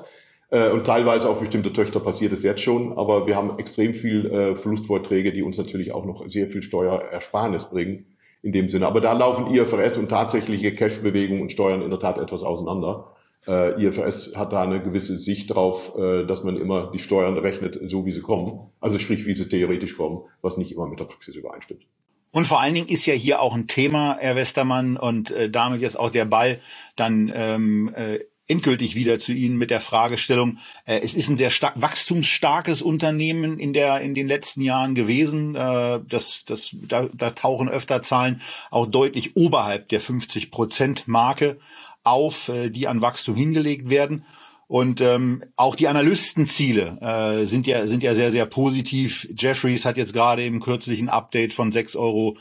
Äh, 0.51 0.69
und 0.69 0.85
teilweise 0.85 1.27
auf 1.29 1.39
bestimmte 1.39 1.73
Töchter 1.73 1.99
passiert 1.99 2.31
es 2.31 2.43
jetzt 2.43 2.61
schon. 2.61 2.95
Aber 2.95 3.25
wir 3.25 3.35
haben 3.35 3.57
extrem 3.57 3.95
viel 3.95 4.27
äh, 4.27 4.55
Verlustvorträge, 4.55 5.31
die 5.31 5.41
uns 5.41 5.57
natürlich 5.57 5.93
auch 5.93 6.05
noch 6.05 6.29
sehr 6.29 6.47
viel 6.47 6.61
Steuerersparnis 6.61 7.65
bringen. 7.71 8.05
In 8.43 8.51
dem 8.51 8.69
Sinne. 8.69 8.87
Aber 8.87 9.01
da 9.01 9.13
laufen 9.13 9.53
IFRS 9.53 9.97
und 9.97 10.09
tatsächliche 10.09 10.73
Cash-Bewegungen 10.73 11.41
und 11.41 11.51
Steuern 11.51 11.81
in 11.81 11.91
der 11.91 11.99
Tat 11.99 12.19
etwas 12.19 12.41
auseinander. 12.41 13.15
Äh, 13.47 13.83
IFRS 13.83 14.35
hat 14.35 14.53
da 14.53 14.63
eine 14.63 14.81
gewisse 14.81 15.19
Sicht 15.19 15.53
drauf, 15.53 15.95
äh, 15.97 16.25
dass 16.25 16.43
man 16.43 16.57
immer 16.57 16.91
die 16.91 16.99
Steuern 16.99 17.37
rechnet, 17.37 17.79
so 17.89 18.05
wie 18.05 18.11
sie 18.11 18.21
kommen. 18.21 18.71
Also 18.79 18.99
sprich, 18.99 19.25
wie 19.25 19.35
sie 19.35 19.47
theoretisch 19.47 19.95
kommen, 19.97 20.21
was 20.41 20.57
nicht 20.57 20.71
immer 20.71 20.87
mit 20.87 20.99
der 20.99 21.05
Praxis 21.05 21.35
übereinstimmt. 21.35 21.85
Und 22.31 22.47
vor 22.47 22.61
allen 22.61 22.73
Dingen 22.73 22.87
ist 22.87 23.05
ja 23.05 23.13
hier 23.13 23.41
auch 23.41 23.55
ein 23.55 23.67
Thema, 23.67 24.17
Herr 24.19 24.35
Westermann, 24.35 24.95
und 24.95 25.31
äh, 25.31 25.49
damit 25.49 25.81
jetzt 25.81 25.99
auch 25.99 26.11
der 26.11 26.25
Ball 26.25 26.59
dann 26.95 27.31
ähm, 27.35 27.91
äh, 27.93 28.19
endgültig 28.51 28.95
wieder 28.95 29.17
zu 29.17 29.31
Ihnen 29.31 29.57
mit 29.57 29.71
der 29.71 29.79
Fragestellung. 29.79 30.57
Äh, 30.85 30.99
es 31.03 31.15
ist 31.15 31.29
ein 31.29 31.37
sehr 31.37 31.49
stark, 31.49 31.79
wachstumsstarkes 31.79 32.81
Unternehmen 32.81 33.57
in 33.57 33.73
der 33.73 34.01
in 34.01 34.13
den 34.13 34.27
letzten 34.27 34.61
Jahren 34.61 34.93
gewesen. 34.93 35.55
Äh, 35.55 36.01
das, 36.07 36.43
das, 36.45 36.75
da, 36.81 37.07
da 37.13 37.31
tauchen 37.31 37.69
öfter 37.69 38.01
Zahlen 38.01 38.41
auch 38.69 38.85
deutlich 38.85 39.35
oberhalb 39.35 39.89
der 39.89 40.01
50 40.01 40.51
Prozent 40.51 41.07
Marke 41.07 41.59
auf, 42.03 42.49
äh, 42.49 42.69
die 42.69 42.87
an 42.87 43.01
Wachstum 43.01 43.35
hingelegt 43.35 43.89
werden. 43.89 44.25
Und 44.67 45.01
ähm, 45.01 45.43
auch 45.57 45.75
die 45.75 45.87
Analystenziele 45.87 46.97
äh, 47.01 47.45
sind 47.45 47.67
ja 47.67 47.87
sind 47.87 48.03
ja 48.03 48.15
sehr 48.15 48.31
sehr 48.31 48.45
positiv. 48.45 49.27
Jeffries 49.37 49.83
hat 49.83 49.97
jetzt 49.97 50.13
gerade 50.13 50.45
im 50.45 50.61
kürzlichen 50.61 51.09
Update 51.09 51.53
von 51.53 51.71
6 51.71 51.95
Euro 51.97 52.37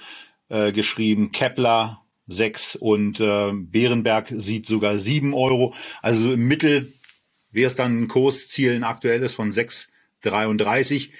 äh, 0.48 0.70
geschrieben. 0.70 1.32
Kepler 1.32 2.02
6 2.30 2.76
und 2.76 3.20
äh, 3.20 3.52
Bärenberg 3.52 4.28
sieht 4.28 4.66
sogar 4.66 4.98
7 4.98 5.34
Euro. 5.34 5.74
Also 6.02 6.32
im 6.32 6.46
Mittel 6.46 6.92
wäre 7.50 7.66
es 7.66 7.76
dann 7.76 8.02
ein 8.02 8.08
Kursziel, 8.08 8.74
ein 8.74 8.84
aktuelles 8.84 9.34
von 9.34 9.52
6,33 9.52 11.10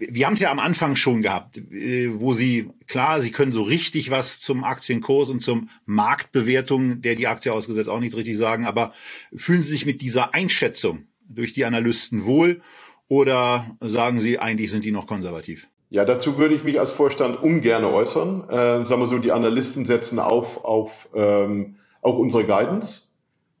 wir 0.00 0.26
haben 0.26 0.32
es 0.32 0.40
ja 0.40 0.50
am 0.50 0.58
Anfang 0.58 0.96
schon 0.96 1.22
gehabt, 1.22 1.58
äh, 1.58 2.08
wo 2.20 2.32
Sie, 2.32 2.70
klar, 2.86 3.20
Sie 3.20 3.30
können 3.30 3.52
so 3.52 3.62
richtig 3.62 4.10
was 4.10 4.40
zum 4.40 4.64
Aktienkurs 4.64 5.28
und 5.28 5.40
zum 5.42 5.68
Marktbewertung, 5.84 7.02
der 7.02 7.14
die 7.14 7.26
Aktie 7.26 7.52
ausgesetzt, 7.52 7.88
auch 7.88 8.00
nicht 8.00 8.16
richtig 8.16 8.36
sagen, 8.36 8.64
aber 8.64 8.92
fühlen 9.34 9.62
Sie 9.62 9.70
sich 9.70 9.86
mit 9.86 10.00
dieser 10.00 10.34
Einschätzung 10.34 11.06
durch 11.28 11.52
die 11.52 11.64
Analysten 11.64 12.24
wohl 12.24 12.62
oder 13.08 13.76
sagen 13.80 14.20
Sie, 14.20 14.38
eigentlich 14.38 14.70
sind 14.70 14.84
die 14.84 14.92
noch 14.92 15.06
konservativ? 15.06 15.68
Ja, 15.90 16.04
dazu 16.04 16.38
würde 16.38 16.54
ich 16.54 16.62
mich 16.62 16.78
als 16.78 16.92
Vorstand 16.92 17.42
ungern 17.42 17.84
äußern. 17.84 18.48
Äh, 18.48 18.86
sagen 18.86 19.00
wir 19.00 19.08
so, 19.08 19.18
die 19.18 19.32
Analysten 19.32 19.84
setzen 19.84 20.20
auf, 20.20 20.64
auf 20.64 21.08
ähm, 21.14 21.76
auch 22.00 22.16
unsere 22.16 22.44
Guidance. 22.44 23.02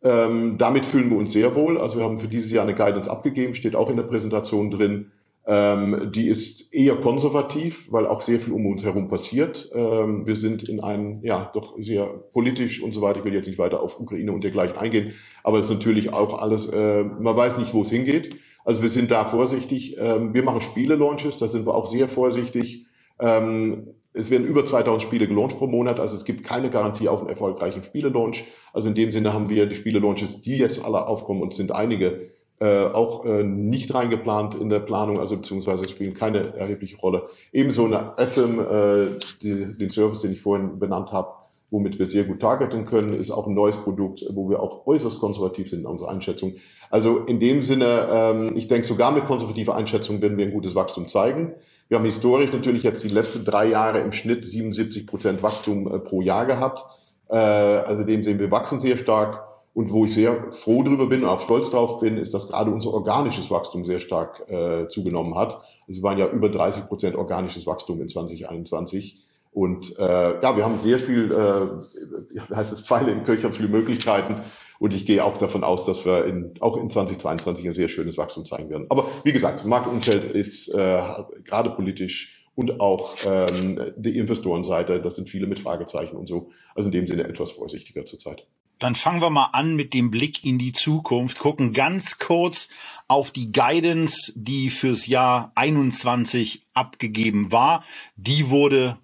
Ähm, 0.02 0.56
damit 0.56 0.84
fühlen 0.84 1.10
wir 1.10 1.18
uns 1.18 1.32
sehr 1.32 1.56
wohl. 1.56 1.78
Also 1.78 1.98
wir 1.98 2.04
haben 2.04 2.18
für 2.18 2.28
dieses 2.28 2.52
Jahr 2.52 2.62
eine 2.62 2.76
Guidance 2.76 3.10
abgegeben, 3.10 3.56
steht 3.56 3.74
auch 3.74 3.90
in 3.90 3.96
der 3.96 4.04
Präsentation 4.04 4.70
drin. 4.70 5.10
Ähm, 5.44 6.12
die 6.14 6.28
ist 6.28 6.72
eher 6.72 6.94
konservativ, 6.96 7.90
weil 7.90 8.06
auch 8.06 8.20
sehr 8.20 8.38
viel 8.38 8.52
um 8.52 8.64
uns 8.66 8.84
herum 8.84 9.08
passiert. 9.08 9.68
Ähm, 9.74 10.24
wir 10.24 10.36
sind 10.36 10.68
in 10.68 10.80
einem, 10.80 11.24
ja, 11.24 11.50
doch 11.52 11.76
sehr 11.80 12.06
politisch 12.06 12.80
und 12.80 12.92
so 12.92 13.02
weiter. 13.02 13.18
Ich 13.18 13.24
will 13.24 13.34
jetzt 13.34 13.48
nicht 13.48 13.58
weiter 13.58 13.82
auf 13.82 13.98
Ukraine 13.98 14.30
und 14.30 14.44
dergleichen 14.44 14.76
eingehen, 14.76 15.14
aber 15.42 15.58
es 15.58 15.66
ist 15.66 15.72
natürlich 15.72 16.12
auch 16.12 16.40
alles, 16.40 16.68
äh, 16.68 17.02
man 17.02 17.36
weiß 17.36 17.58
nicht, 17.58 17.74
wo 17.74 17.82
es 17.82 17.90
hingeht. 17.90 18.36
Also 18.64 18.82
wir 18.82 18.88
sind 18.88 19.10
da 19.10 19.24
vorsichtig. 19.24 19.96
Ähm, 19.98 20.34
wir 20.34 20.42
machen 20.42 20.60
Spiele-Launches, 20.60 21.38
da 21.38 21.48
sind 21.48 21.66
wir 21.66 21.74
auch 21.74 21.86
sehr 21.86 22.08
vorsichtig. 22.08 22.86
Ähm, 23.18 23.94
es 24.12 24.30
werden 24.30 24.46
über 24.46 24.64
2000 24.64 25.02
Spiele 25.02 25.28
gelauncht 25.28 25.58
pro 25.58 25.66
Monat, 25.66 26.00
also 26.00 26.16
es 26.16 26.24
gibt 26.24 26.44
keine 26.44 26.70
Garantie 26.70 27.08
auf 27.08 27.20
einen 27.20 27.28
erfolgreichen 27.28 27.84
Spiele-Launch. 27.84 28.44
Also 28.72 28.88
in 28.88 28.94
dem 28.94 29.12
Sinne 29.12 29.32
haben 29.32 29.48
wir 29.48 29.66
die 29.66 29.76
Spiele-Launches, 29.76 30.42
die 30.42 30.56
jetzt 30.56 30.84
alle 30.84 31.06
aufkommen 31.06 31.42
und 31.42 31.54
sind 31.54 31.72
einige, 31.72 32.30
äh, 32.58 32.86
auch 32.86 33.24
äh, 33.24 33.44
nicht 33.44 33.94
reingeplant 33.94 34.54
in 34.56 34.68
der 34.68 34.80
Planung, 34.80 35.18
also 35.18 35.36
beziehungsweise 35.36 35.88
spielen 35.88 36.14
keine 36.14 36.54
erhebliche 36.54 36.98
Rolle. 36.98 37.28
Ebenso 37.52 37.84
eine 37.84 38.18
Atom, 38.18 38.58
äh, 38.58 39.06
den 39.42 39.90
Service, 39.90 40.20
den 40.20 40.32
ich 40.32 40.42
vorhin 40.42 40.78
benannt 40.78 41.12
habe, 41.12 41.39
womit 41.70 41.98
wir 41.98 42.08
sehr 42.08 42.24
gut 42.24 42.40
targeten 42.40 42.84
können, 42.84 43.12
ist 43.12 43.30
auch 43.30 43.46
ein 43.46 43.54
neues 43.54 43.76
Produkt, 43.76 44.24
wo 44.34 44.48
wir 44.50 44.60
auch 44.60 44.86
äußerst 44.86 45.20
konservativ 45.20 45.70
sind 45.70 45.80
in 45.80 45.86
unserer 45.86 46.10
Einschätzung. 46.10 46.54
Also 46.90 47.18
in 47.18 47.38
dem 47.38 47.62
Sinne, 47.62 48.08
ähm, 48.10 48.56
ich 48.56 48.68
denke, 48.68 48.86
sogar 48.86 49.12
mit 49.12 49.26
konservativer 49.26 49.76
Einschätzung 49.76 50.20
werden 50.20 50.36
wir 50.36 50.46
ein 50.46 50.52
gutes 50.52 50.74
Wachstum 50.74 51.06
zeigen. 51.08 51.54
Wir 51.88 51.98
haben 51.98 52.04
historisch 52.04 52.52
natürlich 52.52 52.82
jetzt 52.82 53.04
die 53.04 53.08
letzten 53.08 53.44
drei 53.44 53.66
Jahre 53.66 54.00
im 54.00 54.12
Schnitt 54.12 54.44
77 54.44 55.06
Prozent 55.06 55.42
Wachstum 55.42 55.92
äh, 55.92 55.98
pro 55.98 56.20
Jahr 56.20 56.46
gehabt. 56.46 56.84
Äh, 57.28 57.36
also 57.36 58.04
dem 58.04 58.22
sehen 58.22 58.38
wir 58.38 58.50
wachsen 58.50 58.80
sehr 58.80 58.96
stark. 58.96 59.46
Und 59.72 59.92
wo 59.92 60.04
ich 60.04 60.14
sehr 60.14 60.52
froh 60.52 60.82
drüber 60.82 61.06
bin 61.06 61.22
und 61.22 61.28
auch 61.28 61.40
stolz 61.40 61.70
drauf 61.70 62.00
bin, 62.00 62.16
ist, 62.16 62.34
dass 62.34 62.48
gerade 62.48 62.72
unser 62.72 62.92
organisches 62.92 63.52
Wachstum 63.52 63.86
sehr 63.86 63.98
stark 63.98 64.50
äh, 64.50 64.88
zugenommen 64.88 65.36
hat. 65.36 65.62
Also 65.86 66.00
wir 66.00 66.02
waren 66.02 66.18
ja 66.18 66.28
über 66.28 66.48
30 66.48 66.88
Prozent 66.88 67.14
organisches 67.14 67.66
Wachstum 67.68 68.00
in 68.00 68.08
2021. 68.08 69.24
Und 69.52 69.98
äh, 69.98 70.40
ja, 70.42 70.56
wir 70.56 70.64
haben 70.64 70.78
sehr 70.78 70.98
viel, 70.98 71.32
äh, 71.32 72.54
heißt 72.54 72.72
es 72.72 72.80
Pfeile 72.82 73.10
im 73.10 73.24
Köcher, 73.24 73.52
viele 73.52 73.68
Möglichkeiten. 73.68 74.36
Und 74.78 74.94
ich 74.94 75.04
gehe 75.04 75.24
auch 75.24 75.36
davon 75.36 75.64
aus, 75.64 75.84
dass 75.84 76.04
wir 76.06 76.24
in, 76.24 76.54
auch 76.60 76.76
in 76.76 76.90
2022 76.90 77.66
ein 77.66 77.74
sehr 77.74 77.88
schönes 77.88 78.16
Wachstum 78.16 78.46
zeigen 78.46 78.70
werden. 78.70 78.86
Aber 78.88 79.08
wie 79.24 79.32
gesagt, 79.32 79.64
Marktumfeld 79.64 80.24
ist 80.24 80.68
äh, 80.68 81.02
gerade 81.44 81.70
politisch 81.70 82.46
und 82.54 82.80
auch 82.80 83.16
ähm, 83.24 83.92
die 83.96 84.16
Investorenseite, 84.16 85.00
das 85.00 85.16
sind 85.16 85.28
viele 85.28 85.46
mit 85.46 85.60
Fragezeichen 85.60 86.16
und 86.16 86.28
so. 86.28 86.50
Also 86.74 86.88
in 86.88 86.92
dem 86.92 87.06
Sinne 87.08 87.24
etwas 87.24 87.50
vorsichtiger 87.50 88.06
zurzeit. 88.06 88.46
Dann 88.78 88.94
fangen 88.94 89.20
wir 89.20 89.28
mal 89.28 89.50
an 89.52 89.76
mit 89.76 89.92
dem 89.92 90.10
Blick 90.10 90.44
in 90.46 90.58
die 90.58 90.72
Zukunft, 90.72 91.38
gucken 91.38 91.74
ganz 91.74 92.18
kurz 92.18 92.68
auf 93.08 93.30
die 93.30 93.52
Guidance, 93.52 94.32
die 94.34 94.70
fürs 94.70 95.06
Jahr 95.06 95.52
21 95.54 96.66
abgegeben 96.72 97.52
war. 97.52 97.84
Die 98.16 98.48
wurde 98.48 98.96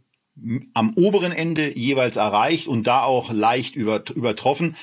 am 0.75 0.93
oberen 0.95 1.33
Ende 1.33 1.77
jeweils 1.77 2.17
erreicht 2.17 2.67
und 2.67 2.87
da 2.87 3.03
auch 3.03 3.33
leicht 3.33 3.75
übertroffen. 3.77 4.77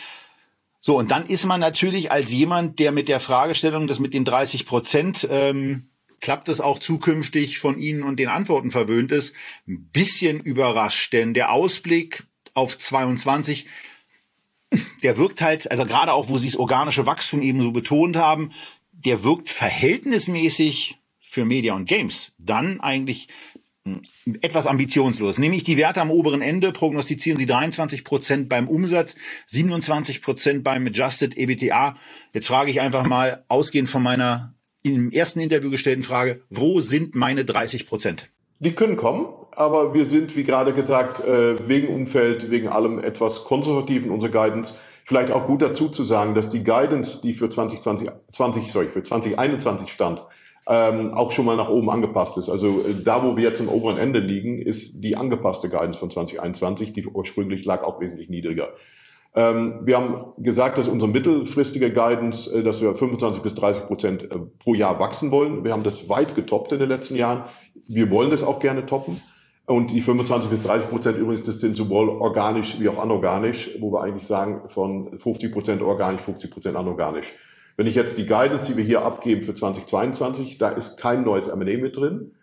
So, 0.81 0.97
und 0.97 1.11
dann 1.11 1.25
ist 1.25 1.45
man 1.45 1.59
natürlich 1.59 2.11
als 2.11 2.31
jemand, 2.31 2.79
der 2.79 2.91
mit 2.91 3.07
der 3.07 3.19
Fragestellung, 3.19 3.87
das 3.87 3.99
mit 3.99 4.13
den 4.13 4.25
30 4.25 4.65
Prozent, 4.65 5.27
ähm, 5.29 5.89
klappt 6.19 6.49
es 6.49 6.61
auch 6.61 6.79
zukünftig 6.79 7.59
von 7.59 7.79
Ihnen 7.79 8.03
und 8.03 8.17
den 8.17 8.29
Antworten 8.29 8.71
verwöhnt 8.71 9.11
ist, 9.11 9.33
ein 9.67 9.89
bisschen 9.93 10.39
überrascht. 10.39 11.13
Denn 11.13 11.33
der 11.33 11.51
Ausblick 11.51 12.25
auf 12.53 12.77
22 12.77 13.67
der 15.03 15.17
wirkt 15.17 15.41
halt, 15.41 15.69
also 15.71 15.85
gerade 15.85 16.13
auch, 16.13 16.29
wo 16.29 16.37
sie 16.37 16.47
das 16.47 16.55
organische 16.55 17.05
Wachstum 17.05 17.41
eben 17.41 17.61
so 17.61 17.71
betont 17.71 18.15
haben, 18.15 18.51
der 18.91 19.23
wirkt 19.23 19.49
verhältnismäßig 19.49 20.97
für 21.19 21.45
Media 21.45 21.73
und 21.75 21.85
Games 21.85 22.33
dann 22.37 22.79
eigentlich 22.79 23.27
etwas 24.41 24.65
ambitionslos. 24.65 25.37
Nämlich 25.37 25.63
die 25.63 25.75
Werte 25.77 26.01
am 26.01 26.09
oberen 26.09 26.41
Ende 26.41 26.71
prognostizieren 26.71 27.37
sie 27.37 27.45
23 27.45 28.03
Prozent 28.03 28.47
beim 28.47 28.67
Umsatz, 28.67 29.15
27 29.47 30.21
Prozent 30.21 30.63
beim 30.63 30.87
Adjusted 30.87 31.37
EBTA. 31.37 31.95
Jetzt 32.33 32.47
frage 32.47 32.71
ich 32.71 32.79
einfach 32.79 33.05
mal, 33.05 33.43
ausgehend 33.49 33.89
von 33.89 34.01
meiner 34.01 34.53
im 34.83 35.11
ersten 35.11 35.39
Interview 35.39 35.69
gestellten 35.69 36.03
Frage, 36.03 36.41
wo 36.49 36.79
sind 36.79 37.15
meine 37.15 37.45
30 37.45 37.87
Prozent? 37.87 38.29
Die 38.59 38.73
können 38.73 38.95
kommen 38.95 39.27
aber 39.55 39.93
wir 39.93 40.05
sind, 40.05 40.35
wie 40.35 40.43
gerade 40.43 40.73
gesagt, 40.73 41.19
äh, 41.25 41.67
wegen 41.67 41.93
Umfeld, 41.93 42.49
wegen 42.49 42.67
allem 42.67 42.99
etwas 42.99 43.43
konservativ 43.43 44.03
in 44.05 44.11
unserer 44.11 44.31
Guidance. 44.31 44.73
Vielleicht 45.05 45.31
auch 45.31 45.47
gut 45.47 45.61
dazu 45.61 45.89
zu 45.89 46.03
sagen, 46.03 46.33
dass 46.33 46.49
die 46.49 46.63
Guidance, 46.63 47.19
die 47.21 47.33
für 47.33 47.49
2020, 47.49 48.09
20, 48.31 48.71
sorry, 48.71 48.87
für 48.87 49.03
2021 49.03 49.91
stand, 49.91 50.23
ähm, 50.67 51.13
auch 51.13 51.31
schon 51.31 51.45
mal 51.45 51.57
nach 51.57 51.69
oben 51.69 51.89
angepasst 51.89 52.37
ist. 52.37 52.49
Also 52.49 52.85
äh, 52.87 53.03
da, 53.03 53.23
wo 53.23 53.35
wir 53.35 53.43
jetzt 53.43 53.59
im 53.59 53.69
oberen 53.69 53.97
Ende 53.97 54.19
liegen, 54.19 54.59
ist 54.59 55.03
die 55.03 55.17
angepasste 55.17 55.69
Guidance 55.69 55.99
von 55.99 56.09
2021, 56.09 56.93
die 56.93 57.05
ursprünglich 57.05 57.65
lag 57.65 57.83
auch 57.83 57.99
wesentlich 57.99 58.29
niedriger. 58.29 58.69
Ähm, 59.35 59.79
wir 59.83 59.97
haben 59.97 60.33
gesagt, 60.37 60.77
dass 60.77 60.87
unsere 60.87 61.11
mittelfristige 61.11 61.91
Guidance, 61.91 62.53
äh, 62.53 62.63
dass 62.63 62.81
wir 62.81 62.95
25 62.95 63.41
bis 63.41 63.55
30 63.55 63.87
Prozent 63.87 64.23
äh, 64.23 64.39
pro 64.59 64.73
Jahr 64.73 64.99
wachsen 64.99 65.31
wollen. 65.31 65.63
Wir 65.63 65.73
haben 65.73 65.83
das 65.83 66.07
weit 66.07 66.35
getoppt 66.35 66.71
in 66.71 66.79
den 66.79 66.89
letzten 66.89 67.15
Jahren. 67.15 67.43
Wir 67.87 68.09
wollen 68.11 68.29
das 68.29 68.43
auch 68.43 68.59
gerne 68.59 68.85
toppen. 68.85 69.19
Und 69.65 69.91
die 69.91 70.01
25 70.01 70.49
bis 70.49 70.61
30 70.61 70.89
Prozent 70.89 71.17
übrigens, 71.17 71.45
das 71.45 71.59
sind 71.59 71.77
sowohl 71.77 72.09
organisch 72.09 72.79
wie 72.79 72.89
auch 72.89 72.99
anorganisch, 72.99 73.71
wo 73.79 73.93
wir 73.93 74.01
eigentlich 74.01 74.27
sagen, 74.27 74.69
von 74.69 75.17
50 75.17 75.53
Prozent 75.53 75.81
organisch, 75.81 76.21
50 76.21 76.51
Prozent 76.51 76.75
anorganisch. 76.75 77.33
Wenn 77.75 77.87
ich 77.87 77.95
jetzt 77.95 78.17
die 78.17 78.25
Guidance, 78.25 78.67
die 78.67 78.77
wir 78.77 78.83
hier 78.83 79.03
abgeben 79.03 79.43
für 79.43 79.53
2022, 79.53 80.57
da 80.57 80.69
ist 80.69 80.97
kein 80.97 81.23
neues 81.23 81.47
M&A 81.47 81.77
mit 81.77 81.97
drin. 81.97 82.33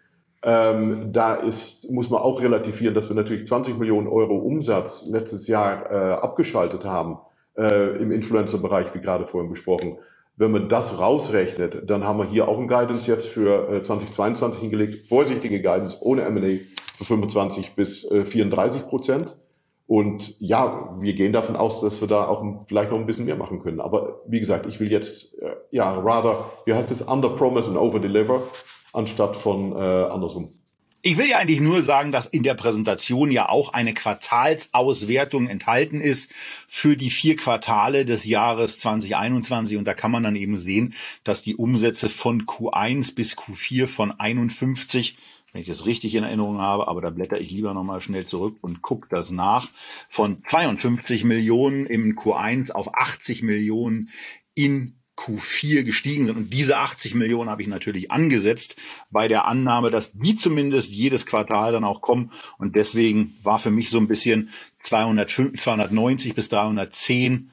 Ähm, 0.43 1.13
da 1.13 1.35
ist, 1.35 1.91
muss 1.91 2.09
man 2.09 2.21
auch 2.21 2.41
relativieren, 2.41 2.95
dass 2.95 3.09
wir 3.09 3.17
natürlich 3.17 3.47
20 3.47 3.79
Millionen 3.79 4.09
Euro 4.09 4.37
Umsatz 4.37 5.07
letztes 5.07 5.47
Jahr 5.47 5.91
äh, 5.91 6.13
abgeschaltet 6.15 6.85
haben 6.85 7.19
äh, 7.57 7.97
im 7.99 8.11
Influencer-Bereich, 8.11 8.95
wie 8.95 9.01
gerade 9.01 9.27
vorhin 9.27 9.51
besprochen. 9.51 9.99
Wenn 10.37 10.53
man 10.53 10.71
das 10.71 10.99
rausrechnet, 10.99 11.91
dann 11.91 12.05
haben 12.05 12.19
wir 12.19 12.27
hier 12.27 12.49
auch 12.49 12.59
ein 12.59 12.69
Guidance 12.69 13.11
jetzt 13.11 13.29
für 13.29 13.71
äh, 13.71 13.83
2022 13.83 14.63
hingelegt. 14.63 15.09
Vorsichtige 15.09 15.61
Guidance 15.61 15.99
ohne 16.01 16.23
M&A 16.23 16.65
für 16.97 17.05
25 17.05 17.75
bis 17.77 18.09
34 18.09 18.81
äh, 18.81 18.85
Prozent. 18.85 19.37
Und 19.91 20.37
ja, 20.39 20.95
wir 21.01 21.15
gehen 21.15 21.33
davon 21.33 21.57
aus, 21.57 21.81
dass 21.81 22.01
wir 22.01 22.07
da 22.07 22.29
auch 22.29 22.45
vielleicht 22.69 22.93
noch 22.93 22.99
ein 23.01 23.07
bisschen 23.07 23.25
mehr 23.25 23.35
machen 23.35 23.61
können. 23.61 23.81
Aber 23.81 24.21
wie 24.25 24.39
gesagt, 24.39 24.67
ich 24.67 24.79
will 24.79 24.89
jetzt, 24.89 25.35
äh, 25.43 25.57
ja, 25.73 25.93
rather, 25.99 26.49
wie 26.65 26.75
heißt 26.75 26.93
es, 26.93 27.03
under 27.03 27.31
promise 27.31 27.67
and 27.67 27.77
over 27.77 27.99
deliver, 27.99 28.41
anstatt 28.93 29.37
von 29.37 29.73
äh, 29.73 29.75
andersrum. 29.75 30.53
Ich 31.03 31.19
will 31.19 31.29
ja 31.29 31.39
eigentlich 31.39 31.61
nur 31.61 31.83
sagen, 31.83 32.13
dass 32.13 32.27
in 32.27 32.45
der 32.45 32.55
Präsentation 32.55 33.33
ja 33.33 33.49
auch 33.49 33.73
eine 33.73 33.93
Quartalsauswertung 33.93 35.49
enthalten 35.49 36.01
ist 36.01 36.31
für 36.69 36.97
die 36.97 37.11
vier 37.11 37.35
Quartale 37.35 38.05
des 38.05 38.25
Jahres 38.25 38.79
2021. 38.79 39.77
Und 39.77 39.87
da 39.89 39.95
kann 39.95 40.13
man 40.13 40.23
dann 40.23 40.37
eben 40.37 40.57
sehen, 40.57 40.95
dass 41.25 41.43
die 41.43 41.57
Umsätze 41.57 42.09
von 42.09 42.43
Q1 42.43 43.17
bis 43.17 43.37
Q4 43.37 43.89
von 43.89 44.13
51 44.13 45.17
wenn 45.53 45.61
ich 45.61 45.69
das 45.69 45.87
richtig 45.87 46.15
in 46.15 46.25
Erinnerung 46.25 46.59
habe, 46.59 46.89
aber 46.89 47.01
da 47.01 47.11
blätter 47.11 47.41
ich 47.41 47.51
lieber 47.51 47.75
nochmal 47.75 48.01
schnell 48.01 48.27
zurück 48.27 48.59
und 48.61 48.83
gucke 48.83 49.09
das 49.11 49.31
nach, 49.31 49.69
von 50.09 50.43
52 50.45 51.25
Millionen 51.25 51.87
im 51.87 52.17
Q1 52.17 52.73
auf 52.73 52.95
80 52.95 53.43
Millionen 53.43 54.11
in 54.55 55.01
Q4 55.21 55.83
gestiegen 55.83 56.27
sind. 56.27 56.37
Und 56.37 56.53
diese 56.53 56.79
80 56.79 57.15
Millionen 57.15 57.51
habe 57.51 57.63
ich 57.63 57.69
natürlich 57.69 58.11
angesetzt 58.11 58.77
bei 59.11 59.29
der 59.29 59.47
Annahme, 59.47 59.91
dass 59.91 60.13
die 60.13 60.37
zumindest 60.37 60.91
jedes 60.91 61.27
Quartal 61.27 61.73
dann 61.73 61.85
auch 61.85 62.01
kommen. 62.01 62.33
Und 62.59 62.75
deswegen 62.75 63.37
war 63.43 63.59
für 63.59 63.71
mich 63.71 63.91
so 63.91 63.99
ein 63.99 64.09
bisschen 64.09 64.51
205, 64.79 65.61
290 65.61 66.35
bis 66.35 66.49
310 66.49 67.51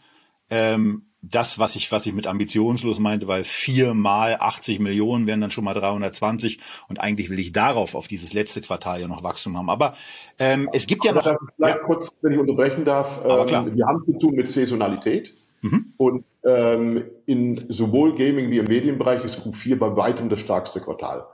ähm, 0.49 1.03
das, 1.31 1.59
was 1.59 1.75
ich, 1.75 1.91
was 1.91 2.05
ich 2.05 2.13
mit 2.13 2.27
ambitionslos 2.27 2.99
meinte, 2.99 3.27
weil 3.27 3.43
vier 3.43 3.93
mal 3.93 4.37
80 4.39 4.79
Millionen 4.79 5.27
wären 5.27 5.41
dann 5.41 5.51
schon 5.51 5.63
mal 5.63 5.73
320 5.73 6.59
und 6.89 6.99
eigentlich 6.99 7.29
will 7.29 7.39
ich 7.39 7.51
darauf, 7.51 7.95
auf 7.95 8.07
dieses 8.07 8.33
letzte 8.33 8.61
Quartal 8.61 9.01
ja 9.01 9.07
noch 9.07 9.23
Wachstum 9.23 9.57
haben. 9.57 9.69
Aber 9.69 9.95
ähm, 10.39 10.69
es 10.73 10.87
gibt 10.87 11.05
ja 11.05 11.13
noch... 11.13 11.23
Vielleicht 11.55 11.77
ja. 11.77 11.83
kurz, 11.83 12.09
wenn 12.21 12.33
ich 12.33 12.39
unterbrechen 12.39 12.85
darf. 12.85 13.23
Ähm, 13.23 13.75
wir 13.75 13.85
haben 13.85 14.03
zu 14.05 14.13
tun 14.19 14.35
mit 14.35 14.47
Saisonalität. 14.49 15.35
Mhm. 15.61 15.93
Und 15.97 16.25
ähm, 16.43 17.05
in 17.25 17.65
sowohl 17.69 18.15
Gaming 18.15 18.51
wie 18.51 18.59
im 18.59 18.65
Medienbereich 18.65 19.23
ist 19.25 19.39
Q4 19.39 19.75
bei 19.75 19.95
weitem 19.95 20.29
das 20.29 20.39
stärkste 20.39 20.81
Quartal. 20.81 21.25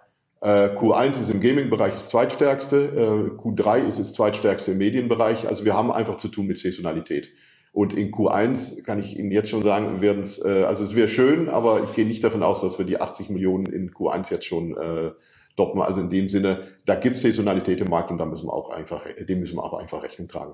Äh, 0.41 0.75
Q1 0.75 1.21
ist 1.21 1.29
im 1.29 1.39
Gaming-Bereich 1.39 1.93
das 1.93 2.09
zweitstärkste, 2.09 2.77
äh, 2.77 3.41
Q3 3.41 3.87
ist 3.87 3.99
das 3.99 4.13
zweitstärkste 4.13 4.71
im 4.71 4.77
Medienbereich. 4.77 5.47
Also 5.47 5.63
wir 5.63 5.73
haben 5.73 5.91
einfach 5.91 6.17
zu 6.17 6.27
tun 6.27 6.47
mit 6.47 6.57
Saisonalität. 6.57 7.29
Und 7.73 7.93
in 7.93 8.11
Q1 8.11 8.83
kann 8.83 8.99
ich 8.99 9.17
Ihnen 9.17 9.31
jetzt 9.31 9.49
schon 9.49 9.63
sagen, 9.63 9.99
werden 9.99 10.21
es, 10.21 10.43
äh, 10.45 10.63
also 10.63 10.83
es 10.83 10.95
wäre 10.95 11.07
schön, 11.07 11.49
aber 11.49 11.83
ich 11.83 11.93
gehe 11.95 12.05
nicht 12.05 12.23
davon 12.23 12.43
aus, 12.43 12.61
dass 12.61 12.77
wir 12.77 12.85
die 12.85 13.01
80 13.01 13.29
Millionen 13.29 13.65
in 13.65 13.91
Q1 13.91 14.31
jetzt 14.31 14.45
schon 14.45 14.77
äh, 14.77 15.11
doppen. 15.55 15.81
Also 15.81 15.99
in 15.99 16.11
dem 16.11 16.29
Sinne, 16.29 16.67
da 16.85 16.93
gibt 16.93 17.15
es 17.15 17.23
Saisonalität 17.23 17.81
im 17.81 17.89
Markt 17.89 18.11
und 18.11 18.19
da 18.19 18.25
müssen 18.25 18.45
wir 18.45 18.53
auch 18.53 18.69
einfach, 18.69 19.05
dem 19.19 19.39
müssen 19.39 19.57
wir 19.57 19.63
aber 19.63 19.79
einfach 19.79 20.03
Rechnung 20.03 20.27
tragen. 20.27 20.53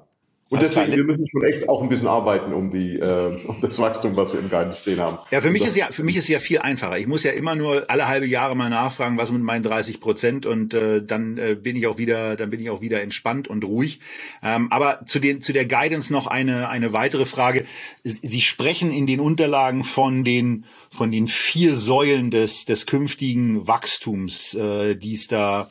Und 0.50 0.64
deswegen, 0.64 0.92
wir 0.92 1.04
müssen 1.04 1.28
schon 1.30 1.44
echt 1.44 1.70
auch 1.70 1.84
ein 1.84 1.90
bisschen 1.90 2.08
arbeiten 2.08 2.54
um 2.54 2.72
die, 2.72 2.96
äh, 2.96 3.32
um 3.48 3.62
das 3.62 3.78
Wachstum, 3.78 4.18
was 4.18 4.34
wir 4.34 4.40
im 4.40 4.50
Guidance 4.50 4.80
stehen 4.82 5.00
haben. 5.00 5.20
Ja, 5.30 5.42
für 5.42 5.52
mich 5.52 5.64
ist 5.64 5.78
ja, 5.78 5.90
für 5.92 6.04
mich 6.04 6.16
ist 6.18 6.28
ja 6.28 6.40
viel 6.40 6.58
einfacher. 6.58 6.98
Ich 6.98 7.06
muss 7.06 7.24
ja 7.24 7.32
immer 7.32 7.54
nur 7.54 7.88
alle 7.88 8.08
halbe 8.08 8.26
Jahre 8.26 8.56
mal 8.56 8.70
nachfragen, 8.70 9.18
was 9.18 9.32
mit 9.32 9.44
meinen 9.44 9.62
30 9.62 10.00
Prozent 10.00 10.48
und 10.48 10.74
äh, 10.74 11.04
dann 11.04 11.38
äh, 11.38 11.56
bin 11.56 11.76
ich 11.76 11.86
auch 11.86 12.00
wieder, 12.00 12.36
dann 12.36 12.50
bin 12.50 12.60
ich 12.60 12.72
auch 12.72 12.82
wieder 12.82 13.02
entspannt 13.02 13.48
und 13.48 13.64
ruhig. 13.64 14.00
Ähm, 14.42 14.72
aber 14.72 15.06
zu 15.06 15.20
den, 15.20 15.40
zu 15.42 15.54
der 15.54 15.66
Guidance 15.66 16.12
noch 16.12 16.26
eine, 16.26 16.70
eine 16.70 16.94
weitere 16.94 17.26
Frage. 17.26 17.66
Sie 18.04 18.42
sprechen 18.42 18.92
in 18.92 19.06
den 19.06 19.20
Unterlagen 19.20 19.84
von 19.84 20.24
den, 20.24 20.66
von 20.90 21.12
den 21.12 21.28
vier 21.28 21.76
Säulen 21.76 22.32
des, 22.32 22.66
des 22.66 22.88
künftigen 22.88 23.68
Wachstums, 23.68 24.56
äh, 24.56 24.96
die 24.96 25.14
es 25.14 25.28
da, 25.28 25.70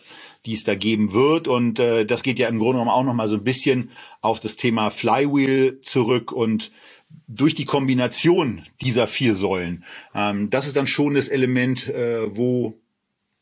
die 0.49 0.55
es 0.55 0.65
da 0.65 0.75
geben 0.75 1.13
wird. 1.13 1.47
Und 1.47 1.79
äh, 1.79 2.07
das 2.07 2.23
geht 2.23 2.39
ja 2.39 2.49
im 2.49 2.59
Grunde 2.59 2.79
genommen 2.79 2.91
auch 2.91 3.05
noch 3.05 3.13
mal 3.13 3.29
so 3.29 3.37
ein 3.37 3.45
bisschen 3.45 3.91
auf 4.23 4.41
das 4.41 4.57
Thema 4.57 4.89
Flywheel 4.89 5.81
zurück 5.83 6.33
und 6.33 6.73
durch 7.27 7.55
die 7.55 7.67
Kombination 7.67 8.65
dieser 8.81 9.07
vier 9.07 9.37
Säulen, 9.37 9.85
ähm, 10.15 10.49
das 10.49 10.67
ist 10.67 10.77
dann 10.77 10.87
schon 10.87 11.15
das 11.15 11.29
Element, 11.29 11.89
äh, 11.89 12.35
wo 12.35 12.81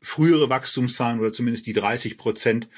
frühere 0.01 0.51
Wachstumszahlen 0.51 1.21
oder 1.21 1.33
zumindest 1.33 1.67
die 1.67 1.73
30 1.73 2.19
Prozent 2.19 2.69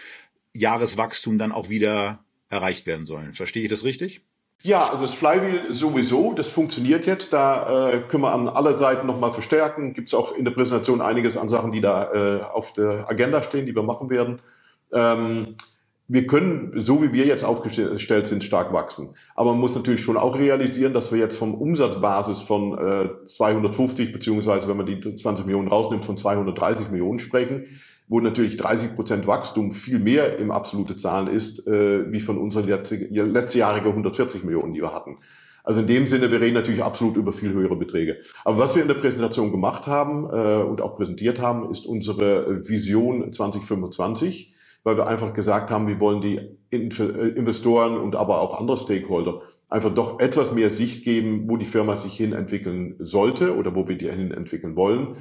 Jahreswachstum 0.53 1.39
dann 1.39 1.53
auch 1.53 1.71
wieder 1.71 2.23
erreicht 2.51 2.87
werden 2.87 3.07
sollen. 3.07 3.33
Verstehe 3.33 3.63
ich 3.63 3.71
das 3.71 3.85
richtig? 3.85 4.21
Ja, 4.63 4.89
also 4.91 5.05
das 5.05 5.15
Flywheel 5.15 5.73
sowieso, 5.73 6.33
das 6.33 6.49
funktioniert 6.49 7.07
jetzt. 7.07 7.33
Da 7.33 7.91
äh, 7.91 8.01
können 8.01 8.25
wir 8.25 8.33
an 8.33 8.49
aller 8.49 8.75
Seiten 8.75 9.07
nochmal 9.07 9.33
verstärken. 9.33 9.95
Gibt 9.95 10.09
es 10.09 10.15
auch 10.15 10.33
in 10.33 10.45
der 10.45 10.51
Präsentation 10.51 11.01
einiges 11.01 11.37
an 11.37 11.49
Sachen, 11.49 11.71
die 11.71 11.81
da 11.81 12.13
äh, 12.13 12.43
auf 12.43 12.73
der 12.73 13.09
Agenda 13.09 13.41
stehen, 13.43 13.67
die 13.67 13.75
wir 13.75 13.85
machen 13.85 14.11
werden. 14.11 14.41
Ähm, 14.93 15.57
wir 16.09 16.27
können, 16.27 16.73
so 16.83 17.03
wie 17.03 17.13
wir 17.13 17.27
jetzt 17.27 17.45
aufgestellt 17.45 18.27
sind, 18.27 18.43
stark 18.43 18.73
wachsen. 18.73 19.15
Aber 19.37 19.53
man 19.53 19.61
muss 19.61 19.77
natürlich 19.77 20.03
schon 20.03 20.17
auch 20.17 20.37
realisieren, 20.37 20.95
dass 20.95 21.13
wir 21.13 21.19
jetzt 21.19 21.37
vom 21.37 21.55
Umsatzbasis 21.55 22.41
von 22.41 22.79
äh, 22.79 23.27
250 23.27 24.13
beziehungsweise, 24.13 24.69
wenn 24.69 24.79
man 24.79 24.87
die 24.87 24.99
20 24.99 25.45
Millionen 25.45 25.69
rausnimmt, 25.69 26.05
von 26.05 26.17
230 26.17 26.91
Millionen 26.91 27.21
sprechen 27.21 27.79
wo 28.09 28.21
natürlich 28.21 28.57
30 28.57 28.95
Prozent 28.95 29.27
Wachstum 29.27 29.73
viel 29.73 29.99
mehr 29.99 30.39
im 30.39 30.51
absolute 30.51 30.97
Zahlen 30.97 31.29
ist, 31.29 31.67
äh, 31.67 32.11
wie 32.11 32.21
von 32.21 32.39
unseren 32.39 32.67
letztjährigen 32.67 33.89
140 33.89 34.45
Millionen, 34.45 34.73
die 34.73 34.81
wir 34.81 34.95
hatten. 34.95 35.19
Also 35.65 35.81
in 35.81 35.87
dem 35.87 36.07
Sinne, 36.07 36.31
wir 36.31 36.41
reden 36.41 36.55
natürlich 36.55 36.83
absolut 36.83 37.17
über 37.17 37.33
viel 37.33 37.53
höhere 37.53 37.77
Beträge. 37.77 38.17
Aber 38.45 38.59
was 38.59 38.75
wir 38.75 38.81
in 38.81 38.89
der 38.89 38.95
Präsentation 38.95 39.51
gemacht 39.51 39.87
haben 39.87 40.25
äh, 40.25 40.63
und 40.63 40.81
auch 40.81 40.97
präsentiert 40.97 41.41
haben, 41.41 41.71
ist 41.71 41.85
unsere 41.85 42.67
Vision 42.67 43.33
2025, 43.33 44.55
weil 44.83 44.97
wir 44.97 45.07
einfach 45.07 45.35
gesagt 45.35 45.71
haben, 45.71 45.87
wir 45.87 46.01
wollen 46.01 46.23
die 46.23 46.41
Investoren 46.71 47.99
und 47.99 48.17
aber 48.17 48.41
auch 48.41 48.59
andere 48.59 48.79
Stakeholder 48.79 49.43
einfach 49.69 49.93
doch 49.93 50.21
etwas 50.21 50.53
mehr 50.53 50.71
Sicht 50.71 51.05
geben, 51.05 51.45
wo 51.49 51.57
die 51.57 51.67
Firma 51.67 51.97
sich 51.97 52.17
hin 52.17 52.33
entwickeln 52.33 52.97
sollte 52.99 53.57
oder 53.57 53.75
wo 53.75 53.87
wir 53.89 53.99
die 53.99 54.11
hin 54.11 54.31
entwickeln 54.31 54.77
wollen. 54.77 55.17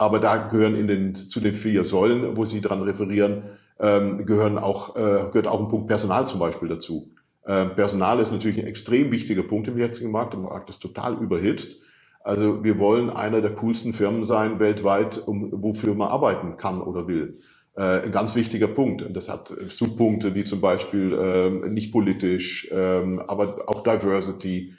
Aber 0.00 0.18
da 0.18 0.38
gehören 0.38 0.76
in 0.76 0.86
den, 0.86 1.14
zu 1.14 1.40
den 1.40 1.52
vier 1.52 1.84
Säulen, 1.84 2.34
wo 2.34 2.46
Sie 2.46 2.62
dran 2.62 2.80
referieren, 2.80 3.42
ähm, 3.78 4.24
gehören 4.24 4.56
auch, 4.56 4.96
äh, 4.96 5.26
gehört 5.30 5.46
auch 5.46 5.60
ein 5.60 5.68
Punkt 5.68 5.88
Personal 5.88 6.26
zum 6.26 6.40
Beispiel 6.40 6.70
dazu. 6.70 7.10
Äh, 7.44 7.66
Personal 7.66 8.18
ist 8.20 8.32
natürlich 8.32 8.58
ein 8.58 8.66
extrem 8.66 9.10
wichtiger 9.10 9.42
Punkt 9.42 9.68
im 9.68 9.76
jetzigen 9.76 10.10
Markt. 10.10 10.32
Der 10.32 10.40
Markt 10.40 10.70
ist 10.70 10.78
total 10.78 11.18
überhitzt. 11.18 11.82
Also 12.24 12.64
wir 12.64 12.78
wollen 12.78 13.10
einer 13.10 13.42
der 13.42 13.50
coolsten 13.50 13.92
Firmen 13.92 14.24
sein 14.24 14.58
weltweit, 14.58 15.18
um, 15.18 15.50
wofür 15.62 15.94
man 15.94 16.08
arbeiten 16.08 16.56
kann 16.56 16.80
oder 16.80 17.06
will. 17.06 17.38
Äh, 17.76 18.00
ein 18.04 18.10
ganz 18.10 18.34
wichtiger 18.34 18.68
Punkt. 18.68 19.02
Und 19.02 19.14
das 19.14 19.28
hat 19.28 19.52
Subpunkte 19.68 20.34
wie 20.34 20.44
zum 20.46 20.62
Beispiel 20.62 21.12
äh, 21.12 21.68
nicht 21.68 21.92
politisch, 21.92 22.70
äh, 22.72 23.18
aber 23.26 23.64
auch 23.66 23.82
Diversity, 23.82 24.72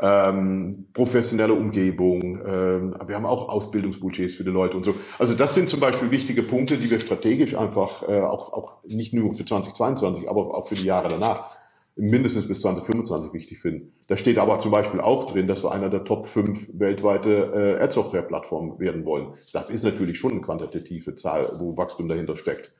ähm, 0.00 0.86
professionelle 0.92 1.54
Umgebung. 1.54 2.40
Ähm, 2.46 2.94
wir 3.06 3.16
haben 3.16 3.26
auch 3.26 3.48
Ausbildungsbudgets 3.48 4.34
für 4.34 4.44
die 4.44 4.50
Leute 4.50 4.76
und 4.76 4.84
so. 4.84 4.94
Also 5.18 5.34
das 5.34 5.54
sind 5.54 5.68
zum 5.68 5.80
Beispiel 5.80 6.10
wichtige 6.10 6.42
Punkte, 6.42 6.76
die 6.76 6.90
wir 6.90 7.00
strategisch 7.00 7.56
einfach 7.56 8.08
äh, 8.08 8.20
auch, 8.20 8.52
auch 8.52 8.84
nicht 8.84 9.12
nur 9.12 9.34
für 9.34 9.44
2022, 9.44 10.28
aber 10.28 10.56
auch 10.56 10.68
für 10.68 10.76
die 10.76 10.84
Jahre 10.84 11.08
danach 11.08 11.56
mindestens 11.98 12.46
bis 12.46 12.60
2025 12.60 13.32
wichtig 13.32 13.58
finden. 13.58 13.92
Da 14.06 14.16
steht 14.16 14.38
aber 14.38 14.60
zum 14.60 14.70
Beispiel 14.70 15.00
auch 15.00 15.26
drin, 15.26 15.48
dass 15.48 15.64
wir 15.64 15.72
einer 15.72 15.90
der 15.90 16.04
Top 16.04 16.26
5 16.26 16.70
weltweite 16.74 17.76
äh, 17.78 17.82
Ad-Software-Plattformen 17.82 18.78
werden 18.78 19.04
wollen. 19.04 19.32
Das 19.52 19.68
ist 19.68 19.82
natürlich 19.82 20.16
schon 20.16 20.30
eine 20.30 20.40
quantitative 20.40 21.16
Zahl, 21.16 21.50
wo 21.58 21.76
Wachstum 21.76 22.08
dahinter 22.08 22.36
steckt. 22.36 22.72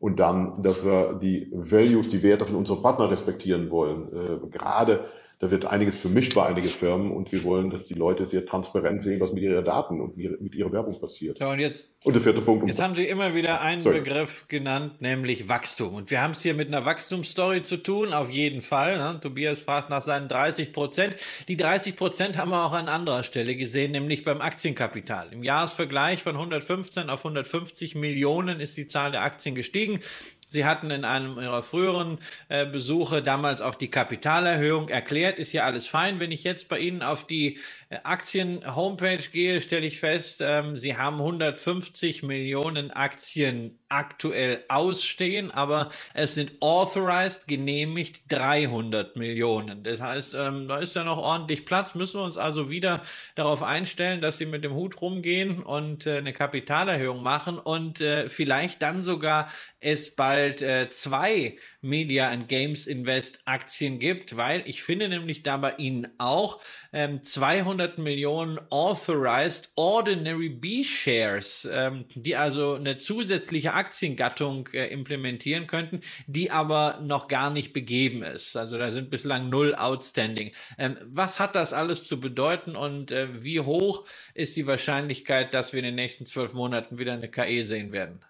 Und 0.00 0.18
dann, 0.18 0.62
dass 0.62 0.84
wir 0.84 1.14
die 1.14 1.48
Values, 1.52 2.08
die 2.08 2.22
Werte 2.24 2.44
von 2.44 2.56
unseren 2.56 2.82
Partnern 2.82 3.08
respektieren 3.08 3.70
wollen. 3.70 4.08
Äh, 4.12 4.48
gerade 4.50 5.06
da 5.38 5.50
wird 5.50 5.66
einiges 5.66 5.98
vermischt 5.98 6.34
bei 6.34 6.46
einigen 6.46 6.70
Firmen 6.70 7.10
und 7.10 7.30
wir 7.30 7.44
wollen, 7.44 7.68
dass 7.68 7.86
die 7.86 7.94
Leute 7.94 8.26
sehr 8.26 8.46
transparent 8.46 9.02
sehen, 9.02 9.20
was 9.20 9.32
mit 9.32 9.42
ihren 9.42 9.64
Daten 9.64 10.00
und 10.00 10.16
mit 10.16 10.54
ihrer 10.54 10.72
Werbung 10.72 10.98
passiert. 10.98 11.38
Ja, 11.40 11.52
und 11.52 11.58
jetzt, 11.58 11.88
und 12.04 12.14
der 12.14 12.22
vierte 12.22 12.40
Punkt. 12.40 12.66
Jetzt 12.68 12.80
haben 12.80 12.94
Sie 12.94 13.04
immer 13.04 13.34
wieder 13.34 13.60
einen 13.60 13.82
Sorry. 13.82 13.98
Begriff 13.98 14.46
genannt, 14.48 15.02
nämlich 15.02 15.48
Wachstum. 15.48 15.92
Und 15.92 16.10
wir 16.10 16.22
haben 16.22 16.30
es 16.30 16.42
hier 16.42 16.54
mit 16.54 16.68
einer 16.68 16.86
Wachstumsstory 16.86 17.60
zu 17.60 17.82
tun, 17.82 18.14
auf 18.14 18.30
jeden 18.30 18.62
Fall. 18.62 18.96
Ne? 18.96 19.18
Tobias 19.20 19.62
fragt 19.62 19.90
nach 19.90 20.00
seinen 20.00 20.28
30 20.28 20.72
Prozent. 20.72 21.16
Die 21.48 21.56
30 21.58 21.96
Prozent 21.96 22.38
haben 22.38 22.52
wir 22.52 22.64
auch 22.64 22.72
an 22.72 22.88
anderer 22.88 23.22
Stelle 23.22 23.56
gesehen, 23.56 23.92
nämlich 23.92 24.24
beim 24.24 24.40
Aktienkapital. 24.40 25.32
Im 25.32 25.42
Jahresvergleich 25.42 26.22
von 26.22 26.36
115 26.36 27.10
auf 27.10 27.20
150 27.24 27.94
Millionen 27.94 28.60
ist 28.60 28.76
die 28.78 28.86
Zahl 28.86 29.10
der 29.10 29.22
Aktien 29.22 29.54
gestiegen. 29.54 30.00
Sie 30.48 30.64
hatten 30.64 30.90
in 30.90 31.04
einem 31.04 31.38
ihrer 31.38 31.62
früheren 31.62 32.18
äh, 32.48 32.64
Besuche 32.66 33.22
damals 33.22 33.62
auch 33.62 33.74
die 33.74 33.90
Kapitalerhöhung 33.90 34.88
erklärt. 34.88 35.38
Ist 35.38 35.52
ja 35.52 35.64
alles 35.64 35.88
fein. 35.88 36.20
Wenn 36.20 36.30
ich 36.30 36.44
jetzt 36.44 36.68
bei 36.68 36.78
Ihnen 36.78 37.02
auf 37.02 37.26
die 37.26 37.58
äh, 37.88 37.98
Aktien-Homepage 38.04 39.28
gehe, 39.32 39.60
stelle 39.60 39.86
ich 39.86 39.98
fest, 39.98 40.40
ähm, 40.44 40.76
Sie 40.76 40.96
haben 40.96 41.16
150 41.16 42.22
Millionen 42.22 42.90
Aktien 42.90 43.78
aktuell 43.88 44.64
ausstehen, 44.68 45.50
aber 45.50 45.90
es 46.14 46.34
sind 46.34 46.52
authorized, 46.60 47.46
genehmigt 47.46 48.22
300 48.28 49.16
Millionen. 49.16 49.82
Das 49.82 50.00
heißt, 50.00 50.34
ähm, 50.34 50.68
da 50.68 50.78
ist 50.78 50.96
ja 50.96 51.04
noch 51.04 51.18
ordentlich 51.18 51.64
Platz. 51.64 51.94
Müssen 51.94 52.20
wir 52.20 52.24
uns 52.24 52.36
also 52.36 52.70
wieder 52.70 53.02
darauf 53.34 53.62
einstellen, 53.62 54.20
dass 54.20 54.38
Sie 54.38 54.46
mit 54.46 54.64
dem 54.64 54.74
Hut 54.74 55.00
rumgehen 55.00 55.62
und 55.62 56.06
äh, 56.06 56.18
eine 56.18 56.32
Kapitalerhöhung 56.32 57.22
machen 57.22 57.58
und 57.58 58.00
äh, 58.00 58.28
vielleicht 58.28 58.82
dann 58.82 59.04
sogar 59.04 59.50
es 59.80 60.14
bald 60.14 60.62
äh, 60.62 60.90
zwei 60.90 61.56
Media 61.86 62.28
and 62.28 62.48
Games 62.48 62.86
Invest 62.86 63.40
Aktien 63.44 63.98
gibt, 63.98 64.36
weil 64.36 64.62
ich 64.66 64.82
finde 64.82 65.08
nämlich 65.08 65.42
da 65.42 65.56
bei 65.56 65.74
Ihnen 65.76 66.08
auch 66.18 66.60
ähm, 66.92 67.22
200 67.22 67.98
Millionen 67.98 68.58
Authorized 68.70 69.70
Ordinary 69.76 70.48
B-Shares, 70.48 71.68
ähm, 71.72 72.04
die 72.14 72.36
also 72.36 72.74
eine 72.74 72.98
zusätzliche 72.98 73.72
Aktiengattung 73.72 74.68
äh, 74.72 74.88
implementieren 74.88 75.66
könnten, 75.66 76.00
die 76.26 76.50
aber 76.50 76.98
noch 77.02 77.28
gar 77.28 77.50
nicht 77.50 77.72
begeben 77.72 78.22
ist. 78.22 78.56
Also 78.56 78.78
da 78.78 78.90
sind 78.90 79.10
bislang 79.10 79.48
null 79.48 79.74
outstanding. 79.74 80.52
Ähm, 80.78 80.96
was 81.04 81.40
hat 81.40 81.54
das 81.54 81.72
alles 81.72 82.06
zu 82.06 82.20
bedeuten 82.20 82.76
und 82.76 83.12
äh, 83.12 83.42
wie 83.42 83.60
hoch 83.60 84.04
ist 84.34 84.56
die 84.56 84.66
Wahrscheinlichkeit, 84.66 85.54
dass 85.54 85.72
wir 85.72 85.78
in 85.78 85.86
den 85.86 85.94
nächsten 85.94 86.26
zwölf 86.26 86.52
Monaten 86.52 86.98
wieder 86.98 87.12
eine 87.12 87.30
KE 87.30 87.64
sehen 87.64 87.92
werden? 87.92 88.20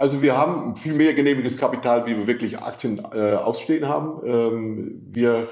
Also 0.00 0.22
wir 0.22 0.34
haben 0.34 0.76
viel 0.76 0.94
mehr 0.94 1.12
genehmiges 1.12 1.58
Kapital, 1.58 2.06
wie 2.06 2.16
wir 2.16 2.26
wirklich 2.26 2.58
Aktien 2.58 3.02
äh, 3.12 3.34
ausstehen 3.34 3.86
haben. 3.86 4.26
Ähm, 4.26 5.02
wir 5.10 5.48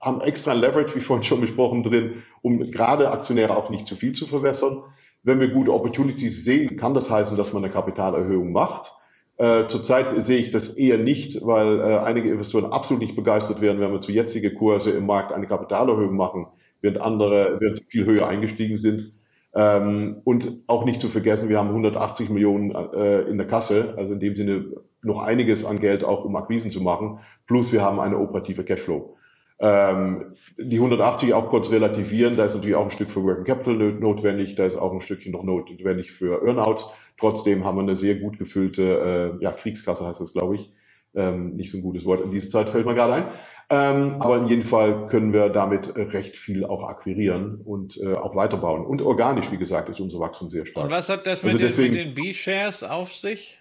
haben 0.00 0.22
extra 0.22 0.54
Leverage, 0.54 0.94
wie 0.94 1.02
vorhin 1.02 1.24
schon 1.24 1.42
besprochen, 1.42 1.82
drin, 1.82 2.22
um 2.40 2.70
gerade 2.70 3.10
Aktionäre 3.10 3.54
auch 3.54 3.68
nicht 3.68 3.86
zu 3.86 3.94
viel 3.94 4.14
zu 4.14 4.26
verwässern. 4.26 4.82
Wenn 5.24 5.40
wir 5.40 5.48
gute 5.48 5.74
Opportunities 5.74 6.42
sehen, 6.42 6.78
kann 6.78 6.94
das 6.94 7.10
heißen, 7.10 7.36
dass 7.36 7.52
man 7.52 7.64
eine 7.64 7.72
Kapitalerhöhung 7.74 8.50
macht. 8.50 8.94
Äh, 9.36 9.66
zurzeit 9.68 10.24
sehe 10.24 10.38
ich 10.38 10.50
das 10.50 10.70
eher 10.70 10.96
nicht, 10.96 11.44
weil 11.44 11.78
äh, 11.80 11.98
einige 11.98 12.30
Investoren 12.30 12.72
absolut 12.72 13.02
nicht 13.02 13.14
begeistert 13.14 13.60
werden, 13.60 13.78
wenn 13.82 13.92
wir 13.92 14.00
zu 14.00 14.10
jetzige 14.10 14.54
Kurse 14.54 14.92
im 14.92 15.04
Markt 15.04 15.34
eine 15.34 15.46
Kapitalerhöhung 15.46 16.16
machen, 16.16 16.46
während 16.80 16.98
andere 16.98 17.60
während 17.60 17.76
sie 17.76 17.84
viel 17.84 18.06
höher 18.06 18.26
eingestiegen 18.26 18.78
sind. 18.78 19.12
Ähm, 19.54 20.20
und 20.24 20.62
auch 20.66 20.84
nicht 20.84 21.00
zu 21.00 21.08
vergessen, 21.08 21.48
wir 21.48 21.58
haben 21.58 21.68
180 21.68 22.30
Millionen 22.30 22.70
äh, 22.70 23.22
in 23.22 23.36
der 23.36 23.46
Kasse, 23.46 23.94
also 23.96 24.14
in 24.14 24.20
dem 24.20 24.34
Sinne 24.34 24.64
noch 25.02 25.22
einiges 25.22 25.64
an 25.64 25.78
Geld 25.78 26.04
auch, 26.04 26.24
um 26.24 26.36
Akquisen 26.36 26.70
zu 26.70 26.80
machen. 26.80 27.20
Plus 27.46 27.72
wir 27.72 27.82
haben 27.82 28.00
eine 28.00 28.18
operative 28.18 28.64
Cashflow. 28.64 29.16
Ähm, 29.58 30.34
die 30.58 30.76
180 30.76 31.34
auch 31.34 31.48
kurz 31.48 31.70
relativieren, 31.70 32.36
da 32.36 32.46
ist 32.46 32.54
natürlich 32.54 32.76
auch 32.76 32.84
ein 32.84 32.90
Stück 32.90 33.10
für 33.10 33.22
Working 33.22 33.44
Capital 33.44 33.74
notwendig, 33.74 34.56
da 34.56 34.64
ist 34.64 34.76
auch 34.76 34.92
ein 34.92 35.00
Stückchen 35.00 35.32
noch 35.32 35.44
notwendig 35.44 36.12
für 36.12 36.44
Earnouts. 36.44 36.88
Trotzdem 37.18 37.64
haben 37.64 37.76
wir 37.76 37.82
eine 37.82 37.96
sehr 37.96 38.16
gut 38.16 38.38
gefüllte, 38.38 39.38
äh, 39.40 39.44
ja, 39.44 39.52
Kriegskasse 39.52 40.06
heißt 40.06 40.20
das, 40.20 40.32
glaube 40.32 40.56
ich. 40.56 40.72
Ähm, 41.14 41.56
nicht 41.56 41.70
so 41.70 41.76
ein 41.78 41.82
gutes 41.82 42.04
Wort 42.06 42.22
in 42.22 42.30
dieser 42.30 42.48
Zeit 42.48 42.70
fällt 42.70 42.86
mir 42.86 42.94
gerade 42.94 43.12
ein. 43.12 43.24
Ähm, 43.72 44.16
aber 44.20 44.36
in 44.36 44.48
jedem 44.48 44.64
Fall 44.64 45.06
können 45.08 45.32
wir 45.32 45.48
damit 45.48 45.96
recht 45.96 46.36
viel 46.36 46.66
auch 46.66 46.86
akquirieren 46.86 47.62
und 47.64 47.96
äh, 47.96 48.12
auch 48.12 48.36
weiterbauen. 48.36 48.84
Und 48.84 49.00
organisch, 49.00 49.50
wie 49.50 49.56
gesagt, 49.56 49.88
ist 49.88 49.98
unser 49.98 50.20
Wachstum 50.20 50.50
sehr 50.50 50.66
stark. 50.66 50.84
Und 50.84 50.92
was 50.92 51.08
hat 51.08 51.26
das 51.26 51.42
also 51.42 51.56
mit, 51.56 51.64
also 51.64 51.80
den, 51.80 51.94
den 51.94 52.14
B-Shares 52.14 52.84
auf 52.84 53.14
sich? 53.14 53.58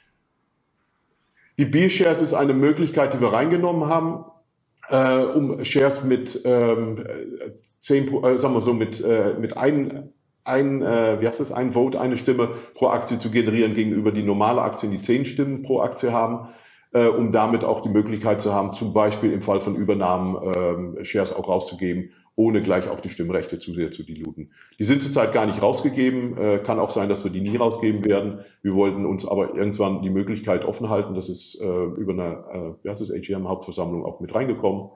Die 1.58 1.64
B-Shares 1.64 2.20
ist 2.20 2.34
eine 2.34 2.54
Möglichkeit, 2.54 3.14
die 3.14 3.22
wir 3.22 3.32
reingenommen 3.32 3.88
haben, 3.88 4.26
äh, 4.90 5.24
um 5.24 5.64
Shares 5.64 6.04
mit 6.04 6.42
ähm, 6.44 7.06
zehn, 7.80 8.14
äh, 8.22 8.38
sagen 8.38 8.54
wir 8.54 8.62
so, 8.62 8.74
mit, 8.74 9.00
äh, 9.00 9.36
mit 9.40 9.56
ein, 9.56 10.10
ein, 10.44 10.82
äh, 10.82 11.22
wie 11.22 11.28
heißt 11.28 11.40
das, 11.40 11.54
ein 11.54 11.72
Vote, 11.72 12.02
eine 12.02 12.18
Stimme 12.18 12.50
pro 12.74 12.88
Aktie 12.88 13.18
zu 13.18 13.32
generieren 13.32 13.76
gegenüber 13.76 14.12
die 14.12 14.24
normale 14.24 14.62
Aktien, 14.62 14.92
die 14.92 15.00
zehn 15.00 15.24
Stimmen 15.24 15.64
pro 15.64 15.80
Aktie 15.80 16.12
haben, 16.12 16.50
äh, 16.94 17.08
um 17.08 17.32
damit 17.32 17.64
auch 17.64 17.82
die 17.82 17.90
Möglichkeit 17.90 18.42
zu 18.42 18.54
haben, 18.54 18.74
zum 18.74 18.94
Beispiel 18.94 19.32
im 19.32 19.42
Fall 19.42 19.62
von 19.62 19.76
Übernahmen 19.76 21.00
äh, 21.00 21.06
Shares 21.06 21.34
auch 21.34 21.48
rauszugeben, 21.48 22.12
ohne 22.36 22.62
gleich 22.62 22.88
auch 22.90 23.00
die 23.00 23.10
Stimmrechte 23.10 23.60
zu 23.60 23.74
sehr 23.74 23.92
zu 23.92 24.04
diluten. 24.04 24.52
Die 24.80 24.84
sind 24.84 25.02
zurzeit 25.02 25.34
gar 25.34 25.46
nicht 25.46 25.62
rausgegeben. 25.62 26.38
Äh, 26.38 26.60
kann 26.60 26.80
auch 26.80 26.90
sein, 26.90 27.10
dass 27.10 27.24
wir 27.24 27.32
die 27.32 27.42
nie 27.42 27.58
rausgeben 27.58 28.04
werden. 28.06 28.40
Wir 28.62 28.74
wollten 28.76 29.06
uns 29.06 29.28
aber 29.28 29.56
irgendwann 29.56 30.02
die 30.02 30.10
Möglichkeit 30.10 30.66
offen 30.66 30.90
halten. 30.90 31.14
Das 31.14 31.30
ist 31.30 31.60
äh, 31.62 31.66
über 31.66 32.14
eine, 32.14 32.78
äh, 32.80 32.84
wie 32.84 32.90
heißt 32.90 33.02
das, 33.02 33.12
AGM-Hauptversammlung 33.12 34.06
auch 34.06 34.20
mit 34.20 34.34
reingekommen. 34.34 34.90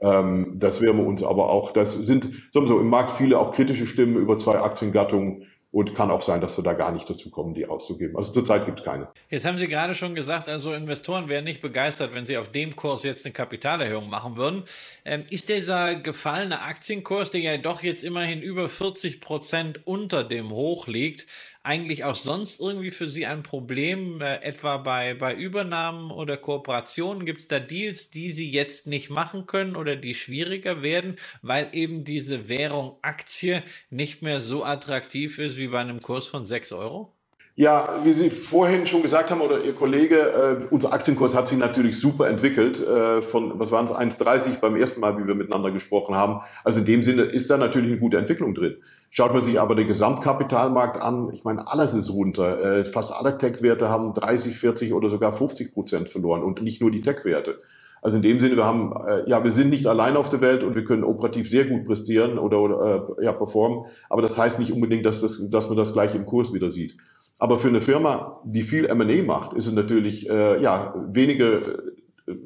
Ähm, 0.00 0.58
das 0.58 0.80
werden 0.80 0.98
wir 0.98 1.06
uns 1.06 1.22
aber 1.22 1.48
auch, 1.48 1.72
das 1.72 1.94
sind 1.94 2.30
sowieso 2.52 2.80
im 2.80 2.88
Markt 2.88 3.12
viele 3.12 3.38
auch 3.38 3.52
kritische 3.52 3.86
Stimmen 3.86 4.16
über 4.16 4.36
zwei 4.36 4.60
Aktiengattungen. 4.60 5.46
Und 5.72 5.94
kann 5.94 6.10
auch 6.10 6.20
sein, 6.20 6.42
dass 6.42 6.58
wir 6.58 6.62
da 6.62 6.74
gar 6.74 6.92
nicht 6.92 7.08
dazu 7.08 7.30
kommen, 7.30 7.54
die 7.54 7.66
auszugeben. 7.66 8.14
Also 8.16 8.32
zurzeit 8.32 8.66
gibt 8.66 8.80
es 8.80 8.84
keine. 8.84 9.08
Jetzt 9.30 9.46
haben 9.46 9.56
Sie 9.56 9.68
gerade 9.68 9.94
schon 9.94 10.14
gesagt, 10.14 10.46
also 10.48 10.74
Investoren 10.74 11.30
wären 11.30 11.44
nicht 11.44 11.62
begeistert, 11.62 12.14
wenn 12.14 12.26
sie 12.26 12.36
auf 12.36 12.52
dem 12.52 12.76
Kurs 12.76 13.04
jetzt 13.04 13.24
eine 13.24 13.32
Kapitalerhöhung 13.32 14.10
machen 14.10 14.36
würden. 14.36 14.64
Ähm, 15.06 15.24
ist 15.30 15.48
dieser 15.48 15.94
gefallene 15.94 16.60
Aktienkurs, 16.60 17.30
der 17.30 17.40
ja 17.40 17.56
doch 17.56 17.82
jetzt 17.82 18.04
immerhin 18.04 18.42
über 18.42 18.68
40 18.68 19.22
Prozent 19.22 19.80
unter 19.86 20.24
dem 20.24 20.50
Hoch 20.50 20.86
liegt, 20.88 21.26
eigentlich 21.62 22.04
auch 22.04 22.14
sonst 22.14 22.60
irgendwie 22.60 22.90
für 22.90 23.08
Sie 23.08 23.26
ein 23.26 23.42
Problem, 23.42 24.20
äh, 24.20 24.36
etwa 24.42 24.78
bei, 24.78 25.14
bei 25.14 25.34
Übernahmen 25.34 26.10
oder 26.10 26.36
Kooperationen? 26.36 27.24
Gibt 27.24 27.40
es 27.40 27.48
da 27.48 27.60
Deals, 27.60 28.10
die 28.10 28.30
Sie 28.30 28.50
jetzt 28.50 28.86
nicht 28.86 29.10
machen 29.10 29.46
können 29.46 29.76
oder 29.76 29.96
die 29.96 30.14
schwieriger 30.14 30.82
werden, 30.82 31.16
weil 31.42 31.68
eben 31.72 32.04
diese 32.04 32.48
Währung 32.48 32.96
Aktie 33.02 33.62
nicht 33.90 34.22
mehr 34.22 34.40
so 34.40 34.64
attraktiv 34.64 35.38
ist 35.38 35.58
wie 35.58 35.68
bei 35.68 35.78
einem 35.78 36.00
Kurs 36.00 36.26
von 36.26 36.44
6 36.44 36.72
Euro? 36.72 37.12
Ja, 37.54 38.00
wie 38.02 38.14
Sie 38.14 38.30
vorhin 38.30 38.86
schon 38.86 39.02
gesagt 39.02 39.30
haben 39.30 39.42
oder 39.42 39.62
Ihr 39.62 39.74
Kollege, 39.74 40.16
äh, 40.16 40.74
unser 40.74 40.92
Aktienkurs 40.92 41.34
hat 41.34 41.48
sich 41.48 41.58
natürlich 41.58 42.00
super 42.00 42.26
entwickelt. 42.28 42.80
Äh, 42.80 43.20
von, 43.20 43.58
was 43.58 43.70
waren 43.70 43.84
es, 43.84 43.92
1,30 43.92 44.58
beim 44.58 44.74
ersten 44.74 45.02
Mal, 45.02 45.18
wie 45.18 45.26
wir 45.26 45.34
miteinander 45.34 45.70
gesprochen 45.70 46.14
haben. 46.14 46.40
Also 46.64 46.80
in 46.80 46.86
dem 46.86 47.04
Sinne 47.04 47.24
ist 47.24 47.50
da 47.50 47.58
natürlich 47.58 47.90
eine 47.90 48.00
gute 48.00 48.16
Entwicklung 48.16 48.54
drin. 48.54 48.78
Schaut 49.14 49.34
man 49.34 49.44
sich 49.44 49.60
aber 49.60 49.74
den 49.74 49.88
Gesamtkapitalmarkt 49.88 51.02
an, 51.02 51.28
ich 51.34 51.44
meine, 51.44 51.70
alles 51.70 51.92
ist 51.92 52.08
runter. 52.10 52.78
Äh, 52.78 52.84
fast 52.86 53.12
alle 53.12 53.36
Tech-Werte 53.36 53.90
haben 53.90 54.14
30, 54.14 54.56
40 54.56 54.94
oder 54.94 55.10
sogar 55.10 55.34
50 55.34 55.74
Prozent 55.74 56.08
verloren 56.08 56.42
und 56.42 56.62
nicht 56.62 56.80
nur 56.80 56.90
die 56.90 57.02
Tech-Werte. 57.02 57.60
Also 58.00 58.16
in 58.16 58.22
dem 58.22 58.40
Sinne, 58.40 58.56
wir 58.56 58.64
haben, 58.64 58.94
äh, 59.06 59.28
ja, 59.28 59.44
wir 59.44 59.50
sind 59.50 59.68
nicht 59.68 59.86
allein 59.86 60.16
auf 60.16 60.30
der 60.30 60.40
Welt 60.40 60.64
und 60.64 60.74
wir 60.74 60.86
können 60.86 61.04
operativ 61.04 61.50
sehr 61.50 61.66
gut 61.66 61.84
prestieren 61.84 62.38
oder, 62.38 62.58
oder 62.60 63.16
äh, 63.18 63.24
ja, 63.26 63.32
performen. 63.32 63.84
Aber 64.08 64.22
das 64.22 64.38
heißt 64.38 64.58
nicht 64.58 64.72
unbedingt, 64.72 65.04
dass, 65.04 65.20
das, 65.20 65.46
dass 65.50 65.68
man 65.68 65.76
das 65.76 65.92
gleich 65.92 66.14
im 66.14 66.24
Kurs 66.24 66.54
wieder 66.54 66.70
sieht. 66.70 66.96
Aber 67.38 67.58
für 67.58 67.68
eine 67.68 67.82
Firma, 67.82 68.40
die 68.44 68.62
viel 68.62 68.86
M&A 68.86 69.22
macht, 69.26 69.52
ist 69.52 69.66
es 69.66 69.74
natürlich 69.74 70.22
ja 70.22 70.94
weniger 71.08 71.60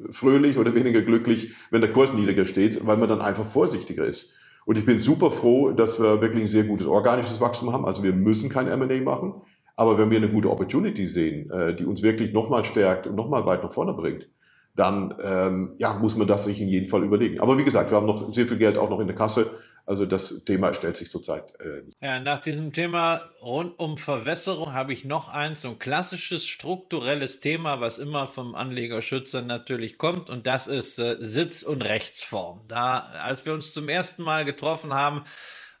fröhlich 0.09 0.57
oder 0.57 0.73
weniger 0.73 1.03
glücklich, 1.03 1.53
wenn 1.69 1.81
der 1.81 1.93
Kurs 1.93 2.13
niedriger 2.13 2.45
steht, 2.45 2.85
weil 2.87 2.97
man 2.97 3.07
dann 3.07 3.21
einfach 3.21 3.45
vorsichtiger 3.45 4.05
ist. 4.05 4.33
Und 4.67 4.77
ich 4.77 4.85
bin 4.85 4.99
super 4.99 5.31
froh, 5.31 5.71
dass 5.71 5.97
wir 5.97 6.19
wirklich 6.19 6.43
ein 6.43 6.49
sehr 6.49 6.65
gutes 6.65 6.87
organisches 6.87 7.39
Wachstum 7.39 7.71
haben. 7.71 7.85
Also 7.85 8.03
wir 8.03 8.11
müssen 8.11 8.49
kein 8.49 8.67
M&A 8.67 9.01
machen. 9.01 9.35
Aber 9.77 9.97
wenn 9.97 10.11
wir 10.11 10.17
eine 10.17 10.27
gute 10.27 10.51
Opportunity 10.51 11.07
sehen, 11.07 11.49
äh, 11.51 11.73
die 11.73 11.85
uns 11.85 12.01
wirklich 12.01 12.33
nochmal 12.33 12.65
stärkt 12.65 13.07
und 13.07 13.15
nochmal 13.15 13.45
weit 13.45 13.63
nach 13.63 13.71
vorne 13.71 13.93
bringt, 13.93 14.27
dann 14.75 15.15
ähm, 15.23 15.71
ja, 15.77 15.93
muss 15.93 16.17
man 16.17 16.27
das 16.27 16.43
sich 16.43 16.59
in 16.59 16.67
jedem 16.67 16.89
Fall 16.89 17.05
überlegen. 17.05 17.39
Aber 17.39 17.57
wie 17.57 17.63
gesagt, 17.63 17.91
wir 17.91 17.95
haben 17.95 18.07
noch 18.07 18.33
sehr 18.33 18.45
viel 18.45 18.57
Geld 18.57 18.77
auch 18.77 18.89
noch 18.89 18.99
in 18.99 19.07
der 19.07 19.15
Kasse. 19.15 19.51
Also 19.87 20.05
das 20.05 20.43
Thema 20.43 20.73
stellt 20.73 20.97
sich 20.97 21.09
zurzeit. 21.09 21.53
Äh, 21.61 21.83
ja, 22.05 22.19
nach 22.19 22.39
diesem 22.39 22.73
Thema 22.73 23.21
rund 23.41 23.79
um 23.79 23.97
Verwässerung 23.97 24.73
habe 24.73 24.91
ich 24.91 25.05
noch 25.05 25.29
eins, 25.29 25.61
so 25.61 25.69
ein 25.69 25.79
klassisches 25.79 26.45
strukturelles 26.45 27.39
Thema, 27.39 27.79
was 27.79 27.97
immer 27.97 28.27
vom 28.27 28.53
Anlegerschützer 28.53 29.43
natürlich 29.43 29.97
kommt, 29.97 30.29
und 30.29 30.45
das 30.45 30.67
ist 30.67 30.99
äh, 30.99 31.15
Sitz- 31.19 31.63
und 31.63 31.83
Rechtsform. 31.83 32.59
Da, 32.67 32.99
als 33.23 33.45
wir 33.45 33.53
uns 33.53 33.71
zum 33.71 33.87
ersten 33.87 34.23
Mal 34.23 34.43
getroffen 34.43 34.93
haben, 34.93 35.23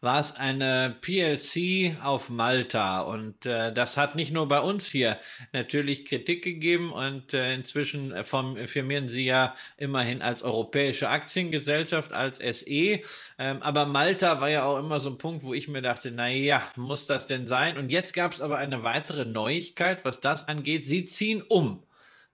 war 0.01 0.19
es 0.19 0.35
eine 0.35 0.95
PLC 1.01 1.97
auf 2.03 2.29
Malta. 2.29 3.01
Und 3.01 3.45
äh, 3.45 3.73
das 3.73 3.97
hat 3.97 4.15
nicht 4.15 4.31
nur 4.31 4.47
bei 4.47 4.59
uns 4.59 4.87
hier 4.87 5.19
natürlich 5.53 6.05
Kritik 6.05 6.43
gegeben 6.43 6.91
und 6.91 7.33
äh, 7.33 7.53
inzwischen 7.53 8.13
firmieren 8.23 9.09
sie 9.09 9.25
ja 9.25 9.55
immerhin 9.77 10.21
als 10.21 10.43
europäische 10.43 11.09
Aktiengesellschaft, 11.09 12.13
als 12.13 12.37
SE. 12.37 13.01
Ähm, 13.39 13.61
aber 13.61 13.85
Malta 13.85 14.39
war 14.41 14.49
ja 14.49 14.65
auch 14.65 14.79
immer 14.79 14.99
so 14.99 15.09
ein 15.09 15.17
Punkt, 15.17 15.43
wo 15.43 15.53
ich 15.53 15.67
mir 15.67 15.81
dachte, 15.81 16.11
na 16.11 16.27
ja, 16.29 16.61
muss 16.75 17.07
das 17.07 17.27
denn 17.27 17.47
sein? 17.47 17.77
Und 17.77 17.89
jetzt 17.89 18.13
gab 18.13 18.33
es 18.33 18.41
aber 18.41 18.57
eine 18.57 18.83
weitere 18.83 19.25
Neuigkeit, 19.25 20.05
was 20.05 20.19
das 20.19 20.47
angeht. 20.47 20.85
Sie 20.85 21.05
ziehen 21.05 21.41
um. 21.41 21.83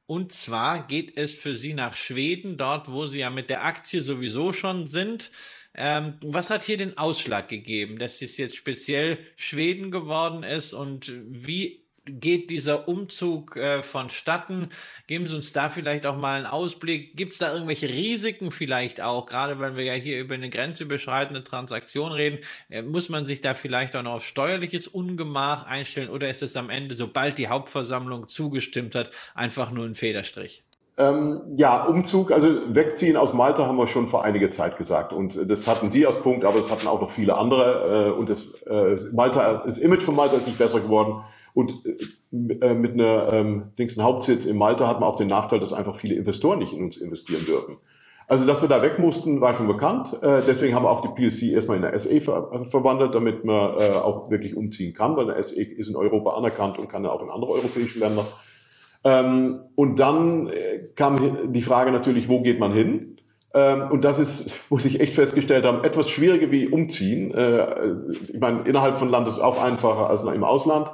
Und 0.05 0.32
zwar 0.32 0.86
geht 0.86 1.18
es 1.18 1.36
für 1.36 1.55
Sie 1.55 1.74
nach 1.74 1.95
Schweden, 1.95 2.57
dort 2.57 2.91
wo 2.91 3.05
Sie 3.05 3.20
ja 3.20 3.30
mit 3.30 3.49
der 3.49 3.64
Aktie 3.64 4.01
sowieso 4.01 4.51
schon 4.51 4.86
sind. 4.86 5.32
Ähm, 5.76 6.15
was 6.21 6.49
hat 6.49 6.63
hier 6.63 6.78
den 6.78 6.97
Ausschlag 6.97 7.47
gegeben, 7.47 7.97
dass 7.97 8.21
es 8.21 8.38
jetzt 8.38 8.55
speziell 8.55 9.17
Schweden 9.36 9.89
geworden 9.89 10.43
ist 10.43 10.74
und 10.74 11.11
wie 11.26 11.84
geht 12.05 12.49
dieser 12.49 12.88
Umzug 12.88 13.55
äh, 13.55 13.82
vonstatten? 13.82 14.69
Geben 15.07 15.28
Sie 15.28 15.36
uns 15.36 15.53
da 15.53 15.69
vielleicht 15.69 16.05
auch 16.05 16.17
mal 16.17 16.38
einen 16.38 16.45
Ausblick. 16.45 17.15
Gibt 17.15 17.34
es 17.34 17.39
da 17.39 17.53
irgendwelche 17.53 17.89
Risiken 17.89 18.51
vielleicht 18.51 19.01
auch, 19.01 19.26
gerade 19.26 19.59
wenn 19.59 19.76
wir 19.76 19.84
ja 19.84 19.93
hier 19.93 20.19
über 20.19 20.36
eine 20.36 20.49
grenzüberschreitende 20.49 21.43
Transaktion 21.43 22.11
reden? 22.11 22.39
Äh, 22.69 22.82
muss 22.82 23.09
man 23.09 23.26
sich 23.26 23.41
da 23.41 23.53
vielleicht 23.53 23.95
auch 23.95 24.03
noch 24.03 24.13
auf 24.13 24.26
steuerliches 24.26 24.88
Ungemach 24.88 25.65
einstellen 25.65 26.09
oder 26.09 26.30
ist 26.30 26.43
es 26.43 26.55
am 26.55 26.69
Ende, 26.69 26.95
sobald 26.95 27.38
die 27.38 27.47
Hauptversammlung 27.47 28.28
zugestimmt 28.28 28.95
hat, 28.95 29.11
einfach 29.34 29.71
nur 29.71 29.86
ein 29.86 29.95
Federstrich? 29.95 30.63
Ähm, 30.96 31.41
ja, 31.56 31.86
Umzug, 31.86 32.32
also 32.32 32.50
wegziehen 32.76 33.18
aus 33.18 33.34
Malta 33.34 33.66
haben 33.66 33.78
wir 33.78 33.88
schon 33.88 34.08
vor 34.08 34.24
einiger 34.24 34.52
Zeit 34.52 34.78
gesagt. 34.78 35.12
Und 35.12 35.50
das 35.50 35.66
hatten 35.66 35.89
Sie 35.89 36.06
als 36.06 36.22
Punkt, 36.22 36.46
aber 36.46 36.58
das 36.58 36.70
hatten 36.70 36.88
auch 36.88 37.02
noch 37.02 37.10
viele 37.10 37.36
andere. 37.36 38.10
Äh, 38.10 38.12
und 38.12 38.30
das, 38.30 38.46
äh, 38.68 38.98
Malta, 39.12 39.64
das 39.66 39.80
Image 39.80 40.04
von 40.04 40.16
Malta 40.16 40.38
ist 40.38 40.46
nicht 40.46 40.60
besser 40.60 40.80
geworden. 40.82 41.24
Und 41.56 41.74
äh, 42.32 42.74
mit 42.76 42.94
einer 42.94 43.34
ähm, 43.34 43.72
Dings, 43.80 43.98
Hauptsitz 43.98 44.46
in 44.46 44.58
Malta 44.58 44.88
hat 44.88 45.00
man 45.00 45.10
auch 45.10 45.16
den 45.16 45.28
Nachteil, 45.28 45.60
dass 45.60 45.74
einfach 45.74 45.96
viele 45.96 46.16
Investoren 46.16 46.60
nicht 46.60 46.74
in 46.74 46.84
uns 46.84 46.98
investieren 46.98 47.46
dürfen. 47.46 47.78
Also, 48.28 48.46
dass 48.46 48.62
wir 48.62 48.70
da 48.70 48.82
weg 48.82 49.00
mussten, 49.00 49.41
war 49.41 49.56
schon 49.56 49.68
bekannt. 49.68 50.14
Äh, 50.22 50.41
deswegen 50.48 50.76
haben 50.76 50.86
wir 50.86 50.91
auch 50.91 51.02
die 51.02 51.10
PLC 51.10 51.54
erstmal 51.54 51.78
in 51.78 51.84
der 51.84 51.98
SE 52.00 52.22
ver 52.22 52.66
verwandelt, 52.70 53.16
damit 53.16 53.44
man 53.46 53.78
äh, 53.80 53.91
auch 53.94 54.30
wirklich 54.30 54.56
umziehen 54.56 54.94
kann, 54.94 55.18
weil 55.18 55.26
der 55.26 55.44
SE 55.44 55.62
ist 55.62 55.89
in 55.89 55.96
Europa 55.96 56.32
anerkannt 56.32 56.78
und 56.78 56.88
kann 56.88 57.04
ja 57.04 57.12
auch 57.12 57.22
in 57.22 57.30
andere 57.30 57.52
europäische 57.52 58.00
Länder. 58.00 58.26
Ähm, 59.04 59.60
und 59.76 59.99
dann 59.99 60.47
äh, 60.47 60.80
kam 60.95 61.51
die 61.51 61.62
Frage 61.62 61.91
natürlich, 61.91 62.30
wo 62.30 62.41
geht 62.41 62.60
man 62.60 62.72
hin? 62.72 63.18
Ähm, 63.54 63.91
und 63.91 64.04
das 64.04 64.20
ist, 64.20 64.51
muss 64.70 64.86
ich 64.86 64.99
echt 64.99 65.14
festgestellt 65.14 65.66
haben, 65.66 65.84
etwas 65.84 66.10
schwieriger 66.10 66.51
wie 66.51 66.68
umziehen. 66.68 67.34
Äh, 67.34 67.91
ich 68.32 68.39
meine, 68.39 68.62
innerhalb 68.62 68.97
von 68.97 69.10
Land 69.10 69.28
ist 69.28 69.39
auch 69.39 69.64
einfacher 69.64 70.10
als 70.10 70.24
im 70.24 70.43
Ausland, 70.43 70.91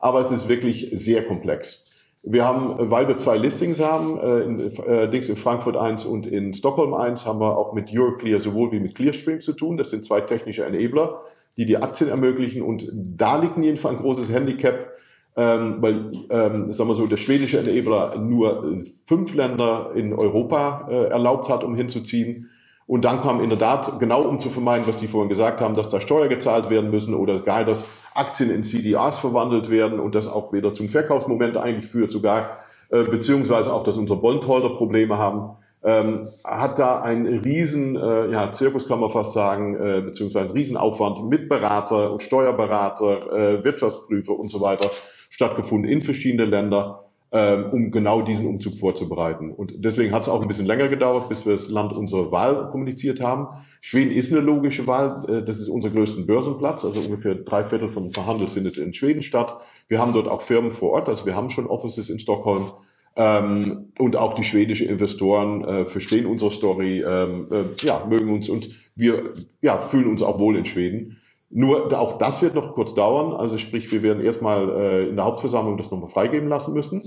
aber 0.00 0.20
es 0.20 0.30
ist 0.30 0.48
wirklich 0.48 0.90
sehr 0.94 1.24
komplex. 1.24 1.88
Wir 2.24 2.44
haben, 2.44 2.90
weil 2.90 3.08
wir 3.08 3.16
zwei 3.16 3.36
Listings 3.36 3.80
haben, 3.80 4.18
äh, 4.20 4.40
in, 4.42 4.60
äh, 4.86 5.16
in 5.16 5.36
Frankfurt 5.36 5.76
1 5.76 6.04
und 6.04 6.26
in 6.26 6.54
Stockholm 6.54 6.94
1, 6.94 7.26
haben 7.26 7.40
wir 7.40 7.56
auch 7.56 7.72
mit 7.72 7.90
Euroclear 7.92 8.40
sowohl 8.40 8.70
wie 8.70 8.78
mit 8.78 8.94
Clearstream 8.94 9.40
zu 9.40 9.52
tun. 9.54 9.76
Das 9.76 9.90
sind 9.90 10.04
zwei 10.04 10.20
technische 10.20 10.64
Enabler, 10.64 11.22
die 11.56 11.66
die 11.66 11.78
Aktien 11.78 12.10
ermöglichen. 12.10 12.62
Und 12.62 12.88
da 12.92 13.38
liegt 13.38 13.56
Fall 13.78 13.92
ein 13.92 13.98
großes 13.98 14.30
Handicap, 14.30 14.91
ähm, 15.36 15.76
weil, 15.80 16.12
ähm, 16.30 16.72
sagen 16.72 16.90
wir 16.90 16.94
so, 16.94 17.06
der 17.06 17.16
schwedische 17.16 17.58
Enabler 17.58 18.18
nur 18.18 18.76
fünf 19.06 19.34
Länder 19.34 19.92
in 19.94 20.12
Europa 20.12 20.86
äh, 20.90 21.04
erlaubt 21.08 21.48
hat, 21.48 21.64
um 21.64 21.74
hinzuziehen. 21.74 22.50
Und 22.86 23.04
dann 23.04 23.22
kam 23.22 23.40
in 23.40 23.48
der 23.48 23.58
Tat, 23.58 23.98
genau 24.00 24.22
um 24.22 24.38
zu 24.38 24.50
vermeiden, 24.50 24.86
was 24.86 24.98
Sie 24.98 25.06
vorhin 25.06 25.30
gesagt 25.30 25.60
haben, 25.60 25.74
dass 25.74 25.88
da 25.88 26.00
Steuer 26.00 26.28
gezahlt 26.28 26.68
werden 26.68 26.90
müssen 26.90 27.14
oder 27.14 27.40
gar 27.40 27.64
dass 27.64 27.86
Aktien 28.14 28.50
in 28.50 28.62
CDRs 28.62 29.18
verwandelt 29.18 29.70
werden 29.70 30.00
und 30.00 30.14
das 30.14 30.28
auch 30.28 30.52
wieder 30.52 30.74
zum 30.74 30.90
Verkaufsmoment 30.90 31.56
eigentlich 31.56 31.90
führt, 31.90 32.10
sogar 32.10 32.58
äh, 32.90 33.04
beziehungsweise 33.04 33.72
auch, 33.72 33.84
dass 33.84 33.96
unsere 33.96 34.20
Bondholder 34.20 34.70
Probleme 34.70 35.16
haben, 35.16 35.56
ähm, 35.82 36.28
hat 36.44 36.78
da 36.78 37.00
ein 37.00 37.26
riesen 37.26 37.96
äh, 37.96 38.30
ja, 38.30 38.52
Zirkus, 38.52 38.86
kann 38.86 39.00
man 39.00 39.10
fast 39.10 39.32
sagen, 39.32 39.74
äh, 39.76 40.02
beziehungsweise 40.02 40.52
ein 40.52 40.56
Riesenaufwand 40.56 41.28
mit 41.28 41.48
Berater 41.48 42.12
und 42.12 42.22
Steuerberater, 42.22 43.32
äh, 43.32 43.64
Wirtschaftsprüfer 43.64 44.38
und 44.38 44.50
so 44.50 44.60
weiter 44.60 44.90
stattgefunden 45.32 45.90
in 45.90 46.02
verschiedene 46.02 46.44
Länder, 46.44 47.06
ähm, 47.32 47.64
um 47.72 47.90
genau 47.90 48.20
diesen 48.20 48.46
Umzug 48.46 48.74
vorzubereiten. 48.74 49.50
Und 49.50 49.72
deswegen 49.78 50.12
hat 50.12 50.22
es 50.22 50.28
auch 50.28 50.42
ein 50.42 50.46
bisschen 50.46 50.66
länger 50.66 50.88
gedauert, 50.88 51.30
bis 51.30 51.46
wir 51.46 51.54
das 51.54 51.70
Land 51.70 51.94
unsere 51.94 52.30
Wahl 52.30 52.68
kommuniziert 52.70 53.22
haben. 53.22 53.48
Schweden 53.80 54.10
ist 54.10 54.30
eine 54.30 54.42
logische 54.42 54.86
Wahl. 54.86 55.24
Äh, 55.26 55.42
das 55.42 55.58
ist 55.58 55.68
unser 55.68 55.88
größter 55.88 56.20
Börsenplatz. 56.20 56.84
Also 56.84 57.00
ungefähr 57.00 57.34
drei 57.34 57.64
Viertel 57.64 57.88
vom 57.88 58.12
Verhandel 58.12 58.46
findet 58.46 58.76
in 58.76 58.92
Schweden 58.92 59.22
statt. 59.22 59.56
Wir 59.88 59.98
haben 59.98 60.12
dort 60.12 60.28
auch 60.28 60.42
Firmen 60.42 60.70
vor 60.70 60.90
Ort. 60.90 61.08
Also 61.08 61.24
wir 61.24 61.34
haben 61.34 61.48
schon 61.48 61.66
Offices 61.66 62.10
in 62.10 62.18
Stockholm. 62.18 62.70
Ähm, 63.16 63.92
und 63.98 64.16
auch 64.16 64.34
die 64.34 64.44
schwedischen 64.44 64.90
Investoren 64.90 65.64
äh, 65.64 65.84
verstehen 65.86 66.26
unsere 66.26 66.50
Story, 66.50 67.02
ähm, 67.02 67.46
äh, 67.50 67.86
ja, 67.86 68.04
mögen 68.06 68.32
uns 68.32 68.50
und 68.50 68.70
wir 68.94 69.32
ja, 69.62 69.78
fühlen 69.78 70.08
uns 70.08 70.20
auch 70.20 70.38
wohl 70.38 70.56
in 70.56 70.66
Schweden. 70.66 71.18
Nur 71.54 71.98
auch 71.98 72.18
das 72.18 72.40
wird 72.40 72.54
noch 72.54 72.74
kurz 72.74 72.94
dauern. 72.94 73.34
Also 73.34 73.58
sprich, 73.58 73.92
wir 73.92 74.02
werden 74.02 74.24
erstmal 74.24 74.68
äh, 74.70 75.08
in 75.08 75.16
der 75.16 75.26
Hauptversammlung 75.26 75.76
das 75.76 75.90
nochmal 75.90 76.08
freigeben 76.08 76.48
lassen 76.48 76.72
müssen. 76.72 77.02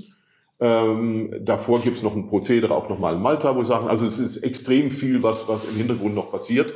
Ähm, 0.60 1.34
davor 1.41 1.82
gibt 1.82 1.98
es 1.98 2.04
noch 2.04 2.16
ein 2.16 2.28
Prozedere 2.28 2.74
auch 2.74 2.88
nochmal 2.88 3.16
in 3.16 3.22
Malta, 3.22 3.56
wo 3.56 3.64
sagen, 3.64 3.88
also 3.88 4.06
es 4.06 4.20
ist 4.20 4.38
extrem 4.38 4.91
viel, 4.91 5.24
was, 5.24 5.48
was 5.48 5.66
im 5.66 5.76
Hintergrund 5.76 6.16
noch 6.16 6.32
passiert. 6.32 6.74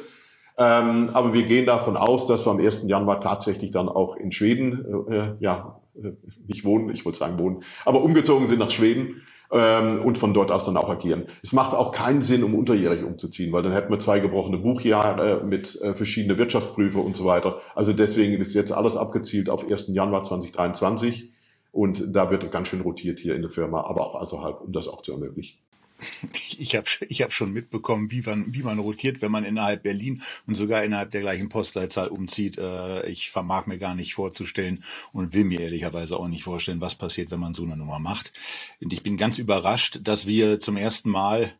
Ähm, 0.57 1.11
aber 1.13 1.31
wir 1.33 1.43
gehen 1.43 1.65
davon 1.65 1.95
aus, 1.95 2.27
dass 2.27 2.45
wir 2.45 2.51
am 2.51 2.59
1. 2.59 2.87
Januar 2.87 3.21
tatsächlich 3.21 3.71
dann 3.71 3.87
auch 3.87 4.17
in 4.17 4.33
Schweden, 4.33 5.07
äh, 5.09 5.31
ja, 5.39 5.79
äh, 5.95 6.11
nicht 6.47 6.65
wohnen, 6.65 6.89
ich 6.89 7.05
wollte 7.05 7.19
sagen 7.19 7.39
wohnen, 7.39 7.63
aber 7.85 8.01
umgezogen 8.01 8.47
sind 8.47 8.59
nach 8.59 8.71
Schweden 8.71 9.21
ähm, 9.51 10.01
und 10.03 10.17
von 10.17 10.33
dort 10.33 10.51
aus 10.51 10.65
dann 10.65 10.77
auch 10.77 10.89
agieren. 10.89 11.25
Es 11.43 11.53
macht 11.53 11.73
auch 11.73 11.91
keinen 11.91 12.21
Sinn, 12.21 12.43
um 12.43 12.55
unterjährig 12.55 13.03
umzuziehen, 13.03 13.51
weil 13.51 13.63
dann 13.63 13.73
hätten 13.73 13.91
wir 13.91 13.99
zwei 13.99 14.19
gebrochene 14.19 14.57
Buchjahre 14.57 15.43
mit 15.43 15.79
äh, 15.81 15.93
verschiedenen 15.93 16.37
Wirtschaftsprüfer 16.37 17.03
und 17.03 17.15
so 17.15 17.25
weiter. 17.25 17.61
Also 17.75 17.93
deswegen 17.93 18.39
ist 18.41 18.53
jetzt 18.53 18.71
alles 18.71 18.95
abgezielt 18.95 19.49
auf 19.49 19.69
1. 19.69 19.87
Januar 19.87 20.23
2023. 20.23 21.31
Und 21.71 22.15
da 22.15 22.31
wird 22.31 22.51
ganz 22.51 22.67
schön 22.67 22.81
rotiert 22.81 23.19
hier 23.19 23.35
in 23.35 23.41
der 23.41 23.51
Firma, 23.51 23.81
aber 23.81 24.01
auch 24.01 24.15
außerhalb, 24.15 24.61
um 24.61 24.71
das 24.71 24.87
auch 24.87 25.01
zu 25.01 25.11
ermöglichen. 25.11 25.59
Ich 26.57 26.75
habe 26.75 26.87
ich 27.07 27.21
hab 27.21 27.31
schon 27.31 27.53
mitbekommen, 27.53 28.11
wie 28.11 28.21
man, 28.21 28.53
wie 28.53 28.63
man 28.63 28.79
rotiert, 28.79 29.21
wenn 29.21 29.31
man 29.31 29.45
innerhalb 29.45 29.83
Berlin 29.83 30.21
und 30.45 30.55
sogar 30.55 30.83
innerhalb 30.83 31.11
der 31.11 31.21
gleichen 31.21 31.49
Postleitzahl 31.49 32.09
umzieht. 32.09 32.57
Äh, 32.57 33.07
ich 33.07 33.29
vermag 33.29 33.65
mir 33.65 33.77
gar 33.77 33.95
nicht 33.95 34.13
vorzustellen 34.13 34.83
und 35.13 35.33
will 35.33 35.45
mir 35.45 35.61
ehrlicherweise 35.61 36.17
auch 36.17 36.27
nicht 36.27 36.43
vorstellen, 36.43 36.81
was 36.81 36.95
passiert, 36.95 37.31
wenn 37.31 37.39
man 37.39 37.53
so 37.53 37.63
eine 37.63 37.77
Nummer 37.77 37.99
macht. 37.99 38.33
Und 38.81 38.91
ich 38.91 39.03
bin 39.03 39.17
ganz 39.17 39.37
überrascht, 39.37 39.99
dass 40.03 40.27
wir 40.27 40.59
zum 40.59 40.77
ersten 40.77 41.09
Mal 41.09 41.53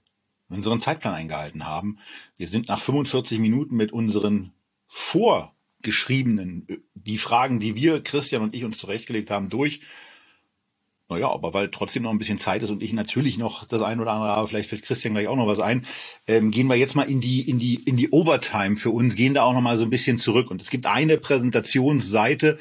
unseren 0.49 0.81
Zeitplan 0.81 1.13
eingehalten 1.13 1.65
haben. 1.65 1.99
Wir 2.37 2.47
sind 2.47 2.67
nach 2.67 2.79
45 2.79 3.39
Minuten 3.39 3.75
mit 3.75 3.91
unseren 3.91 4.51
vor 4.87 5.55
geschriebenen, 5.81 6.67
die 6.93 7.17
Fragen, 7.17 7.59
die 7.59 7.75
wir, 7.75 8.01
Christian 8.03 8.41
und 8.41 8.53
ich 8.53 8.65
uns 8.65 8.77
zurechtgelegt 8.79 9.31
haben, 9.31 9.49
durch. 9.49 9.81
Naja, 11.09 11.31
aber 11.31 11.55
weil 11.55 11.69
trotzdem 11.71 12.03
noch 12.03 12.11
ein 12.11 12.19
bisschen 12.19 12.37
Zeit 12.37 12.61
ist 12.61 12.69
und 12.69 12.83
ich 12.83 12.93
natürlich 12.93 13.39
noch 13.39 13.65
das 13.65 13.81
ein 13.81 13.99
oder 13.99 14.11
andere 14.11 14.29
habe, 14.29 14.47
vielleicht 14.47 14.69
fällt 14.69 14.83
Christian 14.83 15.15
gleich 15.15 15.27
auch 15.27 15.35
noch 15.35 15.47
was 15.47 15.59
ein, 15.59 15.85
ähm, 16.27 16.51
gehen 16.51 16.67
wir 16.67 16.75
jetzt 16.75 16.95
mal 16.95 17.09
in 17.09 17.19
die, 17.19 17.41
in 17.41 17.57
die, 17.57 17.81
in 17.85 17.97
die 17.97 18.11
Overtime 18.11 18.75
für 18.75 18.91
uns, 18.91 19.15
gehen 19.15 19.33
da 19.33 19.41
auch 19.41 19.53
noch 19.53 19.61
mal 19.61 19.77
so 19.77 19.83
ein 19.83 19.89
bisschen 19.89 20.19
zurück. 20.19 20.51
Und 20.51 20.61
es 20.61 20.69
gibt 20.69 20.85
eine 20.85 21.17
Präsentationsseite 21.17 22.59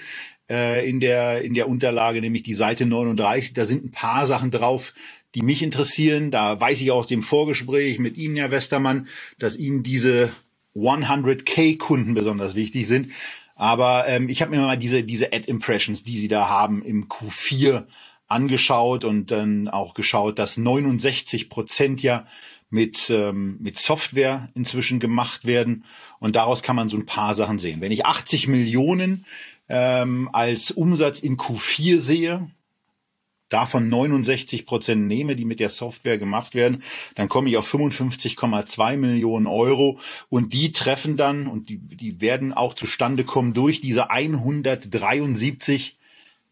äh, 0.48 0.88
in 0.88 0.98
der, 1.00 1.42
in 1.42 1.52
der 1.52 1.68
Unterlage, 1.68 2.22
nämlich 2.22 2.42
die 2.42 2.54
Seite 2.54 2.86
39. 2.86 3.52
Da 3.52 3.66
sind 3.66 3.84
ein 3.84 3.90
paar 3.90 4.24
Sachen 4.26 4.50
drauf, 4.50 4.94
die 5.34 5.42
mich 5.42 5.62
interessieren. 5.62 6.30
Da 6.30 6.58
weiß 6.58 6.80
ich 6.80 6.90
aus 6.90 7.06
dem 7.06 7.22
Vorgespräch 7.22 7.98
mit 7.98 8.16
Ihnen, 8.16 8.36
Herr 8.36 8.50
Westermann, 8.50 9.08
dass 9.38 9.56
Ihnen 9.56 9.82
diese 9.82 10.30
100k-Kunden 10.74 12.14
besonders 12.14 12.54
wichtig 12.54 12.88
sind. 12.88 13.12
Aber 13.56 14.06
ähm, 14.08 14.30
ich 14.30 14.40
habe 14.40 14.52
mir 14.52 14.62
mal 14.62 14.78
diese, 14.78 15.02
diese 15.04 15.32
Ad-Impressions, 15.34 16.02
die 16.02 16.16
sie 16.16 16.28
da 16.28 16.48
haben 16.48 16.82
im 16.82 17.08
Q4 17.08 17.84
angeschaut 18.28 19.04
und 19.04 19.30
dann 19.30 19.68
auch 19.68 19.94
geschaut, 19.94 20.38
dass 20.38 20.56
69 20.56 21.48
Prozent 21.48 22.02
ja 22.02 22.26
mit, 22.70 23.10
ähm, 23.10 23.56
mit 23.60 23.78
Software 23.78 24.48
inzwischen 24.54 25.00
gemacht 25.00 25.46
werden. 25.46 25.84
Und 26.20 26.36
daraus 26.36 26.62
kann 26.62 26.76
man 26.76 26.88
so 26.88 26.96
ein 26.96 27.06
paar 27.06 27.34
Sachen 27.34 27.58
sehen. 27.58 27.80
Wenn 27.80 27.92
ich 27.92 28.04
80 28.04 28.46
Millionen 28.46 29.24
ähm, 29.68 30.28
als 30.32 30.70
Umsatz 30.70 31.20
in 31.20 31.36
Q4 31.36 31.98
sehe, 31.98 32.50
davon 33.48 33.88
69 33.88 34.66
Prozent 34.66 35.06
nehme, 35.06 35.34
die 35.34 35.46
mit 35.46 35.60
der 35.60 35.70
Software 35.70 36.18
gemacht 36.18 36.54
werden, 36.54 36.82
dann 37.14 37.30
komme 37.30 37.48
ich 37.48 37.56
auf 37.56 37.72
55,2 37.72 38.96
Millionen 38.96 39.46
Euro 39.46 39.98
und 40.28 40.52
die 40.52 40.72
treffen 40.72 41.16
dann 41.16 41.46
und 41.46 41.70
die, 41.70 41.78
die 41.78 42.20
werden 42.20 42.52
auch 42.52 42.74
zustande 42.74 43.24
kommen 43.24 43.54
durch 43.54 43.80
diese 43.80 44.10
173 44.10 45.96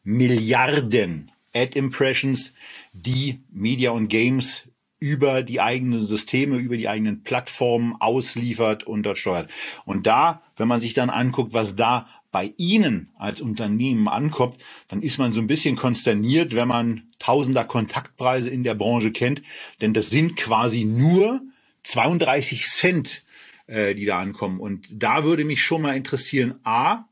Milliarden 0.05 1.31
Ad 1.57 1.79
Impressions, 1.79 2.53
die 2.93 3.41
Media 3.51 3.91
und 3.91 4.09
Games 4.09 4.69
über 4.99 5.43
die 5.43 5.61
eigenen 5.61 6.01
Systeme, 6.01 6.57
über 6.57 6.77
die 6.77 6.89
eigenen 6.89 7.23
Plattformen 7.23 7.97
ausliefert 7.99 8.85
und 8.85 9.03
dort 9.03 9.19
steuert. 9.19 9.51
Und 9.85 10.07
da, 10.07 10.43
wenn 10.57 10.69
man 10.69 10.81
sich 10.81 10.95
dann 10.95 11.11
anguckt, 11.11 11.53
was 11.53 11.77
da 11.77 12.09
bei 12.33 12.53
Ihnen 12.57 13.11
als 13.17 13.41
Unternehmen 13.41 14.09
ankommt, 14.09 14.57
dann 14.89 15.03
ist 15.03 15.19
man 15.19 15.33
so 15.33 15.41
ein 15.41 15.47
bisschen 15.47 15.77
konsterniert, 15.77 16.55
wenn 16.55 16.69
man 16.69 17.09
tausender 17.19 17.65
Kontaktpreise 17.65 18.51
in 18.51 18.63
der 18.63 18.75
Branche 18.75 19.11
kennt, 19.11 19.43
denn 19.81 19.95
das 19.95 20.11
sind 20.11 20.37
quasi 20.37 20.85
nur 20.85 21.41
32 21.85 22.67
Cent, 22.67 23.25
äh, 23.67 23.95
die 23.95 24.05
da 24.05 24.19
ankommen. 24.19 24.61
Und 24.61 24.87
da 24.91 25.25
würde 25.25 25.45
mich 25.45 25.63
schon 25.63 25.83
mal 25.83 25.97
interessieren, 25.97 26.55
a, 26.65 27.05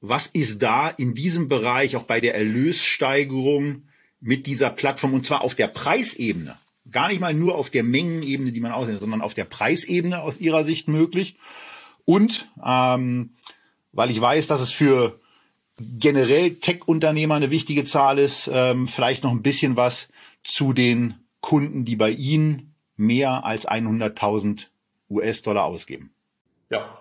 was 0.00 0.26
ist 0.26 0.62
da 0.62 0.88
in 0.88 1.14
diesem 1.14 1.48
Bereich 1.48 1.96
auch 1.96 2.04
bei 2.04 2.20
der 2.20 2.34
Erlössteigerung 2.34 3.88
mit 4.20 4.46
dieser 4.46 4.70
Plattform 4.70 5.14
und 5.14 5.26
zwar 5.26 5.42
auf 5.42 5.54
der 5.54 5.68
Preisebene? 5.68 6.58
Gar 6.90 7.08
nicht 7.08 7.20
mal 7.20 7.34
nur 7.34 7.56
auf 7.56 7.70
der 7.70 7.82
Mengenebene, 7.82 8.52
die 8.52 8.60
man 8.60 8.72
aussieht, 8.72 8.98
sondern 8.98 9.20
auf 9.20 9.34
der 9.34 9.44
Preisebene 9.44 10.20
aus 10.20 10.38
Ihrer 10.38 10.64
Sicht 10.64 10.88
möglich. 10.88 11.36
Und 12.04 12.48
ähm, 12.64 13.34
weil 13.92 14.10
ich 14.10 14.20
weiß, 14.20 14.46
dass 14.46 14.60
es 14.60 14.70
für 14.70 15.18
generell 15.78 16.54
Tech-Unternehmer 16.56 17.34
eine 17.34 17.50
wichtige 17.50 17.84
Zahl 17.84 18.18
ist. 18.18 18.50
Ähm, 18.52 18.88
vielleicht 18.88 19.24
noch 19.24 19.30
ein 19.30 19.42
bisschen 19.42 19.76
was 19.76 20.08
zu 20.44 20.72
den 20.72 21.14
Kunden, 21.40 21.84
die 21.84 21.96
bei 21.96 22.10
Ihnen 22.10 22.74
mehr 22.96 23.44
als 23.44 23.66
100.000 23.68 24.66
US-Dollar 25.10 25.64
ausgeben. 25.64 26.12
Ja, 26.70 26.98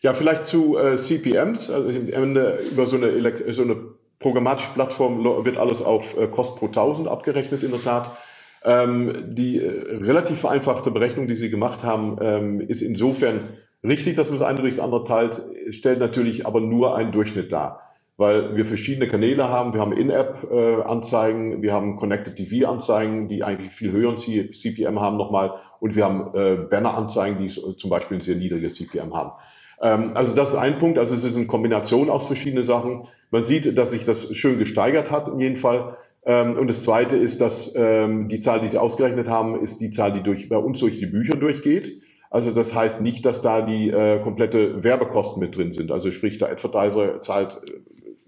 ja, 0.00 0.14
vielleicht 0.14 0.46
zu 0.46 0.76
äh, 0.78 0.96
CPMs. 0.96 1.70
Also 1.70 1.88
im 1.88 2.12
Ende 2.12 2.60
über 2.70 2.86
so 2.86 2.96
eine, 2.96 3.52
so 3.52 3.62
eine 3.62 3.76
programmatische 4.18 4.72
Plattform 4.74 5.24
wird 5.44 5.56
alles 5.56 5.82
auf 5.82 6.16
äh, 6.16 6.26
Kost 6.26 6.56
pro 6.56 6.66
1000 6.66 7.08
abgerechnet 7.08 7.62
in 7.62 7.70
der 7.70 7.82
Tat. 7.82 8.16
Ähm, 8.64 9.34
die 9.34 9.60
äh, 9.60 9.96
relativ 9.96 10.40
vereinfachte 10.40 10.90
Berechnung, 10.90 11.28
die 11.28 11.36
Sie 11.36 11.50
gemacht 11.50 11.84
haben, 11.84 12.18
ähm, 12.20 12.60
ist 12.60 12.82
insofern 12.82 13.40
richtig, 13.84 14.16
dass 14.16 14.30
man 14.30 14.38
das 14.38 14.48
eine 14.48 14.60
durch 14.60 14.76
das 14.76 14.84
andere 14.84 15.04
teilt, 15.04 15.40
stellt 15.70 16.00
natürlich 16.00 16.46
aber 16.46 16.60
nur 16.60 16.96
einen 16.96 17.12
Durchschnitt 17.12 17.52
dar 17.52 17.88
weil 18.18 18.56
wir 18.56 18.66
verschiedene 18.66 19.06
Kanäle 19.06 19.48
haben. 19.48 19.72
Wir 19.72 19.80
haben 19.80 19.92
In-App-Anzeigen, 19.92 21.62
wir 21.62 21.72
haben 21.72 21.96
Connected 21.96 22.34
TV-Anzeigen, 22.34 23.28
die 23.28 23.44
eigentlich 23.44 23.72
viel 23.72 23.92
höheren 23.92 24.16
CPM 24.16 25.00
haben 25.00 25.16
nochmal 25.16 25.54
und 25.78 25.94
wir 25.94 26.04
haben 26.04 26.34
äh, 26.34 26.56
Banner-Anzeigen, 26.68 27.38
die 27.38 27.48
zum 27.48 27.88
Beispiel 27.88 28.18
ein 28.18 28.20
sehr 28.20 28.34
niedriges 28.34 28.74
CPM 28.74 29.14
haben. 29.14 29.32
Ähm, 29.80 30.12
also 30.14 30.34
das 30.34 30.50
ist 30.50 30.56
ein 30.56 30.78
Punkt, 30.78 30.98
also 30.98 31.14
es 31.14 31.24
ist 31.24 31.36
eine 31.36 31.46
Kombination 31.46 32.10
aus 32.10 32.26
verschiedenen 32.26 32.64
Sachen. 32.64 33.02
Man 33.30 33.42
sieht, 33.42 33.76
dass 33.76 33.90
sich 33.90 34.04
das 34.04 34.34
schön 34.34 34.58
gesteigert 34.58 35.10
hat 35.10 35.28
in 35.28 35.40
jedem 35.40 35.56
Fall. 35.56 35.96
Ähm, 36.24 36.56
und 36.58 36.68
das 36.68 36.82
Zweite 36.82 37.16
ist, 37.16 37.40
dass 37.40 37.72
ähm, 37.76 38.28
die 38.28 38.40
Zahl, 38.40 38.60
die 38.60 38.68
Sie 38.68 38.78
ausgerechnet 38.78 39.28
haben, 39.28 39.62
ist 39.62 39.80
die 39.80 39.90
Zahl, 39.90 40.12
die 40.12 40.22
durch, 40.22 40.48
bei 40.48 40.56
uns 40.56 40.78
durch 40.78 40.98
die 40.98 41.06
Bücher 41.06 41.36
durchgeht. 41.36 42.02
Also 42.30 42.50
das 42.50 42.74
heißt 42.74 43.00
nicht, 43.00 43.24
dass 43.24 43.40
da 43.40 43.62
die 43.62 43.88
äh, 43.88 44.20
komplette 44.22 44.84
Werbekosten 44.84 45.40
mit 45.40 45.56
drin 45.56 45.72
sind. 45.72 45.90
Also 45.90 46.10
sprich, 46.10 46.38
der 46.38 46.50
Advertiser 46.50 47.20
zahlt 47.20 47.60
äh, 47.68 47.80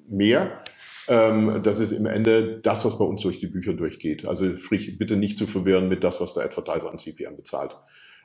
mehr. 0.09 0.59
Das 1.07 1.81
ist 1.81 1.91
im 1.91 2.07
Ende 2.07 2.61
das, 2.63 2.85
was 2.85 2.97
bei 2.97 3.05
uns 3.05 3.23
durch 3.23 3.41
die 3.41 3.49
Bücher 3.49 3.73
durchgeht. 3.73 4.29
Also 4.29 4.57
sprich, 4.59 4.97
bitte 4.97 5.17
nicht 5.17 5.39
zu 5.39 5.49
verwirren 5.49 5.89
mit 5.89 6.05
das, 6.05 6.21
was 6.21 6.35
der 6.35 6.45
Advertiser 6.45 6.89
an 6.89 6.99
CPM 6.99 7.35
bezahlt. 7.35 7.77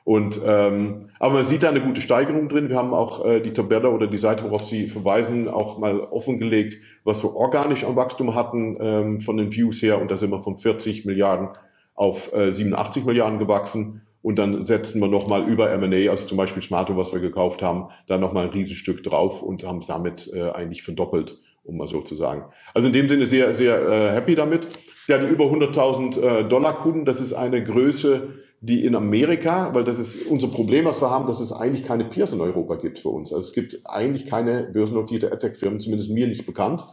Und 0.06 0.40
ähm, 0.46 1.08
aber 1.18 1.34
man 1.34 1.46
sieht 1.46 1.64
da 1.64 1.68
eine 1.68 1.80
gute 1.80 2.00
Steigerung 2.00 2.48
drin. 2.48 2.68
Wir 2.68 2.76
haben 2.76 2.94
auch 2.94 3.26
äh, 3.26 3.40
die 3.40 3.52
Tabelle 3.52 3.90
oder 3.90 4.06
die 4.06 4.18
Seite, 4.18 4.44
worauf 4.44 4.64
Sie 4.64 4.86
verweisen, 4.86 5.48
auch 5.48 5.78
mal 5.78 5.98
offengelegt, 5.98 6.80
was 7.02 7.24
wir 7.24 7.34
organisch 7.34 7.82
am 7.82 7.96
Wachstum 7.96 8.36
hatten 8.36 8.76
ähm, 8.80 9.20
von 9.20 9.36
den 9.36 9.52
Views 9.52 9.82
her. 9.82 10.00
Und 10.00 10.12
da 10.12 10.16
sind 10.16 10.30
wir 10.30 10.40
von 10.40 10.58
40 10.58 11.06
Milliarden 11.06 11.48
auf 11.96 12.32
äh, 12.32 12.52
87 12.52 13.04
Milliarden 13.04 13.40
gewachsen. 13.40 14.02
Und 14.22 14.38
dann 14.38 14.64
setzen 14.64 15.00
wir 15.00 15.08
nochmal 15.08 15.48
über 15.48 15.72
M&A, 15.72 16.08
also 16.08 16.28
zum 16.28 16.36
Beispiel 16.36 16.62
Smarto, 16.62 16.96
was 16.96 17.12
wir 17.12 17.18
gekauft 17.18 17.60
haben, 17.60 17.88
da 18.06 18.16
nochmal 18.16 18.44
ein 18.44 18.50
Riesenstück 18.52 19.02
drauf 19.02 19.42
und 19.42 19.64
haben 19.64 19.78
es 19.78 19.86
damit 19.86 20.30
äh, 20.32 20.50
eigentlich 20.50 20.84
verdoppelt 20.84 21.36
um 21.64 21.78
mal 21.78 21.88
so 21.88 22.00
zu 22.00 22.14
sagen. 22.14 22.44
Also 22.74 22.86
in 22.86 22.94
dem 22.94 23.08
Sinne 23.08 23.26
sehr, 23.26 23.52
sehr 23.54 23.76
äh, 23.88 24.10
happy 24.12 24.36
damit. 24.36 24.68
Ja, 25.08 25.18
die 25.18 25.26
über 25.26 25.46
100.000 25.46 26.20
äh, 26.20 26.48
Dollar 26.48 26.74
Kunden, 26.74 27.04
das 27.04 27.20
ist 27.20 27.32
eine 27.32 27.62
Größe, 27.64 28.34
die 28.60 28.84
in 28.84 28.94
Amerika, 28.94 29.74
weil 29.74 29.84
das 29.84 29.98
ist 29.98 30.26
unser 30.26 30.48
Problem, 30.48 30.86
was 30.86 31.00
wir 31.00 31.10
haben, 31.10 31.26
dass 31.26 31.40
es 31.40 31.52
eigentlich 31.52 31.84
keine 31.84 32.04
Peers 32.04 32.32
in 32.32 32.40
Europa 32.40 32.76
gibt 32.76 32.98
für 32.98 33.10
uns. 33.10 33.32
Also 33.32 33.46
es 33.46 33.52
gibt 33.52 33.80
eigentlich 33.84 34.26
keine 34.26 34.64
börsennotierte 34.72 35.30
AdTech-Firmen, 35.30 35.78
zumindest 35.78 36.10
mir 36.10 36.26
nicht 36.26 36.46
bekannt. 36.46 36.86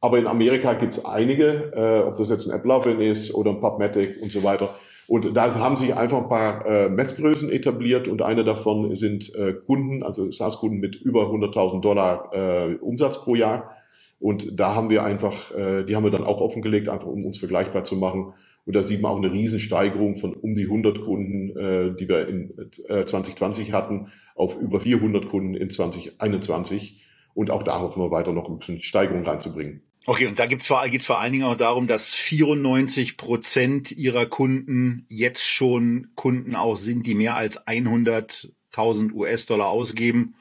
Aber 0.00 0.18
in 0.18 0.28
Amerika 0.28 0.74
gibt 0.74 0.94
es 0.94 1.04
einige, 1.04 1.72
äh, 1.74 2.06
ob 2.06 2.14
das 2.14 2.28
jetzt 2.28 2.46
ein 2.46 2.52
AppLovin 2.52 3.00
ist 3.00 3.34
oder 3.34 3.50
ein 3.50 3.60
PubMatic 3.60 4.22
und 4.22 4.30
so 4.30 4.44
weiter. 4.44 4.74
Und 5.08 5.36
da 5.36 5.54
haben 5.54 5.76
sich 5.76 5.94
einfach 5.94 6.18
ein 6.18 6.28
paar 6.28 6.66
äh, 6.66 6.88
Messgrößen 6.88 7.50
etabliert 7.50 8.06
und 8.06 8.22
eine 8.22 8.44
davon 8.44 8.94
sind 8.94 9.34
äh, 9.34 9.54
Kunden, 9.54 10.02
also 10.02 10.30
SaaS-Kunden 10.30 10.78
mit 10.78 10.96
über 10.96 11.30
100.000 11.30 11.80
Dollar 11.80 12.30
äh, 12.32 12.74
Umsatz 12.76 13.18
pro 13.24 13.34
Jahr 13.34 13.74
und 14.20 14.58
da 14.58 14.74
haben 14.74 14.90
wir 14.90 15.04
einfach, 15.04 15.54
äh, 15.54 15.84
die 15.84 15.94
haben 15.94 16.04
wir 16.04 16.10
dann 16.10 16.24
auch 16.24 16.40
offengelegt, 16.40 16.88
einfach 16.88 17.06
um 17.06 17.24
uns 17.24 17.38
vergleichbar 17.38 17.84
zu 17.84 17.96
machen. 17.96 18.34
Und 18.68 18.74
da 18.74 18.82
sieht 18.82 19.00
man 19.00 19.12
auch 19.12 19.16
eine 19.16 19.32
Riesensteigerung 19.32 20.18
von 20.18 20.34
um 20.34 20.54
die 20.54 20.64
100 20.64 21.00
Kunden, 21.00 21.56
äh, 21.56 21.96
die 21.98 22.06
wir 22.06 22.28
in 22.28 22.52
äh, 22.90 23.06
2020 23.06 23.72
hatten, 23.72 24.12
auf 24.34 24.58
über 24.60 24.78
400 24.78 25.30
Kunden 25.30 25.54
in 25.54 25.70
2021. 25.70 27.02
Und 27.32 27.50
auch 27.50 27.62
da 27.62 27.80
hoffen 27.80 28.02
wir 28.02 28.10
weiter 28.10 28.34
noch 28.34 28.46
ein 28.46 28.58
bisschen 28.58 28.82
Steigerung 28.82 29.24
reinzubringen. 29.24 29.80
Okay, 30.04 30.26
und 30.26 30.38
da 30.38 30.44
gibt's 30.44 30.66
vor, 30.66 30.86
geht's 30.86 31.06
vor 31.06 31.18
allen 31.18 31.32
Dingen 31.32 31.44
auch 31.44 31.56
darum, 31.56 31.86
dass 31.86 32.12
94 32.12 33.16
Prozent 33.16 33.90
ihrer 33.90 34.26
Kunden 34.26 35.06
jetzt 35.08 35.46
schon 35.46 36.08
Kunden 36.14 36.54
auch 36.54 36.76
sind, 36.76 37.06
die 37.06 37.14
mehr 37.14 37.36
als 37.36 37.66
100.000 37.66 39.14
US-Dollar 39.14 39.68
ausgeben 39.68 40.34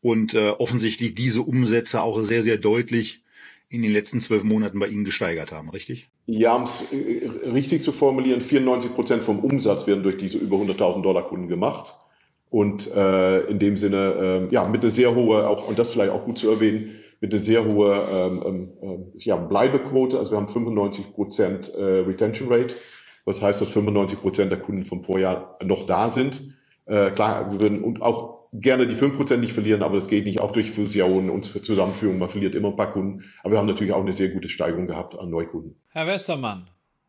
und 0.00 0.32
äh, 0.32 0.52
offensichtlich 0.52 1.14
diese 1.14 1.42
Umsätze 1.42 2.00
auch 2.00 2.22
sehr, 2.22 2.42
sehr 2.42 2.56
deutlich 2.56 3.22
in 3.68 3.82
den 3.82 3.92
letzten 3.92 4.22
zwölf 4.22 4.42
Monaten 4.42 4.78
bei 4.78 4.88
Ihnen 4.88 5.04
gesteigert 5.04 5.52
haben, 5.52 5.68
richtig? 5.68 6.08
Ja, 6.30 6.56
um 6.56 6.64
es 6.64 6.92
äh, 6.92 7.26
richtig 7.46 7.82
zu 7.82 7.90
formulieren, 7.90 8.42
94 8.42 8.94
Prozent 8.94 9.24
vom 9.24 9.38
Umsatz 9.38 9.86
werden 9.86 10.02
durch 10.02 10.18
diese 10.18 10.36
über 10.36 10.56
100.000 10.56 11.00
Dollar 11.00 11.22
Kunden 11.26 11.48
gemacht. 11.48 11.94
Und 12.50 12.86
äh, 12.94 13.40
in 13.46 13.58
dem 13.58 13.78
Sinne, 13.78 14.48
äh, 14.50 14.54
ja, 14.54 14.68
mit 14.68 14.82
einer 14.82 14.92
sehr 14.92 15.14
hohe, 15.14 15.48
auch, 15.48 15.66
und 15.66 15.78
das 15.78 15.90
vielleicht 15.90 16.12
auch 16.12 16.26
gut 16.26 16.36
zu 16.36 16.50
erwähnen, 16.50 16.96
mit 17.22 17.32
einer 17.32 17.42
sehr 17.42 17.64
hohe 17.64 18.02
ähm, 18.12 18.68
ähm, 18.82 19.12
ja, 19.16 19.36
Bleibequote. 19.36 20.18
Also 20.18 20.32
wir 20.32 20.36
haben 20.36 20.48
95 20.48 21.14
Prozent 21.14 21.74
äh, 21.74 21.82
Retention 21.82 22.52
Rate. 22.52 22.74
Was 23.24 23.40
heißt, 23.40 23.62
dass 23.62 23.70
95 23.70 24.20
Prozent 24.20 24.52
der 24.52 24.60
Kunden 24.60 24.84
vom 24.84 25.02
Vorjahr 25.04 25.56
noch 25.64 25.86
da 25.86 26.10
sind. 26.10 26.54
Äh, 26.84 27.10
klar, 27.12 27.50
wir 27.52 27.60
würden 27.60 27.82
und 27.82 28.02
auch 28.02 28.37
gerne 28.52 28.86
die 28.86 28.94
5% 28.94 29.36
nicht 29.36 29.52
verlieren, 29.52 29.82
aber 29.82 29.96
das 29.96 30.08
geht 30.08 30.24
nicht 30.24 30.40
auch 30.40 30.52
durch 30.52 30.70
Fusionen 30.70 31.30
und 31.30 31.44
Zusammenführung. 31.44 32.18
Man 32.18 32.28
verliert 32.28 32.54
immer 32.54 32.68
ein 32.68 32.76
paar 32.76 32.92
Kunden. 32.92 33.24
Aber 33.42 33.52
wir 33.52 33.58
haben 33.58 33.66
natürlich 33.66 33.92
auch 33.92 34.02
eine 34.02 34.14
sehr 34.14 34.28
gute 34.28 34.48
Steigerung 34.48 34.86
gehabt 34.86 35.18
an 35.18 35.30
Neukunden. 35.30 35.76
Herr 35.90 36.06
Westermann, 36.06 36.68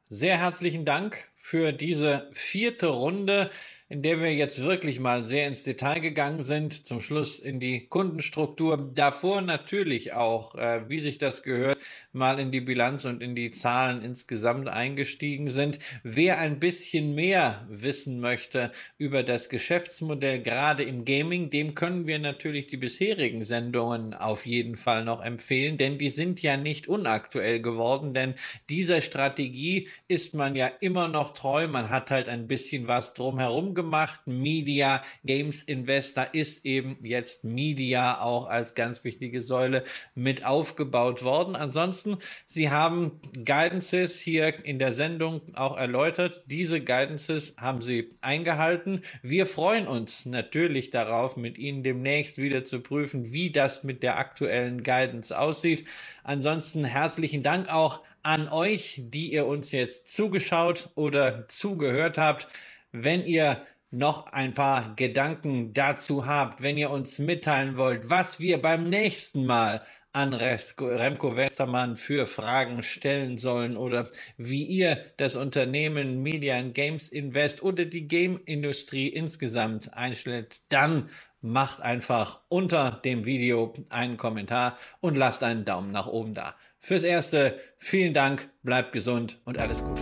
sehr 0.10 0.38
herzlichen 0.38 0.86
Dank 0.86 1.30
für 1.40 1.72
diese 1.72 2.28
vierte 2.34 2.88
Runde 2.88 3.50
in 3.92 4.04
der 4.04 4.22
wir 4.22 4.32
jetzt 4.32 4.62
wirklich 4.62 5.00
mal 5.00 5.26
sehr 5.26 5.48
ins 5.48 5.64
Detail 5.64 6.00
gegangen 6.00 6.44
sind, 6.44 6.86
zum 6.86 7.02
Schluss 7.02 7.40
in 7.40 7.60
die 7.60 7.88
Kundenstruktur, 7.88 8.92
davor 8.94 9.42
natürlich 9.42 10.14
auch, 10.14 10.54
äh, 10.54 10.88
wie 10.88 11.00
sich 11.00 11.18
das 11.18 11.42
gehört, 11.42 11.80
mal 12.14 12.40
in 12.40 12.52
die 12.52 12.62
Bilanz 12.62 13.06
und 13.06 13.24
in 13.24 13.34
die 13.34 13.50
Zahlen 13.50 14.04
insgesamt 14.04 14.68
eingestiegen 14.68 15.50
sind. 15.50 15.80
Wer 16.04 16.38
ein 16.38 16.60
bisschen 16.60 17.16
mehr 17.16 17.66
wissen 17.68 18.20
möchte 18.20 18.72
über 19.00 19.24
das 19.24 19.50
Geschäftsmodell, 19.50 20.44
gerade 20.44 20.84
im 20.84 21.04
Gaming, 21.04 21.50
dem 21.50 21.74
können 21.74 22.06
wir 22.06 22.20
natürlich 22.20 22.68
die 22.68 22.78
bisherigen 22.78 23.44
Sendungen 23.44 24.14
auf 24.14 24.46
jeden 24.46 24.76
Fall 24.76 25.04
noch 25.04 25.24
empfehlen, 25.26 25.78
denn 25.78 25.98
die 25.98 26.10
sind 26.10 26.44
ja 26.44 26.58
nicht 26.58 26.88
unaktuell 26.88 27.60
geworden, 27.60 28.14
denn 28.14 28.36
dieser 28.70 29.02
Strategie 29.02 29.88
ist 30.08 30.36
man 30.36 30.56
ja 30.56 30.68
immer 30.80 31.08
noch 31.30 31.34
treu, 31.34 31.68
man 31.68 31.90
hat 31.90 32.12
halt 32.12 32.28
ein 32.30 32.48
bisschen 32.48 32.88
was 32.88 33.14
drumherum 33.14 33.74
gemacht. 33.74 34.22
Media 34.26 35.02
Games 35.24 35.64
Investor 35.64 36.28
ist 36.32 36.66
eben 36.66 36.98
jetzt 37.02 37.44
Media 37.44 38.22
auch 38.22 38.48
als 38.48 38.74
ganz 38.74 39.04
wichtige 39.04 39.42
Säule 39.42 39.84
mit 40.16 40.46
aufgebaut 40.46 41.24
worden. 41.24 41.56
Ansonsten, 41.56 42.18
Sie 42.48 42.70
haben 42.70 43.20
Guidances 43.46 44.20
hier 44.20 44.66
in 44.66 44.80
der 44.80 44.92
Sendung 44.92 45.42
auch 45.56 45.78
erläutert. 45.78 46.44
Diese 46.48 46.82
Guidances 46.82 47.56
haben 47.60 47.82
Sie 47.82 48.10
eingehalten. 48.22 49.02
Wir 49.22 49.46
freuen 49.46 49.88
uns 49.88 50.26
natürlich 50.26 50.90
darauf, 50.90 51.38
mit 51.38 51.58
Ihnen 51.58 51.84
demnächst 51.84 52.38
wieder 52.38 52.64
zu 52.64 52.80
prüfen, 52.80 53.32
wie 53.32 53.52
das 53.52 53.84
mit 53.84 54.02
der 54.04 54.18
aktuellen 54.18 54.84
Guidance 54.84 55.38
aussieht. 55.38 55.86
Ansonsten 56.24 56.86
herzlichen 56.86 57.44
Dank 57.44 57.72
auch 57.72 58.02
an 58.24 58.50
euch, 58.50 59.02
die 59.04 59.34
ihr 59.34 59.46
uns 59.46 59.72
jetzt 59.72 60.12
zugeschaut 60.12 60.90
oder 60.96 61.48
zugehört 61.48 62.18
habt. 62.18 62.48
Wenn 62.92 63.26
ihr 63.26 63.66
noch 63.92 64.28
ein 64.28 64.54
paar 64.54 64.96
Gedanken 64.96 65.74
dazu 65.74 66.26
habt, 66.26 66.62
wenn 66.62 66.78
ihr 66.78 66.92
uns 66.92 67.20
mitteilen 67.20 67.78
wollt, 67.78 68.10
was 68.10 68.40
wir 68.40 68.62
beim 68.62 68.84
nächsten 68.84 69.46
Mal 69.46 69.84
an 70.12 70.34
Remco 70.34 71.36
Westermann 71.36 71.96
für 71.96 72.26
Fragen 72.26 72.82
stellen 72.82 73.38
sollen 73.38 73.78
oder 73.78 74.08
wie 74.38 74.64
ihr 74.64 75.04
das 75.18 75.36
Unternehmen 75.36 76.24
Media 76.24 76.58
and 76.58 76.74
Games 76.74 77.10
Invest 77.10 77.62
oder 77.62 77.86
die 77.86 78.08
Game-Industrie 78.08 79.08
insgesamt 79.08 79.94
einstellt, 79.94 80.62
dann 80.70 81.10
macht 81.42 81.82
einfach 81.82 82.42
unter 82.50 83.00
dem 83.06 83.26
Video 83.26 83.74
einen 83.90 84.18
Kommentar 84.18 84.78
und 85.00 85.16
lasst 85.16 85.44
einen 85.44 85.64
Daumen 85.64 85.92
nach 85.92 86.08
oben 86.08 86.34
da. 86.34 86.56
Fürs 86.80 87.04
Erste, 87.04 87.60
vielen 87.78 88.14
Dank, 88.14 88.50
bleibt 88.64 88.94
gesund 88.94 89.40
und 89.46 89.60
alles 89.60 89.84
Gute. 89.84 90.02